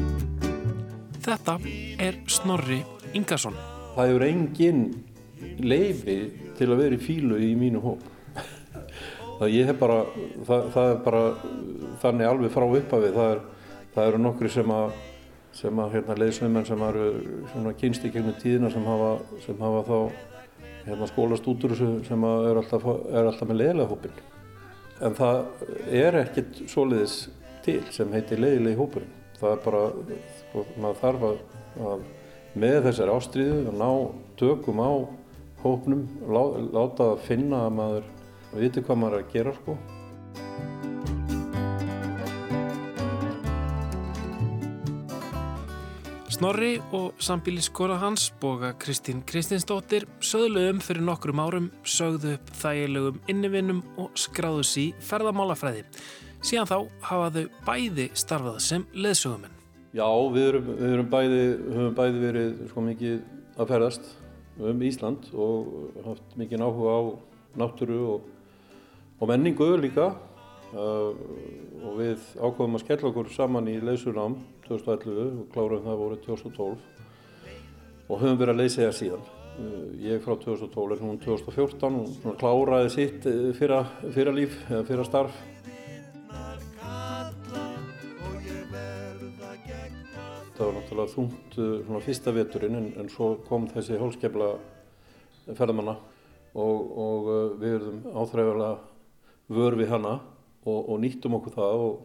Þetta 1.25 1.57
er 2.01 2.19
Snorri 2.29 2.83
Ingarsson 3.15 3.57
Það 3.95 4.09
hefur 4.09 4.23
engin 4.27 4.79
leifi 5.63 6.17
til 6.57 6.67
að 6.67 6.81
vera 6.81 6.97
í 6.97 6.99
fílu 6.99 7.39
í 7.39 7.53
mínu 7.55 7.79
hóp. 7.83 8.03
Það, 9.39 9.53
hef 9.67 9.77
bara, 9.79 9.97
það, 10.47 10.69
það 10.73 10.89
er 10.89 11.01
bara 11.05 11.21
þannig 12.01 12.29
alveg 12.29 12.53
frá 12.53 12.65
upphafi. 12.65 13.11
Það, 13.15 13.31
er, 13.31 13.41
það 13.95 14.09
eru 14.11 14.21
nokkri 14.23 14.51
sem 14.51 14.73
að, 14.75 14.97
sem 15.55 15.81
að 15.83 15.95
hérna, 15.95 16.17
leiðsveimenn 16.21 16.67
sem 16.67 16.85
eru 16.89 17.73
kynst 17.79 18.07
í 18.07 18.11
gegnum 18.11 18.35
tíðina 18.41 18.71
sem 18.73 18.87
hafa, 18.87 19.11
sem 19.45 19.63
hafa 19.63 19.83
þá 19.87 19.97
hérna, 20.89 21.09
skólast 21.11 21.47
út 21.51 21.63
úr 21.67 21.75
þessu 21.75 21.91
sem 22.07 22.27
er 22.31 22.61
alltaf, 22.61 22.89
er 23.11 23.29
alltaf 23.31 23.51
með 23.51 23.61
leiðilega 23.61 23.91
hópin. 23.93 24.19
En 25.03 25.15
það 25.15 25.41
er 26.03 26.19
ekkert 26.25 26.61
soliðis 26.71 27.15
til 27.63 27.81
sem 27.95 28.11
heitir 28.15 28.43
leiðilegi 28.43 28.79
hópurinn. 28.79 29.15
Það 29.39 29.55
er 29.55 29.65
bara, 29.65 29.87
sko, 30.43 30.67
maður 30.83 31.01
þarf 31.01 31.25
að 31.29 32.05
með 32.55 32.85
þessari 32.87 33.15
ástríðu 33.15 33.59
að 33.69 33.77
ná 33.81 33.89
tökum 34.39 34.79
á 34.79 34.91
hópnum, 35.65 36.05
lá, 36.29 36.43
láta 36.71 37.11
það 37.11 37.27
finna 37.27 37.65
að 37.65 37.75
maður 37.79 38.09
viti 38.55 38.83
hvað 38.85 38.99
maður 39.01 39.17
er 39.17 39.23
að 39.25 39.35
gera 39.35 39.55
sko. 39.59 39.77
Snorri 46.35 46.73
og 46.91 47.13
sambíliskora 47.23 47.95
hans, 48.01 48.27
boga 48.41 48.73
Kristín 48.75 49.21
Kristinsdóttir, 49.23 50.03
sögluðum 50.19 50.81
fyrir 50.83 51.05
nokkrum 51.07 51.39
árum, 51.39 51.69
sögðu 51.87 52.35
upp 52.35 52.51
þægilegum 52.59 53.21
innivinnum 53.31 53.81
og 53.95 54.11
skráðu 54.19 54.67
sí 54.67 54.85
ferðamálafræði. 55.07 55.85
Síðan 56.43 56.71
þá 56.73 56.77
hafa 57.07 57.31
þau 57.37 57.45
bæði 57.69 58.09
starfað 58.19 58.63
sem 58.67 58.89
leðsögumenn. 58.91 59.54
Já, 59.95 60.07
við 60.27 60.45
erum, 60.49 60.65
við 60.75 60.89
erum 60.91 61.07
bæði, 61.07 61.43
höfum 61.71 61.93
bæði 61.95 62.17
verið 62.19 62.55
sko 62.67 62.81
mikið 62.83 63.19
að 63.55 63.69
ferðast 63.69 64.09
um 64.59 64.81
Ísland 64.83 65.29
og 65.39 65.69
haft 66.03 66.33
mikið 66.35 66.63
áhuga 66.65 66.95
á 66.99 67.01
náttúru 67.61 67.99
og, 68.09 68.25
og 69.21 69.31
menningu 69.31 69.69
líka. 69.79 70.09
Uh, 70.75 71.15
og 71.85 71.95
við 72.01 72.25
ákvaðum 72.35 72.75
að 72.75 72.83
skella 72.83 73.07
okkur 73.07 73.31
saman 73.31 73.69
í 73.71 73.77
leysunám 73.79 74.35
2011 74.65 75.21
og 75.29 75.47
kláruðum 75.53 75.87
það 75.87 76.01
voru 76.01 76.19
2012 76.25 76.73
og 78.09 78.19
höfum 78.19 78.39
verið 78.41 78.51
að 78.51 78.59
leysa 78.65 78.81
það 78.81 78.95
síðan. 78.99 79.25
Uh, 79.55 79.89
ég 80.03 80.23
frá 80.25 80.35
2012 80.43 80.97
er 80.97 81.05
hún 81.05 81.21
2014 81.23 82.01
og 82.03 82.39
kláraði 82.41 82.91
sitt 82.97 83.31
uh, 83.31 83.53
fyrra, 83.55 83.85
fyrra 84.09 84.35
líf, 84.35 84.59
fyrra 84.89 85.07
starf 85.07 85.39
það 90.55 90.69
var 90.69 90.75
náttúrulega 90.77 91.11
þúnt 91.11 91.55
svona 91.57 92.01
fyrsta 92.05 92.33
veturinn 92.35 92.77
en, 92.79 92.89
en 93.01 93.09
svo 93.11 93.33
kom 93.47 93.67
þessi 93.71 93.99
hólskefla 93.99 94.53
ferðamanna 95.57 95.95
og, 96.55 96.91
og 97.05 97.27
uh, 97.27 97.39
við 97.59 97.75
verðum 97.75 98.03
áþræðarlega 98.15 99.55
vör 99.57 99.77
við 99.79 99.91
hana 99.91 100.13
og, 100.63 100.79
og 100.79 101.01
nýttum 101.03 101.35
okkur 101.37 101.55
það 101.57 101.83
og, 101.89 101.97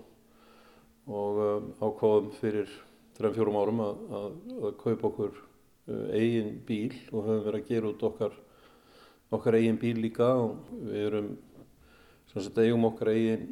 og 1.10 1.40
um, 1.46 1.70
ákváðum 1.78 2.32
fyrir 2.40 2.74
3-4 3.20 3.54
árum 3.62 3.84
að, 3.84 4.02
að, 4.18 4.34
að 4.58 4.76
kaupa 4.82 5.10
okkur 5.12 5.40
eigin 6.14 6.52
bíl 6.66 6.92
og 7.10 7.24
höfum 7.26 7.46
verið 7.46 7.62
að 7.62 7.70
gera 7.70 7.88
út 7.90 8.04
okkar, 8.06 8.34
okkar 9.34 9.56
eigin 9.58 9.78
bíl 9.80 9.96
líka 9.98 10.28
og 10.38 10.68
við 10.84 11.06
erum 11.08 11.32
sagt, 12.30 12.58
eigum 12.58 12.86
okkar 12.90 13.12
eigin 13.14 13.48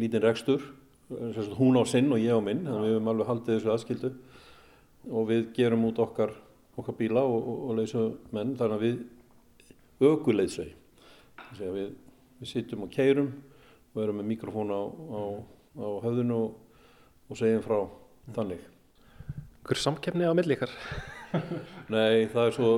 lítinn 0.00 0.24
rekstur 0.24 0.64
hún 1.58 1.76
á 1.76 1.84
sinn 1.84 2.12
og 2.12 2.22
ég 2.22 2.32
á 2.32 2.40
minn 2.40 2.64
þannig 2.64 2.78
að 2.78 2.86
við 2.86 2.94
hefum 2.94 3.10
alveg 3.12 3.28
haldið 3.28 3.58
þessu 3.58 3.72
aðskildu 3.74 4.12
og 5.10 5.28
við 5.28 5.50
gerum 5.56 5.84
út 5.88 5.98
okkar, 6.02 6.32
okkar 6.76 6.96
bíla 6.98 7.22
og, 7.24 7.40
og, 7.40 7.58
og 7.68 7.78
leysum 7.80 8.16
menn 8.34 8.54
þannig 8.58 8.78
að 8.78 8.86
við 8.86 9.02
aukuleysau 10.04 10.70
við, 11.58 11.90
við 12.40 12.50
sittum 12.50 12.84
og 12.86 12.92
keirum 12.92 13.30
og 13.94 14.02
erum 14.02 14.20
með 14.20 14.30
mikrofón 14.32 14.72
á, 14.74 14.82
á, 14.82 15.20
á 15.78 15.88
höfðinu 16.04 16.38
og, 16.38 16.78
og 17.30 17.38
segjum 17.38 17.62
frá 17.64 17.78
þannig. 18.34 18.62
Hver 19.64 19.80
samkeppni 19.80 20.26
á 20.26 20.34
milli 20.36 20.56
ykkar? 20.56 20.72
Nei, 21.94 22.26
það 22.32 22.48
er 22.48 22.56
svo 22.56 22.72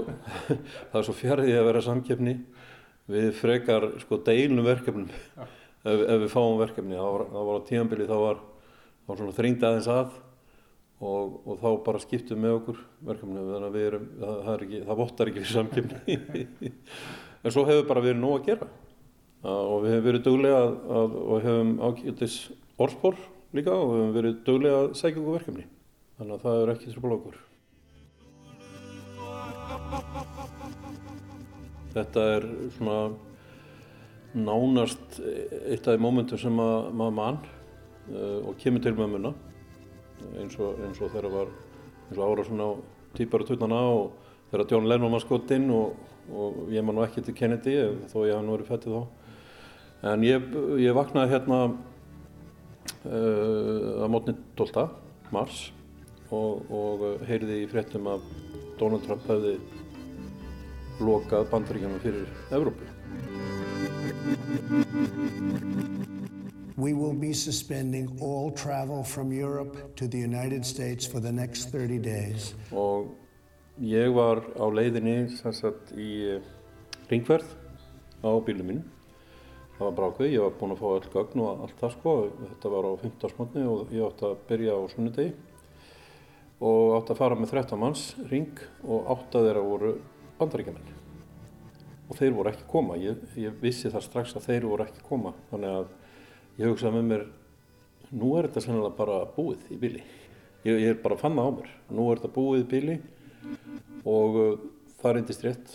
það 0.91 0.99
er 1.01 1.07
svo 1.09 1.17
fjarið 1.17 1.57
að 1.57 1.69
vera 1.71 1.85
samkeppni. 1.87 2.37
Við 3.07 3.31
frekar 3.39 3.89
sko 4.03 4.19
deilum 4.27 4.67
verkefnum. 4.67 5.09
Ef, 5.87 6.01
ef 6.03 6.23
við 6.25 6.31
fáum 6.33 6.61
verkefni 6.61 6.99
það 6.99 7.11
var, 7.15 7.27
það 7.33 7.49
var 7.49 7.59
á 7.59 7.67
tímanbili 7.71 8.09
þá 8.11 8.17
var, 8.19 8.41
var 9.07 9.21
svona 9.21 9.37
þrýnd 9.37 9.67
aðeins 9.69 9.91
að 9.95 10.17
og, 10.97 11.41
og 11.45 11.59
þá 11.61 11.69
bara 11.85 12.01
skiptum 12.01 12.41
með 12.41 12.57
okkur 12.61 12.81
verkefni 13.05 13.45
þannig 13.45 13.69
að 13.69 13.79
erum, 13.83 14.05
það, 14.21 14.37
það, 14.47 14.63
ekki, 14.67 14.83
það 14.87 15.01
vottar 15.01 15.31
ekki 15.31 15.43
fyrir 15.43 15.57
samkjöfni 15.57 16.19
en 17.45 17.55
svo 17.55 17.65
hefur 17.69 17.89
bara 17.91 18.05
verið 18.05 18.21
nóg 18.23 18.37
að 18.39 18.47
gera. 18.51 18.69
Og 19.47 19.83
við 19.85 19.93
hefum 19.93 20.07
verið 20.09 20.23
döglega 20.27 20.61
að, 20.63 20.71
að, 20.99 21.17
og 21.23 21.45
hefum 21.45 21.75
ákjöldis 21.85 22.37
orðspor 22.83 23.19
líka 23.57 23.75
og 23.77 23.91
við 23.91 24.01
hefum 24.01 24.17
verið 24.17 24.39
döglega 24.49 24.79
að 24.81 24.89
segja 24.99 25.21
okkur 25.21 25.37
verkefni. 25.37 25.67
Þannig 26.17 26.35
að 26.39 26.47
það 26.47 26.63
er 26.63 26.73
ekki 26.73 26.95
trúbál 26.95 27.17
okkur. 27.19 27.37
Þetta 31.97 32.25
er 32.33 32.47
svona 32.77 32.99
nánast 34.37 35.21
eitt 35.21 35.87
af 35.87 35.95
því 35.95 36.01
mómentum 36.05 36.41
sem 36.41 36.57
maður 36.57 37.15
mann 37.17 37.39
uh, 38.13 38.49
og 38.49 38.57
kemur 38.61 38.83
til 38.85 38.93
með 38.97 39.15
munna 39.15 39.33
eins 40.41 40.59
og, 40.61 40.79
eins 40.85 41.01
og 41.01 41.13
þeirra 41.15 41.31
var 41.33 41.49
eins 42.07 42.19
og 42.19 42.25
ára 42.27 42.47
svona 42.47 42.69
týpar 43.17 43.45
og 43.45 43.49
tutnana 43.51 43.81
og 43.93 44.05
þeirra 44.51 44.69
John 44.71 44.89
Lennon 44.89 45.15
var 45.15 45.25
skotinn 45.25 45.71
og, 45.75 45.97
og 46.31 46.51
ég 46.75 46.85
man 46.85 46.95
nú 46.99 47.05
ekki 47.07 47.25
til 47.25 47.37
Kennedy 47.37 47.77
þó 48.13 48.19
ég 48.27 48.35
haf 48.37 48.45
nú 48.45 48.57
verið 48.57 48.71
fættið 48.71 48.93
þá 48.97 49.03
en 50.13 50.27
ég, 50.27 50.39
ég 50.83 50.97
vaknaði 50.97 51.33
hérna 51.33 51.59
uh, 53.07 54.05
að 54.05 54.13
mótni 54.13 54.37
12. 54.59 54.87
mars 55.35 55.57
og, 56.31 56.67
og 56.71 57.07
heyrði 57.27 57.63
í 57.65 57.71
fréttum 57.71 58.07
að 58.11 58.21
Donald 58.81 59.03
Trump 59.07 59.25
hefði 59.31 59.57
lokað 61.01 61.51
bandaríkjana 61.53 61.99
fyrir 62.05 62.27
Evrópu 62.57 62.85
We 66.77 66.93
will 66.93 67.15
be 67.15 67.33
suspending 67.33 68.19
all 68.21 68.51
travel 68.53 69.03
from 69.05 69.33
Europe 69.33 69.97
to 69.97 70.09
the 70.09 70.19
United 70.19 70.67
States 70.67 71.07
for 71.07 71.21
the 71.21 71.33
next 71.33 71.73
30 71.73 71.99
days. 71.99 72.55
Og 72.73 73.15
Ég 73.77 74.09
var 74.17 74.41
á 74.57 74.65
leiðinni 74.73 75.29
sagt, 75.37 75.91
í 75.93 76.41
ringverð 77.11 77.51
á 78.25 78.33
bílum 78.41 78.71
minn. 78.71 78.79
Það 79.77 79.83
var 79.83 79.97
brákvið, 79.99 80.31
ég 80.33 80.45
var 80.47 80.55
búinn 80.57 80.73
að 80.73 80.81
fá 80.81 80.87
öll 80.95 81.11
gögn 81.13 81.43
og 81.45 81.61
allt 81.67 81.83
það 81.83 81.93
sko. 81.93 82.15
Þetta 82.41 82.71
var 82.73 82.89
á 82.89 82.93
15. 83.03 83.33
smotni 83.35 83.65
og 83.69 83.93
ég 83.93 84.07
átti 84.07 84.25
að 84.31 84.41
byrja 84.49 84.79
á 84.81 84.83
sunnudegi 84.89 85.35
og 86.65 86.95
átti 86.97 87.13
að 87.13 87.21
fara 87.21 87.37
með 87.37 87.53
13 87.53 87.83
manns 87.83 88.07
ring 88.31 88.65
og 88.81 89.13
átti 89.13 89.43
að 89.43 89.51
þeirra 89.51 89.67
voru 89.67 89.93
bandaríkjamenn. 90.41 90.97
Og 92.09 92.17
þeir 92.17 92.35
voru 92.39 92.55
ekki 92.55 92.69
koma. 92.73 92.97
Ég, 92.97 93.21
ég 93.37 93.61
vissi 93.61 93.93
það 93.93 94.07
strax 94.09 94.37
að 94.41 94.49
þeir 94.49 94.71
voru 94.71 94.89
ekki 94.89 95.05
koma. 95.05 95.35
Þannig 95.53 95.77
að 95.83 95.93
ég 96.57 96.71
hugsaði 96.71 96.99
með 96.99 97.11
mér, 97.11 97.25
nú 98.17 98.31
er 98.39 98.49
þetta 98.49 98.63
sennilega 98.65 98.97
bara 98.97 99.19
búið 99.37 99.67
í 99.75 99.81
bíli. 99.81 100.05
Ég, 100.67 100.79
ég 100.83 100.89
er 100.95 101.03
bara 101.03 101.19
að 101.19 101.27
fanna 101.27 101.45
á 101.45 101.51
mér. 101.53 101.69
Nú 101.95 102.07
er 102.11 102.21
þetta 102.21 102.33
búið 102.37 102.63
í 102.63 102.71
bíli 102.71 102.97
og 104.07 104.39
uh, 104.41 104.55
það 105.03 105.19
reyndist 105.19 105.45
rétt. 105.47 105.75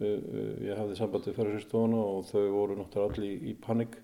Uh, 0.00 0.08
uh, 0.08 0.50
ég 0.66 0.80
hafði 0.80 0.98
samband 0.98 1.28
við 1.28 1.38
ferðarstofuna 1.38 2.02
og 2.02 2.26
þau 2.30 2.42
voru 2.52 2.78
náttúrulega 2.80 3.14
allir 3.14 3.30
í, 3.30 3.52
í 3.52 3.56
panik. 3.66 3.96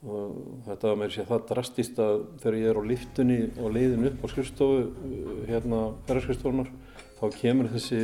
Þetta 0.00 0.88
var 0.88 0.96
með 0.96 1.10
sér 1.12 1.26
það 1.28 1.42
drastist 1.50 1.98
að 2.00 2.22
þegar 2.40 2.54
ég 2.56 2.70
er 2.70 2.78
á 2.80 2.88
liftunni 2.88 3.40
og 3.60 3.74
leiðin 3.74 4.06
upp 4.08 4.22
á 4.24 4.26
skrifstofu, 4.32 4.86
uh, 4.88 5.34
hérna 5.50 5.80
ferðarskristofunar, 6.08 6.70
þá 7.18 7.24
kemur 7.36 7.68
þessi 7.74 8.00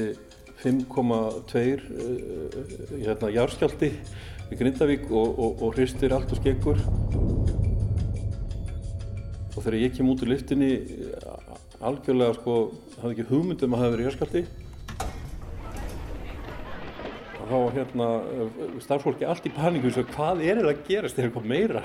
5,2 0.60 1.62
uh, 1.86 2.58
hérna, 3.00 3.30
járskjaldi 3.32 3.94
í 4.52 4.58
Grindavík 4.58 5.08
og, 5.10 5.38
og, 5.38 5.62
og 5.64 5.74
hristir 5.74 6.14
allt 6.14 6.30
og 6.30 6.38
skeggur. 6.38 6.78
Og 9.56 9.58
þegar 9.64 9.78
ég 9.80 9.96
kem 9.96 10.12
út 10.12 10.22
úr 10.22 10.30
liftinni, 10.30 10.70
algjörlega 11.80 12.36
sko, 12.36 12.54
hafði 13.00 13.16
ekki 13.16 13.28
hugmyndum 13.30 13.74
að 13.74 13.82
hafa 13.82 13.94
verið 13.96 14.08
járskjaldi. 14.10 14.42
Og 17.36 17.44
þá 17.50 17.54
var 17.56 17.76
hérna 17.76 18.08
starfsfólki 18.84 19.28
allt 19.28 19.46
í 19.48 19.54
paníku 19.56 19.90
eins 19.90 20.00
og 20.02 20.10
hvað 20.14 20.42
er 20.44 20.60
þetta 20.60 20.74
að 20.74 20.82
gerast, 20.90 21.18
er 21.18 21.28
eitthvað 21.28 21.50
meira? 21.52 21.84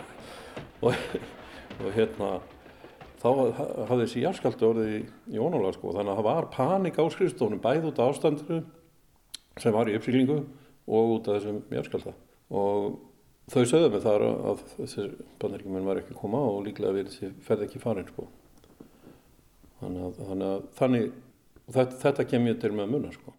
Og, 0.81 0.97
og 1.79 1.93
hérna, 1.95 2.31
þá 3.21 3.29
hafði 3.89 4.01
þessi 4.03 4.25
járskjaldi 4.25 4.67
orðið 4.69 4.97
í, 4.97 5.03
ónálega 5.37 5.77
sko, 5.77 5.93
þannig 5.97 6.13
að 6.13 6.19
það 6.19 6.29
var 6.29 6.51
paník 6.55 6.99
á 6.99 7.05
skrifstofunum, 7.13 7.61
bæð 7.63 7.87
út 7.91 8.01
af 8.01 8.15
ástandinu 8.15 8.63
sem 9.61 9.73
var 9.75 9.89
í 9.89 9.95
uppsýklingu 9.97 10.43
og 10.91 11.15
út 11.17 11.29
af 11.29 11.39
þessum 11.39 11.63
járskjalda. 11.71 12.13
Og 12.51 12.99
þau 13.51 13.63
sögðu 13.63 13.89
mig 13.93 14.03
þar 14.03 14.25
að 14.27 14.63
þessir 14.75 15.11
bandaríkjumenn 15.41 15.87
var 15.87 16.01
ekki 16.01 16.15
að 16.15 16.21
koma 16.21 16.41
og 16.49 16.63
líklega 16.67 16.95
verið 16.95 17.11
þessi 17.13 17.31
ferð 17.45 17.65
ekki 17.67 17.81
farin 17.83 18.09
sko. 18.09 18.27
Þannig 19.81 20.07
að, 20.07 20.17
þannig 20.29 20.47
að 20.47 20.65
þannig, 20.77 21.05
þetta, 21.67 21.99
þetta 22.03 22.27
kem 22.31 22.49
ég 22.51 22.59
til 22.61 22.73
með 22.77 22.91
munna 22.93 23.13
sko. 23.15 23.35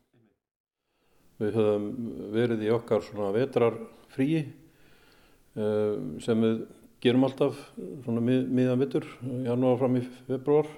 Við 1.43 1.59
höfum 1.59 1.89
verið 2.35 2.65
í 2.67 2.71
okkar 2.75 3.05
svona 3.05 3.33
vetrarfríi 3.35 4.43
uh, 4.45 6.19
sem 6.23 6.45
við 6.45 6.65
gerum 7.03 7.27
alltaf 7.27 7.59
svona 8.05 8.23
mið, 8.23 8.47
miðan 8.55 8.83
vittur, 8.83 9.07
janúar 9.47 9.81
fram 9.81 9.99
í 9.99 10.05
februar 10.29 10.69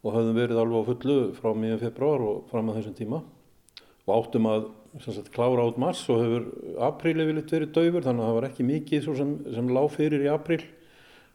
og 0.00 0.14
höfum 0.16 0.36
verið 0.36 0.60
alveg 0.62 0.80
á 0.80 0.88
fullu 0.88 1.16
frá 1.36 1.50
miðan 1.52 1.82
februar 1.82 2.24
og 2.24 2.44
fram 2.52 2.70
að 2.72 2.80
þessum 2.80 2.96
tíma 2.96 3.20
og 4.06 4.14
áttum 4.16 4.48
að 4.48 4.70
sagt, 4.98 5.30
klára 5.34 5.66
át 5.68 5.80
mars 5.80 6.02
og 6.10 6.22
hefur 6.24 6.46
apríl 6.86 7.16
yfirleitt 7.22 7.52
verið 7.54 7.74
daufur 7.76 8.06
þannig 8.06 8.24
að 8.24 8.30
það 8.30 8.38
var 8.38 8.48
ekki 8.50 8.68
mikið 8.68 9.10
sem, 9.18 9.34
sem 9.54 9.74
lág 9.74 9.90
fyrir 9.94 10.24
í 10.24 10.30
apríl 10.32 10.62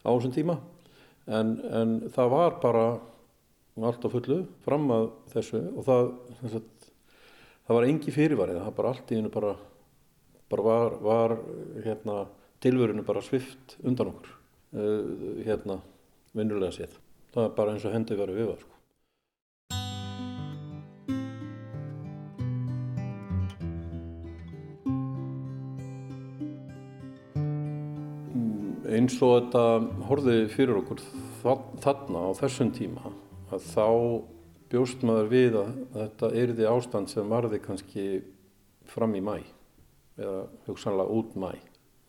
á 0.06 0.10
þessum 0.12 0.34
tíma 0.36 0.58
en, 1.26 1.56
en 1.66 1.94
það 2.14 2.34
var 2.36 2.58
bara 2.64 2.86
allt 3.84 4.06
á 4.06 4.10
fullu 4.12 4.42
fram 4.66 4.88
að 4.94 5.08
þessu 5.34 5.62
og 5.74 5.88
það, 5.88 6.12
sagt, 6.54 6.90
það 7.68 7.80
var 7.80 7.88
engi 7.90 8.14
fyrirvarið, 8.16 8.62
það 8.64 8.78
bara 8.78 8.94
allt 8.94 9.12
í 9.12 9.20
hennu 9.20 9.32
bara, 9.34 9.56
bara 10.52 10.68
var, 10.70 10.98
var 11.04 11.36
hérna, 11.84 12.22
tilvörinu 12.64 13.04
bara 13.08 13.24
svift 13.26 13.76
undan 13.84 14.14
okkur 14.14 14.32
uh, 14.78 15.42
hérna 15.46 15.82
vinnulega 16.36 16.72
séð. 16.76 16.96
Það 17.36 17.50
er 17.50 17.58
bara 17.58 17.76
eins 17.76 17.86
og 17.88 17.96
hendi 17.96 18.18
verið 18.18 18.40
við 18.40 18.50
var 18.52 18.64
sko. 18.64 18.75
Eins 28.96 29.18
og 29.24 29.36
þetta 29.36 29.64
horfið 30.08 30.48
fyrir 30.54 30.80
okkur 30.80 31.04
þarna 31.84 32.28
á 32.28 32.30
þessum 32.40 32.72
tíma 32.76 33.12
að 33.54 33.68
þá 33.74 33.88
bjóst 34.72 35.04
maður 35.06 35.30
við 35.32 35.58
að 35.60 35.72
þetta 35.94 36.32
erði 36.42 36.68
ástand 36.70 37.12
sem 37.12 37.30
varði 37.32 37.62
kannski 37.64 38.06
fram 38.90 39.16
í 39.18 39.24
mæ 39.24 39.38
eða 40.16 40.46
hugsanlega 40.68 41.18
út 41.20 41.36
mæ 41.40 41.52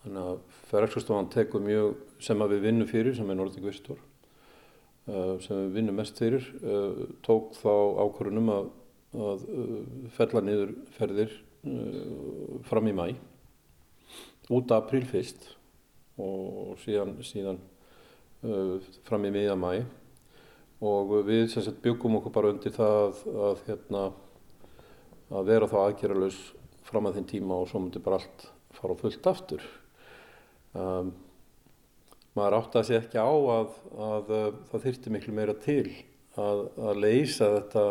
þannig 0.05 0.23
að 0.23 0.61
ferðarskastofan 0.71 1.31
tekur 1.35 1.65
mjög 1.65 1.97
sem 2.23 2.43
að 2.43 2.55
við 2.55 2.67
vinnum 2.69 2.91
fyrir 2.91 3.17
sem 3.17 3.31
er 3.31 3.39
Nordic 3.39 3.65
Visitor 3.65 3.99
uh, 3.99 5.37
sem 5.43 5.65
við 5.65 5.73
vinnum 5.81 5.99
mest 5.99 6.21
fyrir 6.23 6.47
uh, 6.63 7.03
tók 7.27 7.57
þá 7.59 7.73
ákvörunum 8.07 8.53
að, 8.55 8.71
að 9.17 9.47
uh, 9.51 9.81
fella 10.19 10.45
niður 10.45 10.77
ferðir 10.99 11.43
fram 12.69 12.87
í 12.87 12.93
mæ 12.95 13.09
út 14.55 14.71
apríl 14.71 15.03
fyrst 15.09 15.56
og 16.23 16.77
síðan, 16.81 17.15
síðan 17.25 17.59
uh, 18.47 18.77
fram 19.07 19.27
í 19.29 19.33
miðja 19.35 19.57
mæ 19.59 19.73
og 20.85 21.13
við 21.25 21.47
sagt 21.53 21.81
byggum 21.85 22.19
okkur 22.19 22.35
bara 22.35 22.53
undir 22.53 22.75
það 22.75 22.97
að, 23.01 23.21
að, 23.49 23.61
hérna, 23.69 24.03
að 25.33 25.51
vera 25.51 25.69
þá 25.71 25.77
aðgerralaus 25.83 26.41
fram 26.87 27.09
að 27.09 27.19
þinn 27.19 27.31
tíma 27.31 27.61
og 27.63 27.71
svo 27.71 27.81
myndi 27.83 28.03
bara 28.05 28.21
allt 28.21 28.49
fara 28.77 28.97
fullt 29.01 29.31
aftur. 29.31 29.63
Um, 30.77 31.15
maður 32.37 32.59
átti 32.59 32.81
að 32.81 32.89
sé 32.91 32.99
ekki 33.01 33.23
á 33.25 33.33
að, 33.33 33.79
að 34.11 34.35
það 34.69 34.85
þyrti 34.85 35.15
miklu 35.15 35.37
meira 35.37 35.57
til 35.65 35.89
að 36.37 37.01
leysa 37.01 37.49
þetta, 37.55 37.85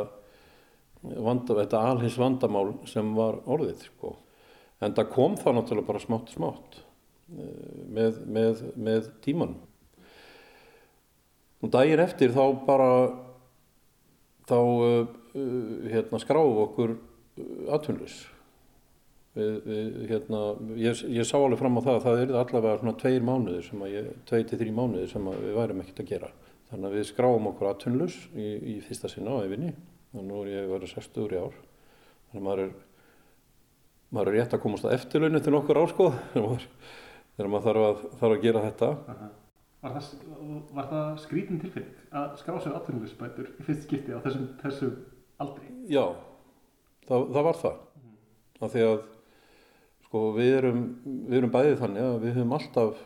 vanda, 1.01 1.57
þetta 1.63 1.81
alhins 1.89 2.19
vandamál 2.21 2.67
sem 2.85 3.09
var 3.17 3.41
orðið. 3.49 3.87
Sko. 3.89 4.13
En 4.85 4.93
það 4.93 5.13
kom 5.15 5.39
þá 5.41 5.49
náttúrulega 5.55 5.89
bara 5.89 6.03
smátt 6.03 6.35
smátt 6.35 6.84
með, 7.27 8.19
með, 8.29 8.63
með 8.77 9.09
tímanum. 9.25 9.57
Og 11.63 11.71
daginn 11.73 12.03
eftir 12.03 12.33
þá 12.35 12.43
bara 12.67 12.89
þá 14.45 14.57
uh, 14.59 15.13
hérna, 15.89 16.21
skráum 16.21 16.63
okkur 16.67 16.97
atvinnlus. 17.73 18.23
Hérna, 19.35 20.41
ég, 20.79 21.01
ég 21.11 21.27
sá 21.27 21.35
alveg 21.35 21.59
fram 21.59 21.75
á 21.75 21.81
það 21.83 21.95
að 21.97 22.05
það 22.05 22.19
er 22.21 22.29
allavega 22.39 22.79
svona 22.79 22.99
tveir 23.01 23.25
mánuðir 23.27 23.65
sem 23.65 23.81
að 23.83 23.95
ég, 23.97 24.11
tvei 24.29 24.45
til 24.47 24.59
þrjí 24.61 24.75
mánuðir 24.77 25.09
sem 25.11 25.27
við 25.27 25.57
værim 25.57 25.81
ekkert 25.83 26.03
að 26.05 26.11
gera. 26.13 26.29
Þannig 26.69 26.87
að 26.87 26.95
við 26.95 27.07
skráum 27.09 27.49
okkur 27.51 27.69
atvinnlus 27.73 28.15
í, 28.31 28.47
í 28.55 28.75
fyrsta 28.85 29.11
sinna 29.11 29.35
á 29.35 29.43
efinni 29.43 29.73
og 30.15 30.23
nú 30.23 30.45
er 30.45 30.53
ég 30.53 30.69
verið 30.71 30.93
60 30.95 31.35
ár. 31.41 31.57
Þannig 32.29 32.39
að 32.39 32.45
maður 32.47 32.63
er, 32.63 32.71
maður 34.15 34.31
er 34.31 34.39
rétt 34.39 34.55
að 34.55 34.63
komast 34.63 34.87
að 34.87 34.95
eftirlauninu 35.01 35.43
til 35.43 35.55
nokkur 35.57 35.81
áskoð 35.83 36.15
þegar 37.35 37.51
maður 37.51 37.67
þarf 37.67 37.87
að, 37.87 38.03
þarf 38.19 38.35
að 38.35 38.45
gera 38.45 38.63
þetta. 38.65 38.91
Var 39.85 39.95
það, 39.95 40.13
var 40.73 40.87
það 40.89 41.09
skrítin 41.21 41.59
tilfinning 41.61 42.13
að 42.21 42.37
skrá 42.41 42.55
sér 42.57 42.77
atvinnulisbætur 42.79 43.51
í 43.51 43.65
fyrst 43.67 43.83
skipti 43.85 44.15
á 44.15 44.19
þessum, 44.23 44.47
þessum 44.63 44.95
aldri? 45.43 45.73
Já, 45.91 46.05
það, 47.05 47.27
það 47.35 47.47
var 47.49 47.59
það. 47.61 47.81
Mm. 47.99 48.15
Af 48.65 48.73
því 48.73 48.85
að 48.85 48.95
sko, 50.07 50.23
við, 50.39 50.51
erum, 50.61 50.85
við 51.05 51.37
erum 51.41 51.53
bæðið 51.53 51.81
þannig 51.83 52.07
að 52.07 52.17
við 52.23 52.39
höfum 52.39 52.55
alltaf 52.57 53.03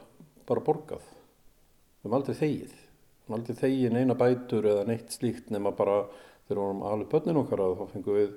bara 0.50 0.66
borgað. 0.70 1.10
Við 1.10 2.08
höfum 2.08 2.20
aldrei 2.20 2.40
þegið. 2.40 2.78
Við 2.78 3.26
höfum 3.26 3.40
aldrei 3.40 3.60
þegið 3.64 3.98
neina 3.98 4.20
bætur 4.24 4.70
eða 4.72 4.86
neitt 4.88 5.18
slíkt 5.18 5.52
nema 5.52 5.74
bara 5.76 6.04
þegar 6.48 6.56
við 6.56 6.64
vorum 6.64 6.86
alveg 6.90 7.12
börnin 7.12 7.42
okkar 7.44 7.66
að 7.66 7.76
þá 7.82 7.92
fengum 7.92 8.18
við 8.22 8.32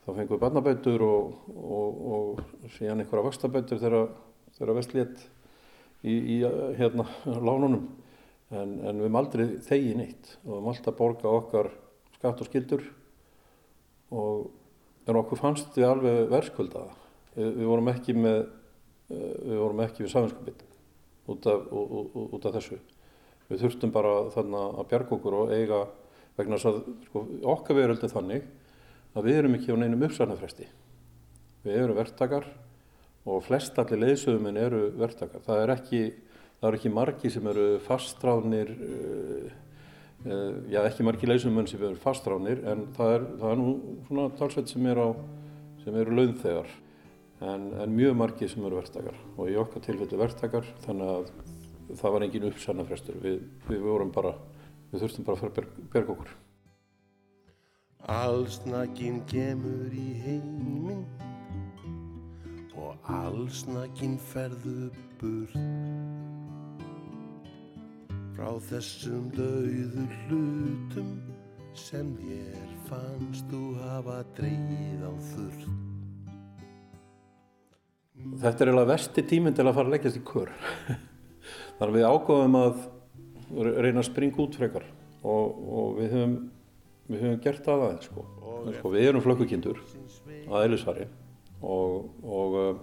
þá 0.00 0.10
fengum 0.16 0.32
við 0.32 0.42
barnabætur 0.42 1.04
og, 1.04 1.36
og, 1.54 2.00
og 2.16 2.70
síðan 2.78 3.04
einhverja 3.04 3.26
vakstabætur 3.28 3.82
þegar 3.82 4.08
þegar 4.60 4.76
vestlét 4.76 5.24
í, 6.04 6.14
í 6.14 6.36
hérna 6.78 7.08
lánunum. 7.26 7.88
En, 8.50 8.78
en 8.82 8.98
við 8.98 9.06
höfum 9.06 9.18
aldrei 9.20 9.44
þegi 9.66 9.96
neitt. 9.98 10.32
Og 10.44 10.52
við 10.52 10.56
höfum 10.58 10.72
alltaf 10.74 10.96
borgað 10.98 11.36
okkar 11.40 11.70
skatt 12.18 12.42
og 12.44 12.50
skildur 12.50 12.86
og 14.14 15.08
en 15.08 15.18
okkur 15.20 15.40
fannst 15.40 15.76
við 15.78 15.88
alveg 15.88 16.24
verðskuldaða. 16.30 16.96
Við, 17.34 17.52
við 17.56 17.70
vorum 17.70 17.92
ekki 17.94 18.16
með 18.18 18.40
við 19.10 19.58
vorum 19.58 19.80
ekki 19.82 20.04
við 20.04 20.12
safinskapit 20.12 20.60
út, 21.30 21.46
út, 21.50 22.44
af 22.46 22.54
þessu. 22.54 22.78
Við 23.50 23.64
þurftum 23.64 23.94
bara 23.94 24.12
þannig 24.34 24.78
að 24.78 24.88
bjarga 24.92 25.16
okkur 25.16 25.36
og 25.40 25.54
eiga 25.54 25.80
vegna 26.38 26.58
þess 26.58 26.70
að 26.70 26.80
sko, 27.08 27.24
okkar 27.54 27.78
veröldi 27.78 28.10
þannig 28.10 28.46
að 29.14 29.26
við 29.26 29.40
erum 29.40 29.56
ekki 29.58 29.74
á 29.74 29.80
neinum 29.80 30.04
uppsarnafresti 30.06 30.68
við 31.64 31.78
erum 31.82 31.98
verktakar 31.98 32.46
og 33.28 33.42
flest 33.44 33.78
allir 33.80 34.00
leiðsöguminn 34.04 34.58
eru 34.60 34.84
verktakar. 35.00 35.42
Það 35.44 35.62
er 35.64 35.72
ekki, 35.74 36.02
er 36.62 36.76
ekki 36.78 36.92
margi 36.92 37.32
sem 37.32 37.46
eru 37.50 37.66
fastráðnir 37.84 38.72
uh, 38.76 39.50
uh, 40.26 40.52
já 40.72 40.82
ekki 40.84 41.06
margir 41.06 41.32
leysum 41.32 41.58
sem 41.66 41.82
eru 41.82 41.98
fastránir 42.00 42.62
en 42.68 42.86
það 42.96 43.14
er, 43.16 43.26
það 43.40 43.54
er 43.54 43.60
nú 43.60 43.74
svona 44.08 44.28
talsveit 44.38 44.72
sem, 44.72 44.86
er 44.86 45.00
á, 45.00 45.08
sem 45.84 46.00
eru 46.02 46.16
launþegar. 46.16 46.76
En, 47.40 47.70
en 47.80 47.96
mjög 47.96 48.18
margir 48.20 48.52
sem 48.52 48.64
eru 48.64 48.80
verktakar. 48.80 49.16
Og 49.38 49.48
í 49.48 49.56
okkar 49.60 49.84
tilfellu 49.84 50.20
verktakar 50.20 50.68
þannig 50.84 51.14
að 51.14 51.30
það 52.00 52.14
var 52.14 52.26
engin 52.26 52.48
uppsannafrestur. 52.50 53.16
Við, 53.22 53.40
við 53.70 53.82
vorum 53.84 54.12
bara 54.12 54.34
við 54.90 55.04
þurftum 55.04 55.26
bara 55.26 55.38
að 55.38 55.44
fara 55.44 55.52
að 55.64 55.90
berga 55.94 56.14
okkur. 56.16 56.36
Allsnakinn 58.10 59.20
kemur 59.28 59.92
í 59.92 60.08
heiminn 60.24 61.04
og 62.78 63.10
allsnakinn 63.10 64.18
ferðu 64.30 64.90
burt. 65.20 65.56
Frá 68.36 68.50
þessum 68.70 69.28
dauðu 69.34 70.06
hlutum 70.22 71.10
sem 71.76 72.12
þér 72.20 72.70
fannst 72.88 73.48
þú 73.50 73.62
hafa 73.82 74.20
dreyð 74.38 75.04
á 75.04 75.12
þurrt. 75.32 75.66
Þetta 78.40 78.64
er 78.64 78.70
eiginlega 78.70 78.90
vesti 78.90 79.24
tíminn 79.24 79.56
til 79.56 79.64
að 79.64 79.76
fara 79.76 79.88
að 79.88 79.94
leggjast 79.96 80.20
í 80.20 80.24
kör. 80.28 80.50
Að 81.80 81.94
við 81.96 82.04
ágóðum 82.04 82.56
að 82.60 82.82
reyna 83.80 84.02
að 84.02 84.08
springa 84.10 84.42
út 84.44 84.56
frekar 84.60 84.84
og, 85.24 85.46
og 85.56 85.96
við, 85.96 86.12
höfum, 86.12 86.34
við 87.08 87.24
höfum 87.24 87.40
gert 87.46 87.70
aðeins 87.72 88.06
sko. 88.10 88.26
sko, 88.76 88.92
við 88.92 89.08
erum 89.08 89.24
flökkukindur 89.24 89.80
að 90.50 90.66
Elisari 90.68 91.08
og, 91.62 92.10
og 92.24 92.56
uh, 92.60 92.80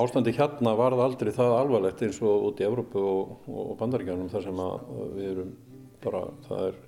ástandi 0.00 0.34
hérna 0.36 0.74
var 0.78 0.96
það 0.96 1.04
aldrei 1.08 1.32
það 1.34 1.58
alvarlegt 1.58 2.02
eins 2.06 2.20
og 2.22 2.48
út 2.50 2.62
í 2.62 2.66
Evrópu 2.68 3.02
og, 3.02 3.36
og 3.48 3.76
Bandaríkjanum 3.80 4.30
þar 4.32 4.46
sem 4.46 4.64
við 5.16 5.28
erum 5.30 5.52
bara 6.04 6.24
það 6.48 6.66
er, 6.68 6.80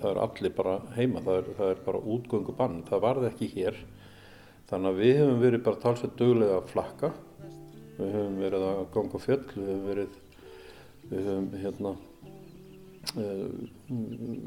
það 0.00 0.08
er 0.10 0.22
allir 0.26 0.54
bara 0.56 0.78
heima 0.96 1.22
það 1.22 1.40
er, 1.40 1.50
það 1.58 1.74
er 1.74 1.84
bara 1.86 2.06
útgöngu 2.16 2.56
bann 2.58 2.80
það 2.88 3.04
varði 3.06 3.30
ekki 3.32 3.52
hér. 3.56 3.82
Þannig 4.72 4.88
að 4.88 5.00
við 5.02 5.18
hefum 5.20 5.40
verið 5.42 5.64
bara 5.66 5.82
talsveit 5.82 6.14
dögulega 6.16 6.56
að 6.56 6.70
flakka. 6.70 7.12
Við 7.98 8.14
höfum 8.16 8.38
verið 8.40 8.62
að 8.64 8.78
ganga 8.94 9.18
fjöll, 9.20 9.42
við 9.52 9.66
höfum 9.68 9.82
verið, 9.90 10.14
við 11.10 11.26
höfum 11.28 11.48
hérna, 11.60 11.92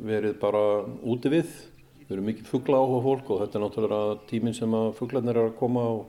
verið 0.09 0.37
bara 0.41 0.63
úti 1.05 1.31
við, 1.35 1.51
við 2.05 2.15
erum 2.15 2.27
mikið 2.29 2.49
fuggla 2.49 2.81
áhuga 2.81 3.03
fólk 3.05 3.31
og 3.33 3.41
þetta 3.41 3.57
er 3.57 3.63
náttúrulega 3.65 4.17
tíminn 4.29 4.57
sem 4.57 4.77
að 4.77 4.91
fugglarnir 4.99 5.39
er 5.39 5.49
að 5.49 5.57
koma 5.59 5.85
og, 5.95 6.03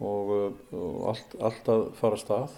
og, 0.00 0.32
og 0.72 1.08
allt, 1.12 1.36
allt 1.40 1.72
að 1.74 1.84
fara 1.98 2.18
að 2.18 2.22
stað. 2.24 2.56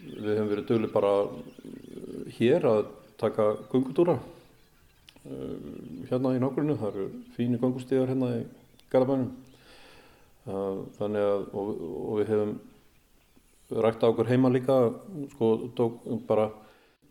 Við 0.00 0.32
höfum 0.32 0.50
verið 0.54 0.68
dögulega 0.70 0.96
bara 0.96 1.14
hér 2.38 2.68
að 2.70 2.82
taka 3.20 3.52
gungutúra 3.70 4.16
hérna 6.08 6.32
í 6.32 6.40
nákvæmlega, 6.40 6.80
það 6.80 6.94
eru 6.94 7.06
fíni 7.36 7.60
gungustíðar 7.60 8.08
hérna 8.14 8.30
í 8.38 8.44
Garabænum 8.90 9.34
þannig 10.96 11.26
að 11.26 11.42
og, 11.52 11.68
og 11.76 12.14
við 12.20 12.30
hefum 12.32 12.54
rægt 13.84 14.02
á 14.02 14.08
okkur 14.08 14.30
heima 14.30 14.50
líka 14.50 14.78
sko 15.34 15.50
dó, 15.76 15.84
bara 16.26 16.48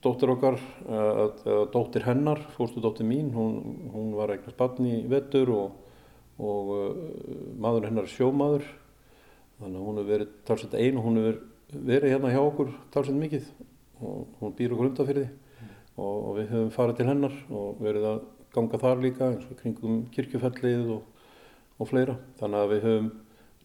dóttir 0.04 0.32
okkar 0.34 0.58
eða 0.88 1.66
dóttir 1.74 2.06
hennar, 2.08 2.42
fórstu 2.56 2.82
dóttir 2.84 3.08
mín 3.08 3.34
hún, 3.36 3.60
hún 3.94 4.14
var 4.18 4.34
eignast 4.34 4.58
barn 4.60 4.88
í 4.88 5.02
vettur 5.12 5.52
og, 5.56 5.76
og 6.40 6.72
maður 7.60 7.90
hennar 7.90 8.08
er 8.08 8.14
sjómaður 8.14 8.66
þannig 9.60 9.76
að 9.76 9.86
hún 9.90 10.00
hefur 10.00 10.12
verið 10.14 10.34
talsett 10.48 10.80
einn 10.80 10.98
og 11.00 11.08
hún 11.10 11.20
hefur 11.20 11.40
verið 11.92 12.16
hérna 12.16 12.34
hjá 12.34 12.42
okkur 12.42 12.74
talsett 12.96 13.20
mikið 13.20 13.52
og 14.00 14.42
hún 14.42 14.58
býr 14.58 14.76
okkur 14.76 14.92
undan 14.92 15.10
fyrir 15.10 15.28
því 15.28 15.64
og, 16.00 16.16
og 16.16 16.34
við 16.40 16.52
höfum 16.54 16.76
farið 16.76 17.00
til 17.00 17.10
hennar 17.12 17.40
og 17.52 17.82
verið 17.84 18.12
að 18.14 18.20
ganga 18.56 18.82
þar 18.82 19.02
líka 19.04 19.32
eins 19.34 19.50
og 19.52 19.60
kringum 19.60 20.04
kirkjufellið 20.16 20.94
og 20.96 21.08
og 21.80 21.88
fleira. 21.88 22.18
Þannig 22.40 22.60
að 22.60 22.74
við 22.74 22.86
höfum 22.88 23.10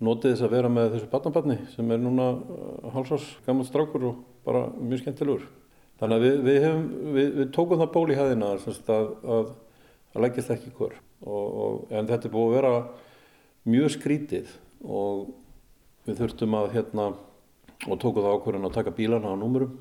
notið 0.05 0.35
þess 0.35 0.47
að 0.47 0.55
vera 0.55 0.70
með 0.70 0.95
þessu 0.95 1.11
barnabarni 1.11 1.59
sem 1.74 1.93
er 1.95 2.01
núna 2.03 2.30
hálsás 2.95 3.26
gammal 3.47 3.66
strákur 3.66 4.09
og 4.11 4.22
bara 4.47 4.66
mjög 4.78 5.03
skemmtilegur. 5.03 5.47
Þannig 6.01 6.16
að 6.16 6.24
við, 6.26 6.38
við, 6.42 6.59
hefum, 6.64 6.86
við, 7.14 7.28
við 7.38 7.51
tókum 7.55 7.80
það 7.80 7.92
ból 7.95 8.07
í 8.11 8.18
hæðina 8.18 8.51
að, 8.55 8.80
að, 9.36 9.51
að 10.14 10.24
leggjast 10.24 10.55
ekki 10.57 10.72
hver. 10.78 10.97
Og, 11.24 11.45
og, 11.64 11.76
en 11.95 12.09
þetta 12.11 12.28
er 12.28 12.34
búið 12.34 12.49
að 12.49 12.57
vera 12.59 12.72
mjög 13.74 13.95
skrítið 13.95 14.51
og 14.84 15.28
við 16.05 16.18
þurftum 16.20 16.57
að 16.59 16.72
hérna 16.74 17.07
og 17.84 18.01
tókum 18.01 18.24
það 18.24 18.34
ákvörðan 18.38 18.68
að 18.68 18.76
taka 18.76 18.97
bílana 18.97 19.32
á 19.32 19.36
númurum 19.38 19.78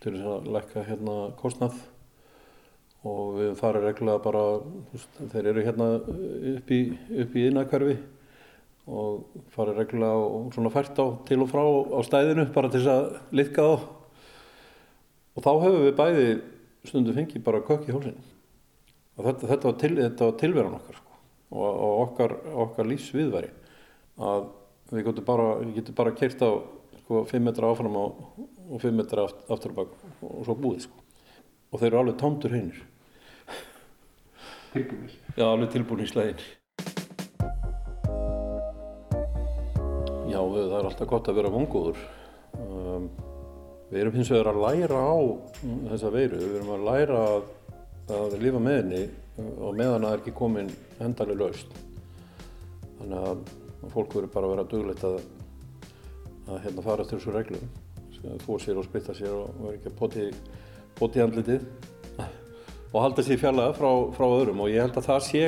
til 0.00 0.14
þess 0.14 0.28
að 0.34 0.52
lekka 0.54 0.84
hérna 0.86 1.16
kostnað 1.40 1.80
og 3.06 3.36
við 3.38 3.52
farum 3.56 3.84
reglulega 3.84 4.22
bara, 4.22 4.42
veist, 4.92 5.20
þeir 5.32 5.50
eru 5.52 5.64
hérna 5.64 5.88
upp 6.54 6.72
í, 6.74 6.80
upp 7.24 7.36
í 7.36 7.46
innakverfi 7.48 7.96
og 8.90 9.40
farum 9.54 9.78
reglulega 9.78 10.26
og 10.26 10.50
svona 10.54 10.72
fært 10.74 11.00
á 11.00 11.06
til 11.28 11.40
og 11.44 11.50
frá 11.50 11.62
á 11.64 12.00
stæðinu 12.06 12.46
bara 12.54 12.70
til 12.72 12.82
þess 12.82 12.92
að 12.92 13.38
litka 13.40 13.64
á 13.64 13.72
og 15.34 15.44
þá 15.44 15.50
hefur 15.64 15.84
við 15.84 15.96
bæði 16.00 16.26
stundu 16.88 17.14
fengið 17.16 17.44
bara 17.46 17.62
kökk 17.66 17.88
í 17.88 17.94
hólsinn 17.94 18.20
og 19.16 19.26
þetta, 19.26 19.50
þetta 19.52 19.70
var, 19.70 19.78
til, 19.82 19.92
var 20.00 20.36
tilveran 20.40 20.76
okkar 20.78 21.00
sko. 21.00 21.18
og, 21.54 21.68
og 21.70 22.02
okkar, 22.06 22.36
okkar 22.66 22.90
lífsviðværi 22.90 23.52
að 24.20 24.46
við 24.90 25.10
getum 25.10 25.26
bara, 25.28 25.50
bara 26.02 26.14
kert 26.18 26.42
á 26.42 26.50
sko, 27.04 27.24
5 27.30 27.46
metra 27.46 27.70
áfram 27.70 27.98
á, 28.00 28.04
og 28.70 28.78
5 28.82 28.96
metra 28.96 29.26
aftur 29.26 29.74
og 29.74 29.82
bak 29.82 29.98
og 30.26 30.40
svo 30.48 30.56
búið 30.58 30.86
sko. 30.88 31.04
og 31.70 31.82
þeir 31.82 31.92
eru 31.92 32.02
alveg 32.04 32.22
tómtur 32.22 32.56
hinnir 32.56 32.86
Tilbúinir? 34.70 35.14
Já, 35.34 35.48
alveg 35.48 35.72
tilbúinir 35.74 36.06
í 36.06 36.10
slegin. 36.12 36.42
Já, 40.30 40.38
við, 40.46 40.68
það 40.70 40.76
er 40.78 40.86
alltaf 40.92 41.08
gott 41.10 41.30
að 41.30 41.40
vera 41.40 41.50
vongóður. 41.50 42.04
Um, 42.54 43.08
við 43.90 44.02
erum 44.02 44.16
hins 44.18 44.30
vegar 44.30 44.52
að 44.52 44.62
læra 44.64 45.00
á 45.02 45.14
þessa 45.90 46.12
veiru. 46.14 46.38
Við 46.38 46.56
erum 46.60 46.72
að 46.76 46.86
læra 46.86 47.20
að, 47.26 47.50
að 48.20 48.38
lifa 48.44 48.62
með 48.62 48.78
henni 48.80 49.02
og 49.40 49.76
meðan 49.76 50.06
það 50.06 50.14
er 50.14 50.22
ekki 50.22 50.36
komin 50.36 50.72
hendalega 51.00 51.44
laust. 51.44 51.76
Þannig 53.00 53.28
að, 53.30 53.44
fólk 53.94 54.16
verður 54.16 54.32
bara 54.34 54.48
að 54.48 54.54
vera 54.54 54.66
duglegt 54.70 55.06
að, 55.08 55.20
að 56.46 56.64
hérna, 56.66 56.86
fara 56.86 57.06
eftir 57.06 57.18
þessu 57.20 57.36
reglum. 57.36 57.70
Þó 58.44 58.50
sér 58.60 58.78
og 58.78 58.84
spritta 58.84 59.16
sér 59.16 59.32
og 59.32 59.54
verður 59.62 59.78
ekki 59.78 59.90
að 59.90 59.98
poti, 60.00 60.26
poti 60.98 61.22
handlitið 61.22 61.62
og 62.90 63.04
halda 63.04 63.22
sér 63.24 63.38
fjarlæða 63.38 63.76
frá, 63.78 63.90
frá 64.16 64.26
öðrum 64.26 64.64
og 64.64 64.72
ég 64.72 64.82
held 64.82 64.96
að 64.98 65.06
það 65.06 65.20
sé 65.28 65.42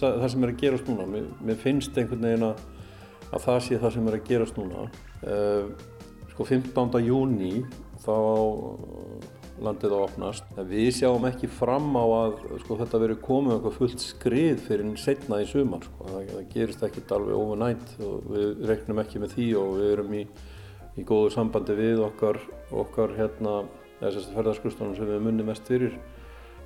það 0.00 0.26
sem 0.32 0.44
er 0.44 0.52
að 0.52 0.58
gerast 0.62 0.90
núna. 0.90 1.06
Mér, 1.08 1.28
mér 1.46 1.60
finnst 1.62 1.96
einhvern 1.96 2.26
veginn 2.26 2.48
að 2.48 3.44
það 3.44 3.60
sé 3.66 3.78
það 3.78 3.94
sem 3.94 4.10
er 4.10 4.16
að 4.18 4.26
gerast 4.28 4.58
núna. 4.58 4.88
Uh, 5.22 5.97
sko 6.38 6.46
15. 6.46 7.00
júni 7.02 7.64
þá 7.98 8.14
landið 9.58 9.94
á 9.94 9.98
opnast. 9.98 10.50
Við 10.68 10.92
sjáum 11.00 11.24
ekki 11.26 11.48
fram 11.50 11.88
á 11.98 12.04
að 12.06 12.36
sko, 12.62 12.76
þetta 12.78 13.00
veri 13.02 13.16
komið 13.18 13.56
eitthvað 13.56 13.74
fullt 13.80 14.04
skrið 14.04 14.60
fyrir 14.68 14.92
setna 15.02 15.40
í 15.42 15.48
sumar. 15.50 15.82
Sko. 15.82 16.06
Það, 16.06 16.28
það 16.30 16.44
gerist 16.52 16.84
ekkert 16.86 17.14
alveg 17.16 17.40
overnight 17.40 17.96
og 18.06 18.28
við 18.30 18.62
reknum 18.70 19.02
ekki 19.02 19.22
með 19.24 19.34
því 19.34 19.48
og 19.58 19.72
við 19.80 19.90
erum 19.96 20.14
í, 20.14 20.22
í 20.94 21.06
góðu 21.08 21.34
sambandi 21.34 21.76
við 21.80 22.04
okkar, 22.06 22.38
okkar 22.84 23.16
hérna, 23.18 23.56
þessast 23.98 24.30
ferðarsklustunum 24.36 24.94
sem 24.94 25.10
við 25.10 25.26
munum 25.26 25.50
mest 25.50 25.66
fyrir 25.66 25.98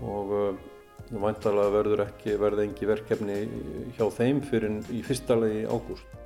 og 0.05 0.37
uh, 0.37 0.53
væntalega 1.17 1.73
verður 1.79 2.05
ekki 2.05 2.37
verði 2.45 2.69
engi 2.69 2.93
verkefni 2.93 3.41
hjá 3.97 4.05
þeim 4.19 4.45
fyrir 4.45 4.83
í 4.93 5.01
fyrsta 5.07 5.41
legi 5.41 5.65
ágúst. 5.65 6.21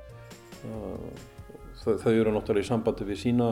Uh, 0.67 1.36
þau, 1.83 1.93
þau 2.03 2.13
eru 2.13 2.33
náttúrulega 2.35 2.65
í 2.65 2.69
sambandi 2.69 3.07
við 3.07 3.21
sína 3.21 3.51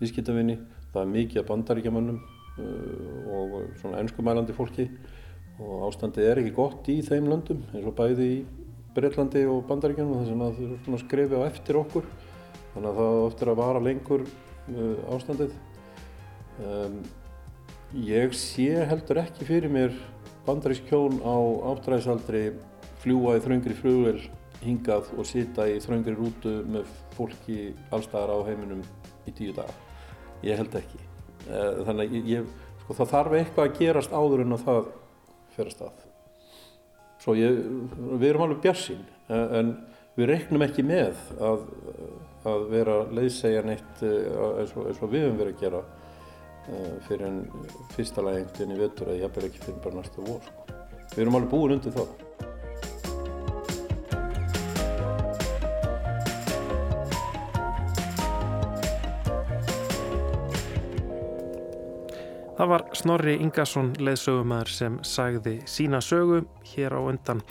viðskiptavinni, 0.00 0.58
það 0.92 1.02
er 1.02 1.12
mikið 1.12 1.42
af 1.42 1.48
bandaríkjamönnum 1.50 2.18
uh, 2.22 3.38
og 3.38 3.56
svona 3.80 4.02
ennskumælandi 4.02 4.56
fólki. 4.56 4.88
Og 5.62 5.86
ástandið 5.86 6.26
er 6.26 6.42
ekki 6.42 6.54
gott 6.56 6.88
í 6.90 6.98
þeim 7.06 7.28
löndum 7.30 7.64
eins 7.70 7.86
og 7.86 7.96
bæði 7.98 8.28
í 8.28 8.36
Breitlandi 8.96 9.44
og 9.48 9.64
bandaríkjanum 9.68 10.18
þar 10.18 10.28
sem 10.28 10.44
það 10.44 10.60
þurfum 10.60 10.96
að 10.96 11.02
skrifa 11.04 11.40
á 11.40 11.48
eftir 11.48 11.78
okkur. 11.80 12.08
Þannig 12.72 12.88
að 12.88 13.00
það 13.00 13.18
eftir 13.26 13.50
að 13.52 13.60
vara 13.60 13.82
lengur 13.84 14.24
ástandið. 15.12 15.58
Um, 16.62 17.02
Ég 17.92 18.30
sé 18.32 18.86
heldur 18.88 19.18
ekki 19.20 19.44
fyrir 19.44 19.68
mér 19.68 19.90
bandarísk 20.46 20.86
hjón 20.88 21.18
á 21.20 21.36
áttræðisaldri 21.74 22.54
fljúa 23.02 23.34
í 23.36 23.42
þraungri 23.44 23.76
flugvel 23.76 24.22
hingað 24.62 25.10
og 25.18 25.26
sita 25.28 25.66
í 25.68 25.78
þraungri 25.82 26.14
rútu 26.16 26.52
með 26.68 26.90
fólki 27.16 27.72
allstaðar 27.92 28.34
á 28.34 28.46
heiminum 28.48 28.82
í 29.28 29.34
tíu 29.36 29.54
daga. 29.56 29.74
Ég 30.42 30.58
held 30.58 30.74
ekki. 30.78 31.00
Þannig 31.46 32.02
að 32.02 32.30
ég, 32.30 32.50
sko, 32.82 32.96
það 32.98 33.12
þarf 33.14 33.38
eitthvað 33.38 33.68
að 33.68 33.78
gerast 33.80 34.14
áður 34.14 34.44
en 34.44 34.56
að 34.56 34.66
það 34.66 34.90
fer 35.56 35.68
að 35.68 35.76
stað. 35.76 36.04
Svo 37.22 37.34
ég, 37.38 37.58
við 38.18 38.28
erum 38.30 38.46
alveg 38.46 38.62
bjarsinn 38.64 39.02
en 39.30 39.74
við 40.16 40.30
reiknum 40.32 40.64
ekki 40.66 40.84
með 40.86 41.18
að, 41.40 41.66
að 42.50 42.64
vera 42.72 42.96
leiðsegja 43.14 43.62
neitt 43.66 44.02
eins 44.02 44.74
og, 44.76 44.88
eins 44.90 45.02
og 45.02 45.12
við 45.12 45.28
höfum 45.28 45.38
verið 45.42 45.54
að 45.54 45.62
gera 45.62 45.82
fyrir 47.06 47.26
en 47.26 47.38
fyrsta 47.94 48.22
veginn 48.22 48.74
í 48.74 48.78
vettur 48.78 49.10
eða 49.10 49.24
jafnvel 49.24 49.48
ekki 49.48 49.64
fyrir 49.64 49.80
bara 49.82 49.98
næsta 49.98 50.26
vor. 50.26 50.44
Sko. 50.46 50.76
Við 51.12 51.24
erum 51.24 51.38
alveg 51.38 51.50
búin 51.52 51.76
undir 51.76 51.94
það. 51.96 52.12
Var 62.72 62.84
Snorri 62.96 63.34
Ingarsson 63.42 63.92
leðsögumæður 64.00 64.70
sem 64.72 64.98
sagði 65.04 65.58
sína 65.68 66.00
sögu 66.04 66.42
hér 66.72 66.94
á 66.96 67.00
undan. 67.00 67.42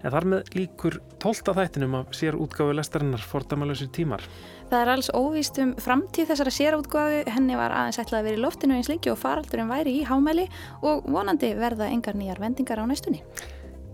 En 0.00 0.14
þar 0.14 0.26
með 0.32 0.54
líkur 0.56 0.96
tólta 1.20 1.52
þættinum 1.56 1.98
af 1.98 2.14
sér 2.16 2.38
útgáfu 2.40 2.72
lestarinnar 2.76 3.20
fordæmalösir 3.20 3.90
tímar. 3.92 4.24
Það 4.70 4.84
er 4.84 4.92
alls 4.94 5.10
óvíst 5.12 5.58
um 5.60 5.74
framtíð 5.82 6.30
þessara 6.30 6.54
sérútgáfu, 6.56 7.24
henni 7.34 7.58
var 7.58 7.74
aðeins 7.76 8.00
ætlað 8.00 8.20
að 8.22 8.28
vera 8.28 8.38
í 8.38 8.44
loftinu 8.44 8.78
eins 8.78 8.88
lengi 8.88 9.12
og 9.12 9.18
faraldurinn 9.20 9.72
væri 9.72 9.96
í 9.98 10.06
hámæli 10.08 10.46
og 10.80 11.10
vonandi 11.10 11.52
verða 11.58 11.90
engar 11.90 12.16
nýjar 12.16 12.40
vendingar 12.40 12.80
á 12.80 12.86
næstunni. 12.88 13.20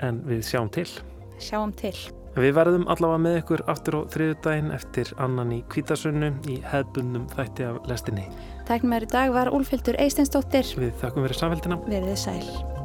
En 0.04 0.20
við 0.28 0.44
sjáum 0.46 0.70
til. 0.70 0.86
Sjáum 1.42 1.72
til. 1.74 1.96
Við 2.36 2.52
verðum 2.52 2.84
allavega 2.92 3.22
með 3.24 3.38
ykkur 3.40 3.64
aftur 3.72 3.96
á 3.96 4.00
þriðudaginn 4.12 4.74
eftir 4.76 5.14
annan 5.24 5.56
í 5.56 5.62
kvítasunnu 5.72 6.34
í 6.52 6.60
hefbundum 6.68 7.24
þætti 7.32 7.64
af 7.70 7.80
lestinni. 7.88 8.28
Tæknum 8.66 8.96
er 8.96 9.04
í 9.06 9.10
dag 9.10 9.30
var 9.30 9.52
Úlfildur 9.54 9.98
Eisteinsdóttir. 10.02 10.66
Við 10.74 10.96
þakkum 10.98 11.22
verið 11.28 11.38
samfélgina. 11.38 11.78
Verðið 11.86 12.18
sæl. 12.18 12.75